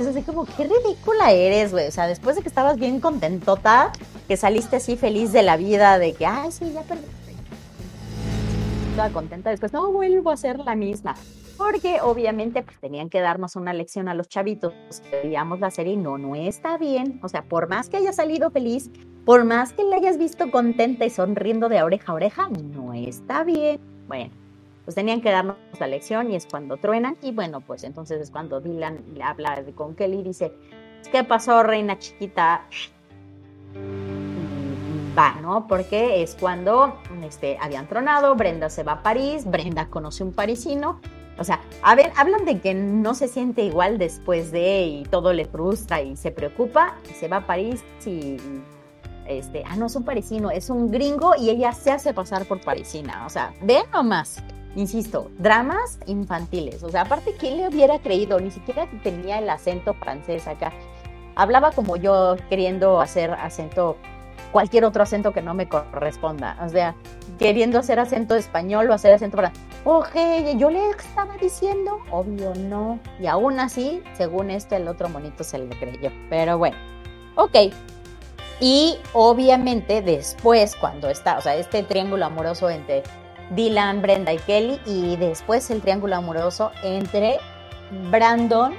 Es 0.00 0.06
así 0.06 0.22
como, 0.22 0.44
qué 0.44 0.64
ridícula 0.64 1.30
eres, 1.30 1.72
güey. 1.72 1.86
O 1.86 1.90
sea, 1.90 2.06
después 2.06 2.36
de 2.36 2.42
que 2.42 2.48
estabas 2.48 2.76
bien 2.76 3.00
contentota, 3.00 3.92
que 4.28 4.36
saliste 4.36 4.76
así 4.76 4.96
feliz 4.96 5.32
de 5.32 5.42
la 5.42 5.56
vida, 5.56 5.98
de 5.98 6.12
que, 6.12 6.26
ay, 6.26 6.52
sí, 6.52 6.72
ya 6.72 6.82
perdí. 6.82 7.04
Toda 8.94 9.10
contenta, 9.10 9.50
después, 9.50 9.72
no, 9.72 9.90
vuelvo 9.92 10.30
a 10.30 10.36
ser 10.36 10.58
la 10.58 10.74
misma. 10.74 11.14
Porque 11.56 12.00
obviamente 12.02 12.62
pues, 12.62 12.78
tenían 12.80 13.08
que 13.08 13.20
darnos 13.20 13.56
una 13.56 13.72
lección 13.72 14.08
a 14.08 14.14
los 14.14 14.28
chavitos 14.28 14.74
veíamos 15.10 15.60
la 15.60 15.70
serie 15.70 15.94
y 15.94 15.96
no, 15.96 16.18
no 16.18 16.34
está 16.34 16.76
bien. 16.76 17.18
O 17.22 17.28
sea, 17.28 17.44
por 17.44 17.68
más 17.68 17.88
que 17.88 17.96
haya 17.96 18.12
salido 18.12 18.50
feliz, 18.50 18.90
por 19.26 19.44
más 19.44 19.72
que 19.72 19.82
la 19.82 19.96
hayas 19.96 20.18
visto 20.18 20.52
contenta 20.52 21.04
y 21.04 21.10
sonriendo 21.10 21.68
de 21.68 21.82
oreja 21.82 22.12
a 22.12 22.14
oreja, 22.14 22.48
no 22.48 22.94
está 22.94 23.42
bien. 23.42 23.80
Bueno, 24.06 24.30
pues 24.84 24.94
tenían 24.94 25.20
que 25.20 25.32
darnos 25.32 25.56
la 25.80 25.88
lección 25.88 26.30
y 26.30 26.36
es 26.36 26.46
cuando 26.46 26.76
truenan 26.76 27.16
y 27.20 27.32
bueno, 27.32 27.60
pues 27.60 27.82
entonces 27.82 28.20
es 28.20 28.30
cuando 28.30 28.60
Dylan 28.60 29.00
habla 29.20 29.64
con 29.74 29.96
Kelly 29.96 30.20
y 30.20 30.22
dice, 30.22 30.52
¿qué 31.10 31.24
pasó, 31.24 31.64
reina 31.64 31.98
chiquita? 31.98 32.66
Va, 35.18 35.34
¿no? 35.42 35.66
Porque 35.66 36.22
es 36.22 36.36
cuando 36.36 36.96
este, 37.24 37.58
habían 37.60 37.88
tronado, 37.88 38.36
Brenda 38.36 38.70
se 38.70 38.84
va 38.84 38.92
a 38.92 39.02
París, 39.02 39.44
Brenda 39.44 39.88
conoce 39.88 40.22
un 40.22 40.32
parisino, 40.32 41.00
o 41.36 41.42
sea, 41.42 41.60
a 41.82 41.96
ver, 41.96 42.12
hablan 42.16 42.44
de 42.44 42.60
que 42.60 42.74
no 42.74 43.16
se 43.16 43.26
siente 43.26 43.62
igual 43.62 43.98
después 43.98 44.52
de 44.52 44.82
y 44.82 45.02
todo 45.02 45.32
le 45.32 45.46
frustra 45.46 46.00
y 46.00 46.14
se 46.16 46.30
preocupa 46.30 46.94
y 47.10 47.14
se 47.14 47.26
va 47.26 47.38
a 47.38 47.46
París 47.48 47.82
y 48.06 48.36
este, 49.28 49.62
ah, 49.66 49.76
no 49.76 49.86
es 49.86 49.96
un 49.96 50.04
parisino, 50.04 50.50
es 50.50 50.70
un 50.70 50.90
gringo 50.90 51.34
y 51.38 51.50
ella 51.50 51.72
se 51.72 51.90
hace 51.90 52.14
pasar 52.14 52.46
por 52.46 52.60
parisina. 52.60 53.24
O 53.26 53.30
sea, 53.30 53.52
vean 53.62 53.86
nomás 53.92 54.42
insisto, 54.76 55.30
dramas 55.38 55.98
infantiles. 56.06 56.82
O 56.82 56.90
sea, 56.90 57.02
aparte, 57.02 57.34
¿quién 57.38 57.56
le 57.56 57.68
hubiera 57.68 57.98
creído? 57.98 58.38
Ni 58.38 58.50
siquiera 58.50 58.86
tenía 59.02 59.38
el 59.38 59.50
acento 59.50 59.94
francés 59.94 60.46
acá. 60.46 60.72
Hablaba 61.34 61.72
como 61.72 61.96
yo 61.96 62.36
queriendo 62.48 63.00
hacer 63.00 63.32
acento, 63.32 63.96
cualquier 64.52 64.84
otro 64.84 65.02
acento 65.02 65.32
que 65.32 65.42
no 65.42 65.54
me 65.54 65.68
corresponda. 65.68 66.56
O 66.64 66.68
sea, 66.68 66.94
queriendo 67.38 67.78
hacer 67.78 67.98
acento 67.98 68.36
español 68.36 68.88
o 68.90 68.94
hacer 68.94 69.12
acento 69.12 69.38
francés. 69.38 69.62
Oye, 69.84 70.54
yo 70.56 70.70
le 70.70 70.90
estaba 70.90 71.36
diciendo, 71.38 72.00
obvio 72.10 72.54
no. 72.54 73.00
Y 73.18 73.26
aún 73.26 73.58
así, 73.58 74.02
según 74.16 74.50
este, 74.50 74.76
el 74.76 74.88
otro 74.88 75.08
monito 75.08 75.42
se 75.42 75.58
le 75.58 75.68
creyó. 75.78 76.10
Pero 76.28 76.58
bueno, 76.58 76.76
ok. 77.36 77.56
Y 78.60 78.98
obviamente 79.12 80.00
después, 80.00 80.76
cuando 80.76 81.10
está, 81.10 81.38
o 81.38 81.40
sea, 81.40 81.56
este 81.56 81.82
triángulo 81.82 82.24
amoroso 82.24 82.70
entre 82.70 83.02
Dylan, 83.50 84.00
Brenda 84.02 84.32
y 84.32 84.38
Kelly, 84.38 84.80
y 84.86 85.16
después 85.16 85.70
el 85.70 85.82
triángulo 85.82 86.16
amoroso 86.16 86.72
entre 86.82 87.38
Brandon, 88.10 88.74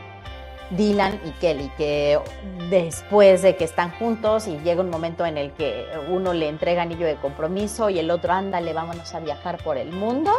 Dylan 0.72 1.22
y 1.26 1.32
Kelly, 1.40 1.72
que 1.78 2.20
después 2.70 3.42
de 3.42 3.56
que 3.56 3.64
están 3.64 3.92
juntos 3.92 4.48
y 4.48 4.58
llega 4.60 4.82
un 4.82 4.90
momento 4.90 5.26
en 5.26 5.38
el 5.38 5.52
que 5.54 5.86
uno 6.10 6.34
le 6.34 6.50
entrega 6.50 6.82
anillo 6.82 7.06
de 7.06 7.16
compromiso 7.16 7.90
y 7.90 8.00
el 8.00 8.12
otro 8.12 8.34
anda, 8.34 8.60
le 8.60 8.74
vámonos 8.74 9.14
a 9.14 9.20
viajar 9.20 9.64
por 9.64 9.78
el 9.78 9.92
mundo. 9.92 10.32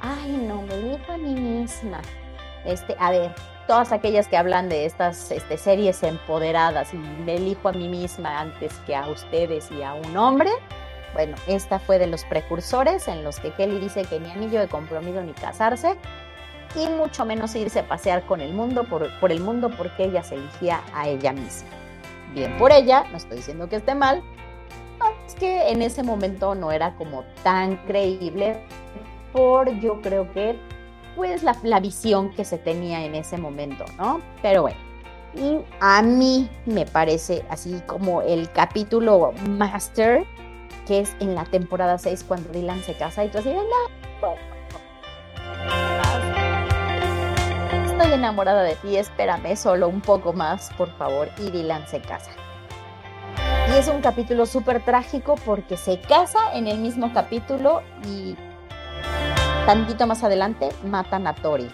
Ay, 0.00 0.32
no, 0.32 0.62
me 0.62 0.76
dijo 0.78 1.12
a 1.12 1.16
mí 1.16 1.34
misma. 1.34 2.00
Este, 2.64 2.96
a 2.98 3.10
ver, 3.10 3.34
todas 3.68 3.92
aquellas 3.92 4.26
que 4.26 4.36
hablan 4.36 4.70
de 4.70 4.86
estas 4.86 5.30
este, 5.30 5.58
series 5.58 6.02
empoderadas 6.02 6.92
y 6.94 6.96
me 6.96 7.36
elijo 7.36 7.68
a 7.68 7.72
mí 7.72 7.86
misma 7.86 8.40
antes 8.40 8.72
que 8.86 8.96
a 8.96 9.06
ustedes 9.08 9.70
y 9.70 9.82
a 9.82 9.92
un 9.94 10.16
hombre, 10.16 10.50
bueno, 11.12 11.36
esta 11.46 11.78
fue 11.78 11.98
de 11.98 12.06
los 12.06 12.24
precursores 12.24 13.06
en 13.08 13.22
los 13.22 13.38
que 13.38 13.52
Kelly 13.52 13.78
dice 13.78 14.04
que 14.06 14.18
ni 14.18 14.30
anillo 14.30 14.58
de 14.58 14.68
compromiso 14.68 15.20
ni 15.20 15.34
casarse 15.34 15.96
y 16.74 16.88
mucho 16.88 17.26
menos 17.26 17.54
irse 17.54 17.80
a 17.80 17.86
pasear 17.86 18.24
con 18.24 18.40
el 18.40 18.54
mundo 18.54 18.84
por, 18.84 19.06
por 19.20 19.30
el 19.30 19.40
mundo 19.40 19.70
porque 19.76 20.04
ella 20.04 20.22
se 20.22 20.36
elegía 20.36 20.80
a 20.94 21.06
ella 21.06 21.32
misma. 21.32 21.68
Bien 22.32 22.56
por 22.56 22.72
ella, 22.72 23.04
no 23.10 23.18
estoy 23.18 23.36
diciendo 23.36 23.68
que 23.68 23.76
esté 23.76 23.94
mal, 23.94 24.22
es 25.26 25.34
que 25.34 25.68
en 25.68 25.82
ese 25.82 26.02
momento 26.02 26.54
no 26.54 26.72
era 26.72 26.94
como 26.96 27.22
tan 27.42 27.76
creíble 27.86 28.56
por 29.32 29.70
yo 29.80 30.00
creo 30.00 30.32
que 30.32 30.58
pues 31.18 31.42
la, 31.42 31.80
visión 31.80 32.30
que 32.30 32.44
se 32.44 32.58
tenía 32.58 33.04
en 33.04 33.16
ese 33.16 33.38
momento, 33.38 33.84
¿no? 33.98 34.20
Pero 34.40 34.62
bueno, 34.62 34.78
y 35.34 35.58
a 35.80 36.00
mí 36.00 36.48
me 36.64 36.86
parece 36.86 37.44
así 37.50 37.82
como 37.88 38.22
el 38.22 38.48
capítulo 38.52 39.32
master 39.48 40.24
que 40.86 41.00
es 41.00 41.16
en 41.18 41.34
la 41.34 41.44
temporada 41.44 41.98
6 41.98 42.24
cuando 42.26 42.50
Dylan 42.50 42.84
se 42.84 42.94
casa 42.94 43.24
y 43.24 43.30
tú 43.30 43.38
así, 43.38 43.50
no, 43.50 44.34
estoy 47.84 48.12
enamorada 48.12 48.62
de 48.62 48.76
ti, 48.76 48.96
espérame 48.96 49.56
solo 49.56 49.88
un 49.88 50.00
poco 50.00 50.32
más, 50.32 50.70
por 50.78 50.96
favor, 50.98 51.30
y 51.38 51.50
Dylan 51.50 51.88
se 51.88 52.00
casa. 52.00 52.30
Y 53.70 53.72
es 53.76 53.88
un 53.88 54.00
capítulo 54.00 54.46
súper 54.46 54.84
trágico 54.84 55.34
porque 55.44 55.76
se 55.76 56.00
casa 56.00 56.38
en 56.54 56.68
el 56.68 56.78
mismo 56.78 57.12
capítulo 57.12 57.82
y 58.06 58.36
tantito 59.68 60.06
más 60.06 60.24
adelante 60.24 60.70
matan 60.82 61.26
a 61.26 61.34
Tori. 61.34 61.68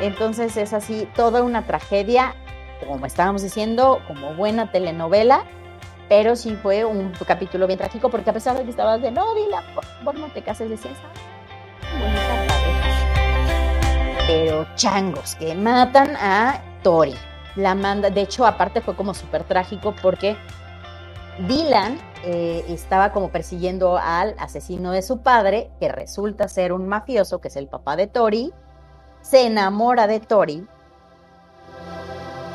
Entonces 0.00 0.56
es 0.56 0.72
así, 0.72 1.06
toda 1.14 1.42
una 1.42 1.66
tragedia, 1.66 2.34
como 2.88 3.04
estábamos 3.04 3.42
diciendo, 3.42 4.00
como 4.08 4.32
buena 4.32 4.72
telenovela, 4.72 5.44
pero 6.08 6.36
sí 6.36 6.56
fue 6.62 6.86
un 6.86 7.12
capítulo 7.26 7.66
bien 7.66 7.78
trágico 7.78 8.08
porque 8.08 8.30
a 8.30 8.32
pesar 8.32 8.56
de 8.56 8.64
que 8.64 8.70
estabas 8.70 9.02
de 9.02 9.10
no, 9.10 9.34
Dila, 9.34 9.62
por 10.02 10.18
no 10.18 10.28
te 10.28 10.40
cases, 10.40 10.70
decías, 10.70 10.94
Pero 14.26 14.66
changos 14.74 15.34
que 15.34 15.54
matan 15.54 16.16
a 16.16 16.62
Tori. 16.82 17.14
La 17.56 17.74
manda, 17.74 18.08
de 18.08 18.22
hecho, 18.22 18.46
aparte 18.46 18.80
fue 18.80 18.96
como 18.96 19.12
súper 19.12 19.44
trágico 19.44 19.94
porque 20.00 20.34
Dylan 21.46 21.98
eh, 22.24 22.64
estaba 22.68 23.12
como 23.12 23.30
persiguiendo 23.30 23.98
al 23.98 24.34
asesino 24.38 24.92
de 24.92 25.02
su 25.02 25.22
padre, 25.22 25.70
que 25.80 25.88
resulta 25.88 26.48
ser 26.48 26.72
un 26.72 26.86
mafioso, 26.86 27.40
que 27.40 27.48
es 27.48 27.56
el 27.56 27.68
papá 27.68 27.96
de 27.96 28.06
Tori, 28.06 28.52
se 29.22 29.46
enamora 29.46 30.06
de 30.06 30.20
Tori 30.20 30.66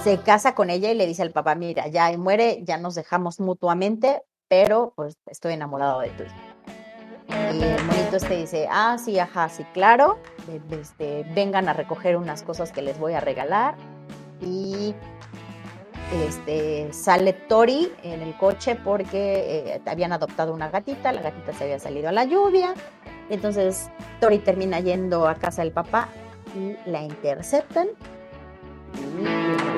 se 0.05 0.19
casa 0.19 0.53
con 0.53 0.69
ella 0.69 0.91
y 0.91 0.93
le 0.93 1.07
dice 1.07 1.23
al 1.23 1.31
papá, 1.31 1.55
mira, 1.55 1.87
ya 1.87 2.15
muere, 2.15 2.59
ya 2.61 2.77
nos 2.77 2.93
dejamos 2.93 3.39
mutuamente, 3.39 4.21
pero 4.47 4.93
pues 4.95 5.17
estoy 5.25 5.53
enamorado 5.53 6.01
de 6.01 6.09
tu 6.09 6.23
Y 7.27 7.63
el 7.63 7.83
monito 7.85 8.17
este 8.17 8.35
dice, 8.35 8.67
ah, 8.69 8.97
sí, 9.03 9.17
ajá, 9.17 9.49
sí, 9.49 9.63
claro, 9.73 10.19
este, 10.69 11.23
vengan 11.33 11.67
a 11.69 11.73
recoger 11.73 12.17
unas 12.17 12.43
cosas 12.43 12.71
que 12.71 12.83
les 12.83 12.99
voy 12.99 13.13
a 13.13 13.19
regalar. 13.19 13.77
Y 14.41 14.93
este, 16.13 16.91
sale 16.93 17.33
Tori 17.33 17.91
en 18.03 18.21
el 18.21 18.37
coche 18.37 18.75
porque 18.75 19.73
eh, 19.75 19.81
habían 19.85 20.13
adoptado 20.13 20.53
una 20.53 20.69
gatita, 20.69 21.11
la 21.11 21.21
gatita 21.21 21.53
se 21.53 21.63
había 21.65 21.79
salido 21.79 22.09
a 22.09 22.11
la 22.11 22.25
lluvia, 22.25 22.73
entonces 23.29 23.89
Tori 24.19 24.39
termina 24.39 24.79
yendo 24.79 25.27
a 25.27 25.35
casa 25.35 25.63
del 25.63 25.71
papá 25.71 26.09
y 26.55 26.75
la 26.89 27.01
interceptan 27.01 27.87
y. 28.95 29.75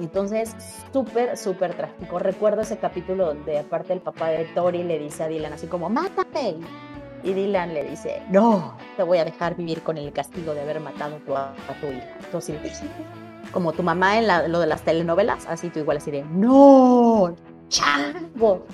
Entonces, 0.00 0.54
súper, 0.92 1.36
súper 1.36 1.74
trágico. 1.74 2.18
Recuerdo 2.18 2.62
ese 2.62 2.78
capítulo 2.78 3.26
donde 3.26 3.58
aparte 3.58 3.92
el 3.92 4.00
papá 4.00 4.28
de 4.28 4.44
Tori 4.46 4.82
le 4.82 4.98
dice 4.98 5.24
a 5.24 5.28
Dylan 5.28 5.52
así 5.52 5.66
como, 5.66 5.88
mátame. 5.88 6.56
Y 7.22 7.34
Dylan 7.34 7.74
le 7.74 7.84
dice, 7.84 8.22
no, 8.30 8.76
te 8.96 9.02
voy 9.02 9.18
a 9.18 9.24
dejar 9.24 9.54
vivir 9.54 9.82
con 9.82 9.98
el 9.98 10.10
castigo 10.12 10.54
de 10.54 10.62
haber 10.62 10.80
matado 10.80 11.16
a, 11.36 11.54
tu 11.80 11.86
hija. 11.86 12.16
Entonces, 12.24 12.58
como 13.52 13.72
tu 13.72 13.82
mamá 13.82 14.18
en 14.18 14.26
la- 14.26 14.48
lo 14.48 14.60
de 14.60 14.66
las 14.66 14.82
telenovelas, 14.82 15.46
así 15.46 15.68
tú 15.70 15.78
igual 15.80 15.96
así 15.98 16.10
de, 16.10 16.22
no, 16.24 17.34
chavo, 17.68 18.64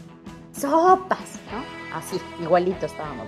sopas, 0.53 1.39
¿no? 1.53 1.97
Así, 1.97 2.20
igualito 2.41 2.87
estábamos. 2.87 3.27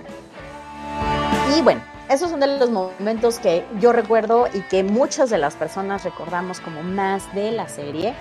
Y 1.57 1.61
bueno, 1.61 1.81
esos 2.09 2.29
son 2.29 2.39
de 2.39 2.47
los 2.59 2.69
momentos 2.69 3.39
que 3.39 3.65
yo 3.79 3.91
recuerdo 3.93 4.47
y 4.53 4.61
que 4.61 4.83
muchas 4.83 5.29
de 5.29 5.37
las 5.37 5.55
personas 5.55 6.03
recordamos 6.03 6.59
como 6.59 6.83
más 6.83 7.33
de 7.33 7.51
la 7.51 7.67
serie. 7.67 8.13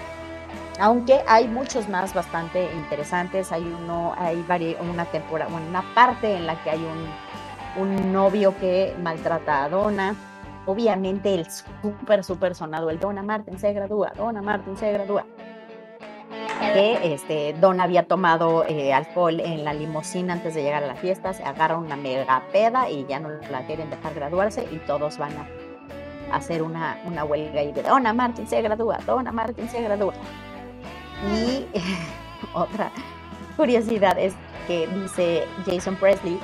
Aunque 0.80 1.20
hay 1.26 1.48
muchos 1.48 1.88
más 1.88 2.14
bastante 2.14 2.70
interesantes, 2.72 3.50
hay 3.50 3.62
uno, 3.62 4.14
hay 4.16 4.44
una 4.90 5.04
temporada, 5.06 5.50
una 5.52 5.82
parte 5.94 6.36
en 6.36 6.46
la 6.46 6.62
que 6.62 6.70
hay 6.70 6.78
un, 6.78 7.82
un 7.82 8.12
novio 8.12 8.56
que 8.58 8.94
maltrata 9.02 9.64
a 9.64 9.68
Donna. 9.68 10.14
Obviamente 10.68 11.34
el 11.34 11.46
súper, 11.50 12.22
súper 12.22 12.54
sonado, 12.54 12.90
el 12.90 13.00
Donna 13.00 13.22
Martin 13.22 13.58
se 13.58 13.72
gradúa, 13.72 14.12
Donna 14.14 14.42
Martin 14.42 14.76
se 14.76 14.92
gradúa. 14.92 15.24
Que 16.74 17.14
este, 17.14 17.54
Donna 17.54 17.84
había 17.84 18.02
tomado 18.02 18.66
eh, 18.66 18.92
alcohol 18.92 19.40
en 19.40 19.64
la 19.64 19.72
limusina 19.72 20.34
antes 20.34 20.54
de 20.54 20.62
llegar 20.62 20.84
a 20.84 20.86
la 20.86 20.94
fiesta, 20.94 21.32
se 21.32 21.42
agarra 21.42 21.78
una 21.78 21.96
mega 21.96 22.42
peda 22.52 22.90
y 22.90 23.06
ya 23.06 23.18
no 23.18 23.30
la 23.50 23.64
quieren 23.66 23.88
dejar 23.88 24.12
graduarse 24.12 24.68
y 24.70 24.76
todos 24.80 25.16
van 25.16 25.32
a 25.38 26.36
hacer 26.36 26.62
una, 26.62 26.98
una 27.06 27.24
huelga 27.24 27.62
y 27.62 27.72
de 27.72 27.82
Donna 27.82 28.12
Martin 28.12 28.46
se 28.46 28.60
gradúa, 28.60 28.98
Donna 29.06 29.32
Martin 29.32 29.70
se 29.70 29.80
gradúa. 29.80 30.12
Y 31.34 31.64
otra 32.52 32.90
curiosidad 33.56 34.18
es 34.18 34.34
que 34.66 34.86
dice 34.86 35.46
Jason 35.64 35.96
Presley 35.96 36.38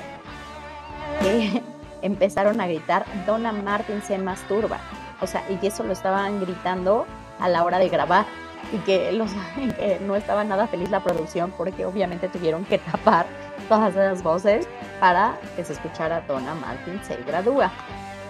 que 1.21 1.74
empezaron 2.05 2.61
a 2.61 2.67
gritar 2.67 3.05
Donna 3.27 3.53
Martin 3.53 4.03
se 4.03 4.19
masturba. 4.19 4.79
O 5.21 5.27
sea, 5.27 5.43
y 5.49 5.67
eso 5.67 5.83
lo 5.83 5.93
estaban 5.93 6.41
gritando 6.41 7.07
a 7.41 7.49
la 7.49 7.65
hora 7.65 7.79
de 7.79 7.89
grabar 7.89 8.27
y 8.73 8.79
que, 8.87 9.99
no 10.07 10.17
estaba 10.17 10.45
nada 10.45 10.67
feliz 10.67 10.91
la 10.91 11.01
producción 11.01 11.53
porque 11.57 11.85
obviamente 11.85 12.29
tuvieron 12.29 12.65
que 12.65 12.79
tapar 12.79 13.27
todas 13.69 13.95
esas 13.95 14.23
voces 14.23 14.69
para 15.01 15.39
que 15.57 15.65
se 15.65 15.73
escuchara 15.73 16.21
Donna 16.23 16.55
Martin 16.55 17.01
se 17.03 17.17
gradúa. 17.23 17.73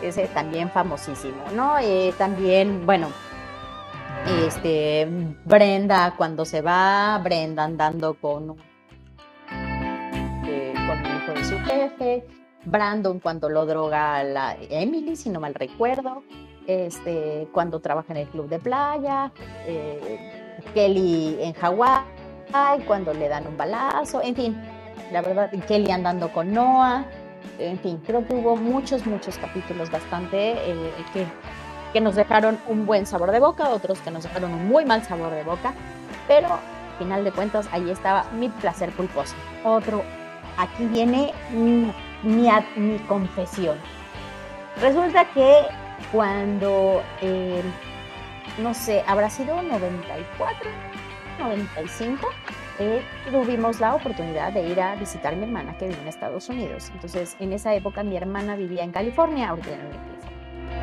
Ese 0.02 0.26
también 0.28 0.70
famosísimo, 0.70 1.44
¿no? 1.54 1.78
Eh, 1.78 2.12
también, 2.18 2.84
bueno, 2.84 3.08
este, 4.46 5.08
Brenda 5.44 6.14
cuando 6.16 6.44
se 6.44 6.60
va, 6.60 7.18
Brenda 7.22 7.64
andando 7.64 8.14
con, 8.14 8.56
eh, 10.46 10.74
con 10.86 10.98
el 10.98 11.22
hijo 11.22 11.32
de 11.32 11.44
su 11.44 11.58
jefe, 11.60 12.24
Brandon 12.64 13.20
cuando 13.20 13.48
lo 13.48 13.66
droga 13.66 14.16
a 14.16 14.24
la 14.24 14.56
Emily, 14.70 15.16
si 15.16 15.30
no 15.30 15.40
mal 15.40 15.54
recuerdo, 15.54 16.22
este, 16.66 17.48
cuando 17.52 17.80
trabaja 17.80 18.12
en 18.12 18.18
el 18.18 18.28
club 18.28 18.48
de 18.48 18.58
playa, 18.58 19.32
eh, 19.66 20.56
Kelly 20.72 21.36
en 21.40 21.52
Hawái, 21.54 22.04
cuando 22.86 23.12
le 23.12 23.28
dan 23.28 23.46
un 23.46 23.56
balazo, 23.56 24.22
en 24.22 24.34
fin, 24.34 24.62
la 25.12 25.22
verdad, 25.22 25.50
Kelly 25.66 25.90
andando 25.90 26.32
con 26.32 26.52
Noah, 26.52 27.04
en 27.58 27.78
fin, 27.78 28.00
creo 28.06 28.26
que 28.26 28.34
hubo 28.34 28.56
muchos, 28.56 29.06
muchos 29.06 29.36
capítulos 29.38 29.90
bastante 29.90 30.52
eh, 30.52 30.92
que 31.12 31.26
que 31.94 32.00
nos 32.00 32.16
dejaron 32.16 32.58
un 32.66 32.86
buen 32.86 33.06
sabor 33.06 33.30
de 33.30 33.38
boca, 33.38 33.68
otros 33.68 34.00
que 34.00 34.10
nos 34.10 34.24
dejaron 34.24 34.52
un 34.52 34.66
muy 34.66 34.84
mal 34.84 35.04
sabor 35.04 35.30
de 35.30 35.44
boca, 35.44 35.72
pero 36.26 36.48
al 36.48 36.98
final 36.98 37.22
de 37.22 37.30
cuentas 37.30 37.68
ahí 37.70 37.88
estaba 37.88 38.24
mi 38.36 38.48
placer 38.48 38.90
culposo. 38.90 39.36
Otro, 39.62 40.02
aquí 40.58 40.86
viene 40.86 41.32
mi, 42.24 42.98
confesión. 43.06 43.78
Resulta 44.80 45.24
que 45.32 45.66
cuando, 46.10 47.02
eh, 47.20 47.62
no 48.58 48.74
sé, 48.74 49.04
habrá 49.06 49.30
sido 49.30 49.62
94, 49.62 50.70
95, 51.38 52.28
eh, 52.80 53.02
tuvimos 53.30 53.78
la 53.78 53.94
oportunidad 53.94 54.52
de 54.52 54.68
ir 54.68 54.80
a 54.80 54.96
visitar 54.96 55.34
a 55.34 55.36
mi 55.36 55.44
hermana 55.44 55.76
que 55.78 55.86
vive 55.88 56.00
en 56.00 56.08
Estados 56.08 56.48
Unidos. 56.48 56.90
Entonces, 56.92 57.36
en 57.38 57.52
esa 57.52 57.74
época 57.74 58.02
mi 58.02 58.16
hermana 58.16 58.56
vivía 58.56 58.82
en 58.82 58.90
California, 58.90 59.50
ahorita 59.50 59.70
no. 59.70 60.14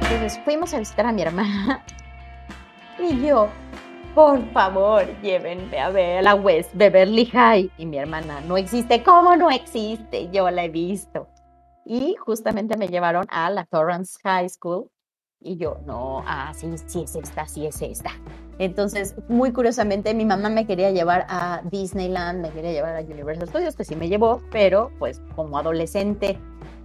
Entonces 0.01 0.39
fuimos 0.43 0.73
a 0.73 0.79
visitar 0.79 1.05
a 1.05 1.11
mi 1.11 1.21
hermana 1.21 1.83
y 2.99 3.19
yo, 3.25 3.49
por 4.13 4.43
favor, 4.51 5.05
llévenme 5.21 5.79
a 5.79 5.89
ver 5.89 6.23
la 6.23 6.35
West 6.35 6.71
Beverly 6.73 7.25
High. 7.25 7.71
Y 7.77 7.85
mi 7.85 7.97
hermana, 7.97 8.41
no 8.41 8.57
existe, 8.57 9.03
¿cómo 9.03 9.35
no 9.35 9.49
existe? 9.49 10.29
Yo 10.31 10.49
la 10.49 10.65
he 10.65 10.69
visto. 10.69 11.27
Y 11.85 12.15
justamente 12.15 12.77
me 12.77 12.87
llevaron 12.87 13.25
a 13.29 13.49
la 13.49 13.65
Torrance 13.65 14.19
High 14.23 14.49
School 14.49 14.89
y 15.39 15.57
yo, 15.57 15.79
no, 15.85 16.23
ah, 16.27 16.51
sí, 16.53 16.71
sí 16.85 17.03
es 17.03 17.15
esta, 17.15 17.47
sí 17.47 17.65
es 17.65 17.81
esta. 17.81 18.11
Entonces, 18.59 19.15
muy 19.27 19.51
curiosamente, 19.51 20.13
mi 20.13 20.25
mamá 20.25 20.49
me 20.49 20.67
quería 20.67 20.91
llevar 20.91 21.25
a 21.29 21.61
Disneyland, 21.71 22.41
me 22.41 22.51
quería 22.51 22.71
llevar 22.71 22.95
a 22.95 23.01
Universal 23.01 23.47
Studios, 23.47 23.75
que 23.75 23.83
sí 23.83 23.95
me 23.95 24.07
llevó, 24.07 24.41
pero 24.51 24.91
pues 24.99 25.19
como 25.35 25.57
adolescente 25.57 26.37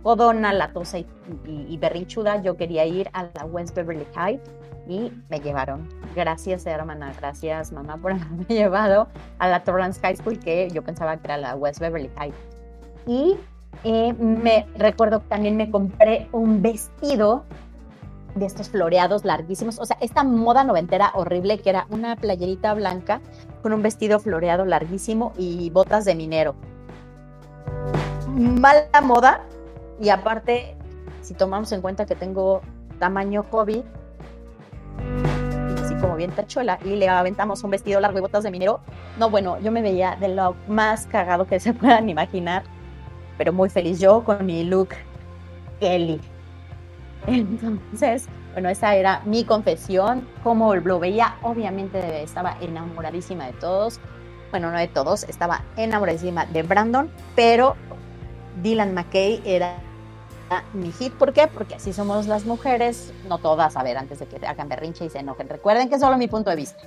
codona, 0.03 0.55
latosa 0.55 0.99
y, 0.99 1.07
y, 1.45 1.67
y 1.69 1.77
berrinchuda, 1.77 2.41
yo 2.41 2.57
quería 2.57 2.87
ir 2.87 3.11
a 3.13 3.25
la 3.35 3.45
West 3.45 3.75
Beverly 3.75 4.07
High 4.15 4.41
y 4.89 5.13
me 5.29 5.41
llevaron. 5.41 5.89
Gracias, 6.15 6.67
hermana, 6.67 7.13
gracias, 7.19 7.73
mamá, 7.73 7.97
por 7.97 8.13
haberme 8.13 8.47
llevado 8.49 9.09
a 9.39 9.49
la 9.49 9.65
Torrance 9.65 10.01
High 10.01 10.17
School, 10.17 10.39
que 10.39 10.71
yo 10.71 10.83
pensaba 10.83 11.17
que 11.17 11.27
era 11.27 11.37
la 11.37 11.55
West 11.57 11.81
Beverly 11.81 12.11
High. 12.17 12.33
Y 13.07 13.37
eh, 13.85 14.13
me 14.15 14.67
recuerdo 14.77 15.21
que 15.21 15.29
también 15.29 15.57
me 15.57 15.71
compré 15.71 16.29
un 16.33 16.63
vestido 16.63 17.45
de 18.35 18.47
estos 18.47 18.69
floreados 18.69 19.25
larguísimos, 19.25 19.79
o 19.79 19.87
sea, 19.87 19.97
esta 20.01 20.23
moda 20.23 20.63
noventera 20.63 21.11
horrible 21.15 21.59
que 21.59 21.71
era 21.71 21.87
una 21.89 22.17
playerita 22.17 22.75
blanca 22.75 23.21
con 23.63 23.73
un 23.73 23.83
vestido 23.83 24.21
floreado 24.21 24.67
larguísimo 24.67 25.33
y 25.39 25.71
botas 25.71 26.05
de 26.05 26.15
minero. 26.15 26.55
Mala 28.29 29.01
moda 29.03 29.41
y 29.99 30.11
aparte, 30.11 30.77
si 31.23 31.33
tomamos 31.33 31.73
en 31.73 31.81
cuenta 31.81 32.05
que 32.05 32.15
tengo 32.15 32.61
tamaño 32.99 33.45
hobby, 33.51 33.83
así 35.83 35.95
como 35.97 36.17
bien 36.17 36.31
tachuela, 36.31 36.79
y 36.85 36.97
le 36.97 37.09
aventamos 37.09 37.63
un 37.65 37.71
vestido 37.71 38.01
largo 38.01 38.19
y 38.19 38.21
botas 38.21 38.45
de 38.45 38.51
minero, 38.51 38.81
no, 39.19 39.31
bueno, 39.31 39.59
yo 39.61 39.73
me 39.73 39.83
veía 39.83 40.17
de 40.17 40.29
lo 40.29 40.57
más 40.69 41.07
cagado 41.07 41.47
que 41.47 41.61
se 41.61 41.73
puedan 41.75 42.09
imaginar, 42.09 42.65
pero 43.39 43.53
muy 43.53 43.69
feliz 43.69 44.01
yo 44.01 44.25
con 44.25 44.45
mi 44.45 44.65
look 44.65 44.91
Kelly. 45.81 46.21
Entonces, 47.27 48.29
bueno, 48.53 48.71
esa 48.71 48.95
era 48.95 49.21
mi 49.25 49.45
confesión. 49.45 50.27
Como 50.43 50.75
lo 50.75 50.99
veía, 50.99 51.37
obviamente 51.43 52.23
estaba 52.23 52.57
enamoradísima 52.61 53.47
de 53.47 53.53
todos. 53.53 54.01
Bueno, 54.51 54.71
no 54.71 54.79
de 54.79 54.89
todos, 54.89 55.25
estaba 55.25 55.63
enamoradísima 55.77 56.47
de 56.47 56.63
Brandon, 56.63 57.11
pero 57.35 57.77
Dylan 58.63 58.95
McKay 58.95 59.43
era 59.45 59.77
mi 60.73 60.93
hit. 60.93 61.13
¿Por 61.15 61.33
qué? 61.33 61.47
Porque 61.47 61.75
así 61.75 61.93
somos 61.93 62.27
las 62.27 62.45
mujeres, 62.45 63.13
no 63.29 63.39
todas, 63.39 63.77
a 63.77 63.83
ver, 63.83 63.97
antes 63.97 64.19
de 64.19 64.27
que 64.27 64.45
hagan 64.47 64.69
berrinche 64.69 65.05
y 65.05 65.11
se 65.11 65.19
enojen. 65.19 65.49
Recuerden 65.49 65.89
que 65.89 65.97
es 65.97 66.01
solo 66.01 66.17
mi 66.17 66.29
punto 66.29 66.51
de 66.51 66.57
vista. 66.57 66.83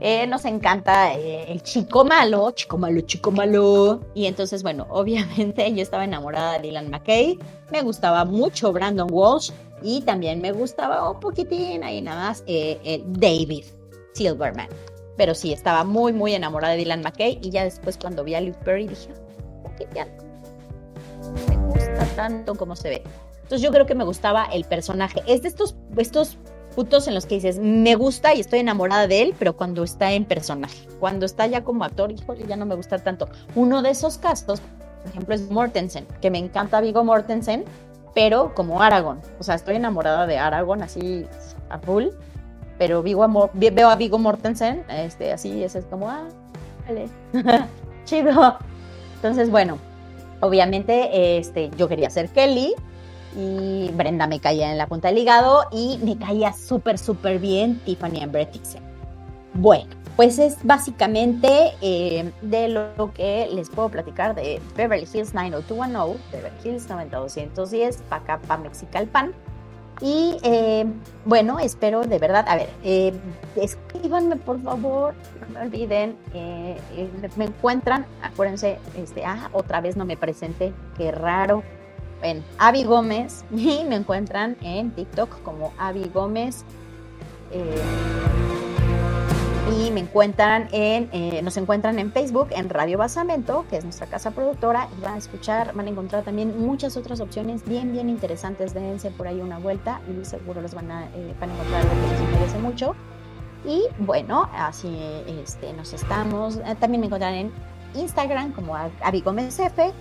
Eh, 0.00 0.26
nos 0.26 0.44
encanta 0.44 1.14
eh, 1.14 1.50
el 1.50 1.62
chico 1.62 2.04
malo, 2.04 2.50
chico 2.50 2.76
malo, 2.78 3.00
chico 3.02 3.30
malo. 3.30 4.00
Y 4.14 4.26
entonces, 4.26 4.62
bueno, 4.62 4.86
obviamente 4.90 5.72
yo 5.72 5.82
estaba 5.82 6.04
enamorada 6.04 6.54
de 6.54 6.68
Dylan 6.68 6.90
McKay. 6.90 7.38
Me 7.70 7.82
gustaba 7.82 8.24
mucho 8.24 8.72
Brandon 8.72 9.08
Walsh 9.10 9.50
y 9.82 10.02
también 10.02 10.40
me 10.40 10.52
gustaba 10.52 11.10
un 11.10 11.20
poquitín 11.20 11.84
ahí 11.84 12.00
nada 12.02 12.28
más 12.28 12.44
eh, 12.46 13.02
David 13.06 13.64
Silverman. 14.14 14.68
Pero 15.16 15.34
sí, 15.34 15.52
estaba 15.52 15.84
muy, 15.84 16.12
muy 16.12 16.34
enamorada 16.34 16.72
de 16.74 16.80
Dylan 16.80 17.02
McKay. 17.02 17.38
Y 17.40 17.50
ya 17.50 17.64
después, 17.64 17.96
cuando 17.96 18.24
vi 18.24 18.34
a 18.34 18.40
Luke 18.40 18.58
Perry, 18.64 18.88
dije, 18.88 19.08
¿qué 19.78 19.86
ya 19.94 20.06
me 21.48 21.56
gusta 21.56 21.83
tanto 22.06 22.54
como 22.54 22.76
se 22.76 22.88
ve. 22.90 23.02
Entonces, 23.42 23.60
yo 23.60 23.70
creo 23.70 23.86
que 23.86 23.94
me 23.94 24.04
gustaba 24.04 24.44
el 24.46 24.64
personaje. 24.64 25.22
Es 25.26 25.42
de 25.42 25.48
estos, 25.48 25.76
estos 25.96 26.38
putos 26.74 27.06
en 27.08 27.14
los 27.14 27.26
que 27.26 27.36
dices, 27.36 27.58
me 27.58 27.94
gusta 27.94 28.34
y 28.34 28.40
estoy 28.40 28.58
enamorada 28.60 29.06
de 29.06 29.22
él, 29.22 29.34
pero 29.38 29.54
cuando 29.56 29.84
está 29.84 30.12
en 30.12 30.24
personaje. 30.24 30.88
Cuando 30.98 31.26
está 31.26 31.46
ya 31.46 31.62
como 31.62 31.84
actor, 31.84 32.10
híjole, 32.10 32.46
ya 32.46 32.56
no 32.56 32.66
me 32.66 32.74
gusta 32.74 32.98
tanto. 32.98 33.28
Uno 33.54 33.82
de 33.82 33.90
esos 33.90 34.18
casos, 34.18 34.60
por 35.02 35.10
ejemplo, 35.10 35.34
es 35.34 35.50
Mortensen, 35.50 36.06
que 36.20 36.30
me 36.30 36.38
encanta 36.38 36.80
Vigo 36.80 37.04
Mortensen, 37.04 37.64
pero 38.14 38.54
como 38.54 38.80
Aragorn. 38.82 39.20
O 39.38 39.42
sea, 39.44 39.54
estoy 39.56 39.76
enamorada 39.76 40.26
de 40.26 40.38
Aragorn 40.38 40.82
así 40.82 41.26
a 41.68 41.78
full. 41.78 42.06
pero 42.78 43.02
Viggo 43.04 43.28
Mor- 43.28 43.50
vi- 43.54 43.70
veo 43.70 43.88
a 43.88 43.94
Vigo 43.96 44.18
Mortensen, 44.18 44.84
este, 44.88 45.32
así, 45.32 45.62
es 45.62 45.76
como, 45.90 46.08
ah, 46.08 46.24
vale, 46.88 47.08
chido. 48.04 48.58
Entonces, 49.16 49.48
bueno, 49.50 49.78
obviamente, 50.44 51.38
este, 51.38 51.70
yo 51.76 51.88
quería 51.88 52.10
ser 52.10 52.28
Kelly 52.28 52.74
y 53.36 53.90
Brenda 53.94 54.26
me 54.26 54.40
caía 54.40 54.70
en 54.70 54.78
la 54.78 54.86
punta 54.86 55.08
del 55.08 55.18
hígado 55.18 55.64
y 55.72 55.98
me 56.02 56.16
caía 56.16 56.52
súper, 56.52 56.98
súper 56.98 57.38
bien 57.38 57.80
Tiffany 57.80 58.22
Amber 58.22 58.46
Thiessen. 58.46 58.82
Bueno, 59.54 59.90
pues 60.16 60.38
es 60.38 60.56
básicamente 60.62 61.72
eh, 61.80 62.30
de 62.42 62.68
lo 62.68 63.12
que 63.14 63.48
les 63.52 63.68
puedo 63.68 63.88
platicar 63.88 64.34
de 64.34 64.60
Beverly 64.76 65.08
Hills 65.12 65.34
90210, 65.34 66.20
Beverly 66.30 66.56
Hills 66.64 66.88
90210, 66.88 68.02
pa' 68.08 68.16
acá, 68.16 68.40
pa' 68.46 68.58
Mexicalpan. 68.58 69.32
Y 70.00 70.38
eh, 70.42 70.86
bueno, 71.24 71.58
espero 71.60 72.02
de 72.02 72.18
verdad, 72.18 72.44
a 72.48 72.56
ver, 72.56 72.68
eh, 72.82 73.12
escríbanme 73.56 74.36
por 74.36 74.60
favor, 74.60 75.14
no 75.40 75.48
me 75.54 75.66
olviden, 75.66 76.16
eh, 76.34 76.76
eh, 76.96 77.08
me- 77.36 77.44
encuentran, 77.44 78.04
acuérdense, 78.20 78.78
este, 78.98 79.24
ah, 79.24 79.48
otra 79.52 79.80
vez 79.80 79.96
no 79.96 80.04
me 80.04 80.16
presenté, 80.16 80.72
qué 80.96 81.12
raro. 81.12 81.62
Bueno, 82.20 82.42
Avi 82.58 82.84
Gómez, 82.84 83.44
y 83.52 83.84
me 83.84 83.96
encuentran 83.96 84.56
en 84.62 84.90
TikTok 84.90 85.42
como 85.42 85.72
Avi 85.78 86.10
Gómez. 86.12 86.64
Y 89.72 89.90
me 89.90 90.00
encuentran 90.00 90.68
en, 90.72 91.08
eh, 91.12 91.40
nos 91.42 91.56
encuentran 91.56 91.98
en 91.98 92.12
Facebook 92.12 92.48
en 92.50 92.68
Radio 92.68 92.98
Basamento, 92.98 93.64
que 93.70 93.78
es 93.78 93.84
nuestra 93.84 94.06
casa 94.06 94.30
productora, 94.30 94.88
y 94.98 95.00
van 95.02 95.14
a 95.14 95.18
escuchar, 95.18 95.74
van 95.74 95.86
a 95.86 95.90
encontrar 95.90 96.22
también 96.22 96.58
muchas 96.60 96.96
otras 96.96 97.20
opciones 97.20 97.64
bien, 97.64 97.92
bien 97.92 98.08
interesantes. 98.10 98.74
Dense 98.74 99.10
por 99.10 99.26
ahí 99.26 99.40
una 99.40 99.58
vuelta 99.58 100.00
y 100.08 100.24
seguro 100.24 100.60
les 100.60 100.74
van 100.74 100.90
a, 100.90 101.06
eh, 101.14 101.34
van 101.40 101.50
a 101.50 101.54
encontrar 101.54 101.80
algo 101.80 101.94
que 101.94 102.12
les 102.12 102.20
interese 102.20 102.58
mucho. 102.58 102.94
Y 103.64 103.82
bueno, 103.98 104.48
así 104.52 104.94
este, 105.42 105.72
nos 105.72 105.92
estamos. 105.94 106.56
eh, 106.58 106.76
También 106.78 107.00
me 107.00 107.06
encontrarán 107.06 107.38
en 107.38 107.52
Instagram 107.94 108.52
como 108.52 108.76
Avi 108.76 109.22
Gómez 109.22 109.58
F. 109.58 109.92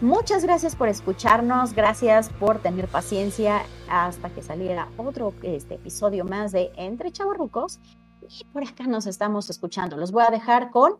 Muchas 0.00 0.42
gracias 0.42 0.74
por 0.74 0.88
escucharnos, 0.88 1.72
gracias 1.72 2.28
por 2.28 2.58
tener 2.58 2.88
paciencia 2.88 3.62
hasta 3.88 4.28
que 4.30 4.42
saliera 4.42 4.88
otro 4.96 5.32
este, 5.42 5.76
episodio 5.76 6.24
más 6.24 6.50
de 6.50 6.72
Entre 6.76 7.12
Chavorrucos. 7.12 7.78
Y 8.28 8.44
por 8.44 8.64
acá 8.64 8.86
nos 8.86 9.06
estamos 9.06 9.50
escuchando. 9.50 9.96
Los 9.96 10.12
voy 10.12 10.24
a 10.26 10.30
dejar 10.30 10.70
con, 10.70 10.98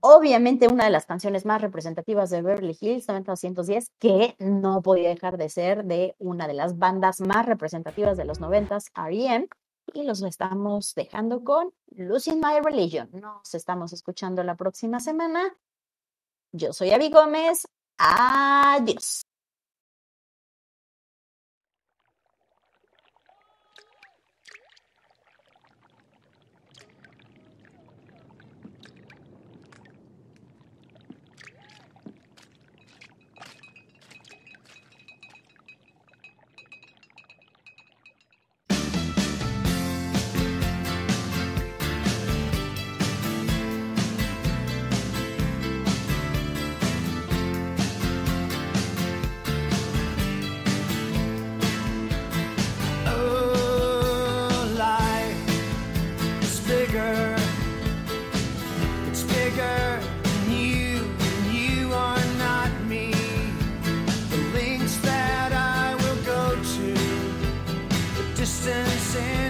obviamente, 0.00 0.68
una 0.68 0.84
de 0.84 0.90
las 0.90 1.06
canciones 1.06 1.44
más 1.44 1.60
representativas 1.60 2.30
de 2.30 2.42
Beverly 2.42 2.76
Hills 2.80 3.08
90210, 3.08 3.92
que 3.98 4.36
no 4.38 4.82
podía 4.82 5.08
dejar 5.08 5.36
de 5.36 5.48
ser 5.48 5.84
de 5.84 6.14
una 6.18 6.46
de 6.46 6.54
las 6.54 6.78
bandas 6.78 7.20
más 7.20 7.46
representativas 7.46 8.16
de 8.16 8.24
los 8.24 8.40
90s, 8.40 8.90
R.E.M. 8.94 9.48
Y 9.94 10.02
los 10.02 10.22
estamos 10.22 10.94
dejando 10.94 11.44
con 11.44 11.72
Losing 11.90 12.40
My 12.40 12.60
Religion. 12.62 13.08
Nos 13.12 13.54
estamos 13.54 13.92
escuchando 13.92 14.42
la 14.42 14.56
próxima 14.56 15.00
semana. 15.00 15.56
Yo 16.52 16.72
soy 16.72 16.90
Avi 16.90 17.10
Gómez. 17.10 17.68
Adiós. 17.98 19.25
sin. 69.16 69.45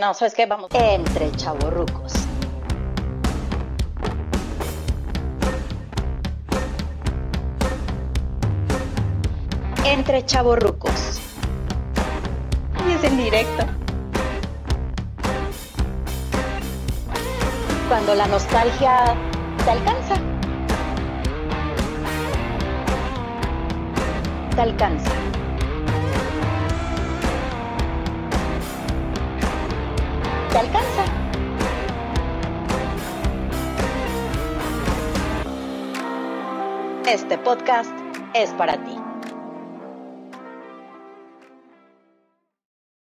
No, 0.00 0.12
¿sabes 0.12 0.34
qué? 0.34 0.44
Vamos 0.44 0.68
entre 0.74 1.30
chavorrucos. 1.32 2.12
Entre 9.84 10.26
chavorrucos. 10.26 11.20
Y 12.86 12.92
es 12.92 13.04
en 13.04 13.16
directo. 13.16 13.64
Cuando 17.88 18.14
la 18.14 18.26
nostalgia 18.26 19.14
te 19.64 19.70
alcanza. 19.70 20.14
Te 24.54 24.60
alcanza. 24.60 25.35
alcanza. 30.58 31.04
Este 37.06 37.38
podcast 37.38 37.90
es 38.34 38.50
para 38.54 38.76
ti. 38.84 38.95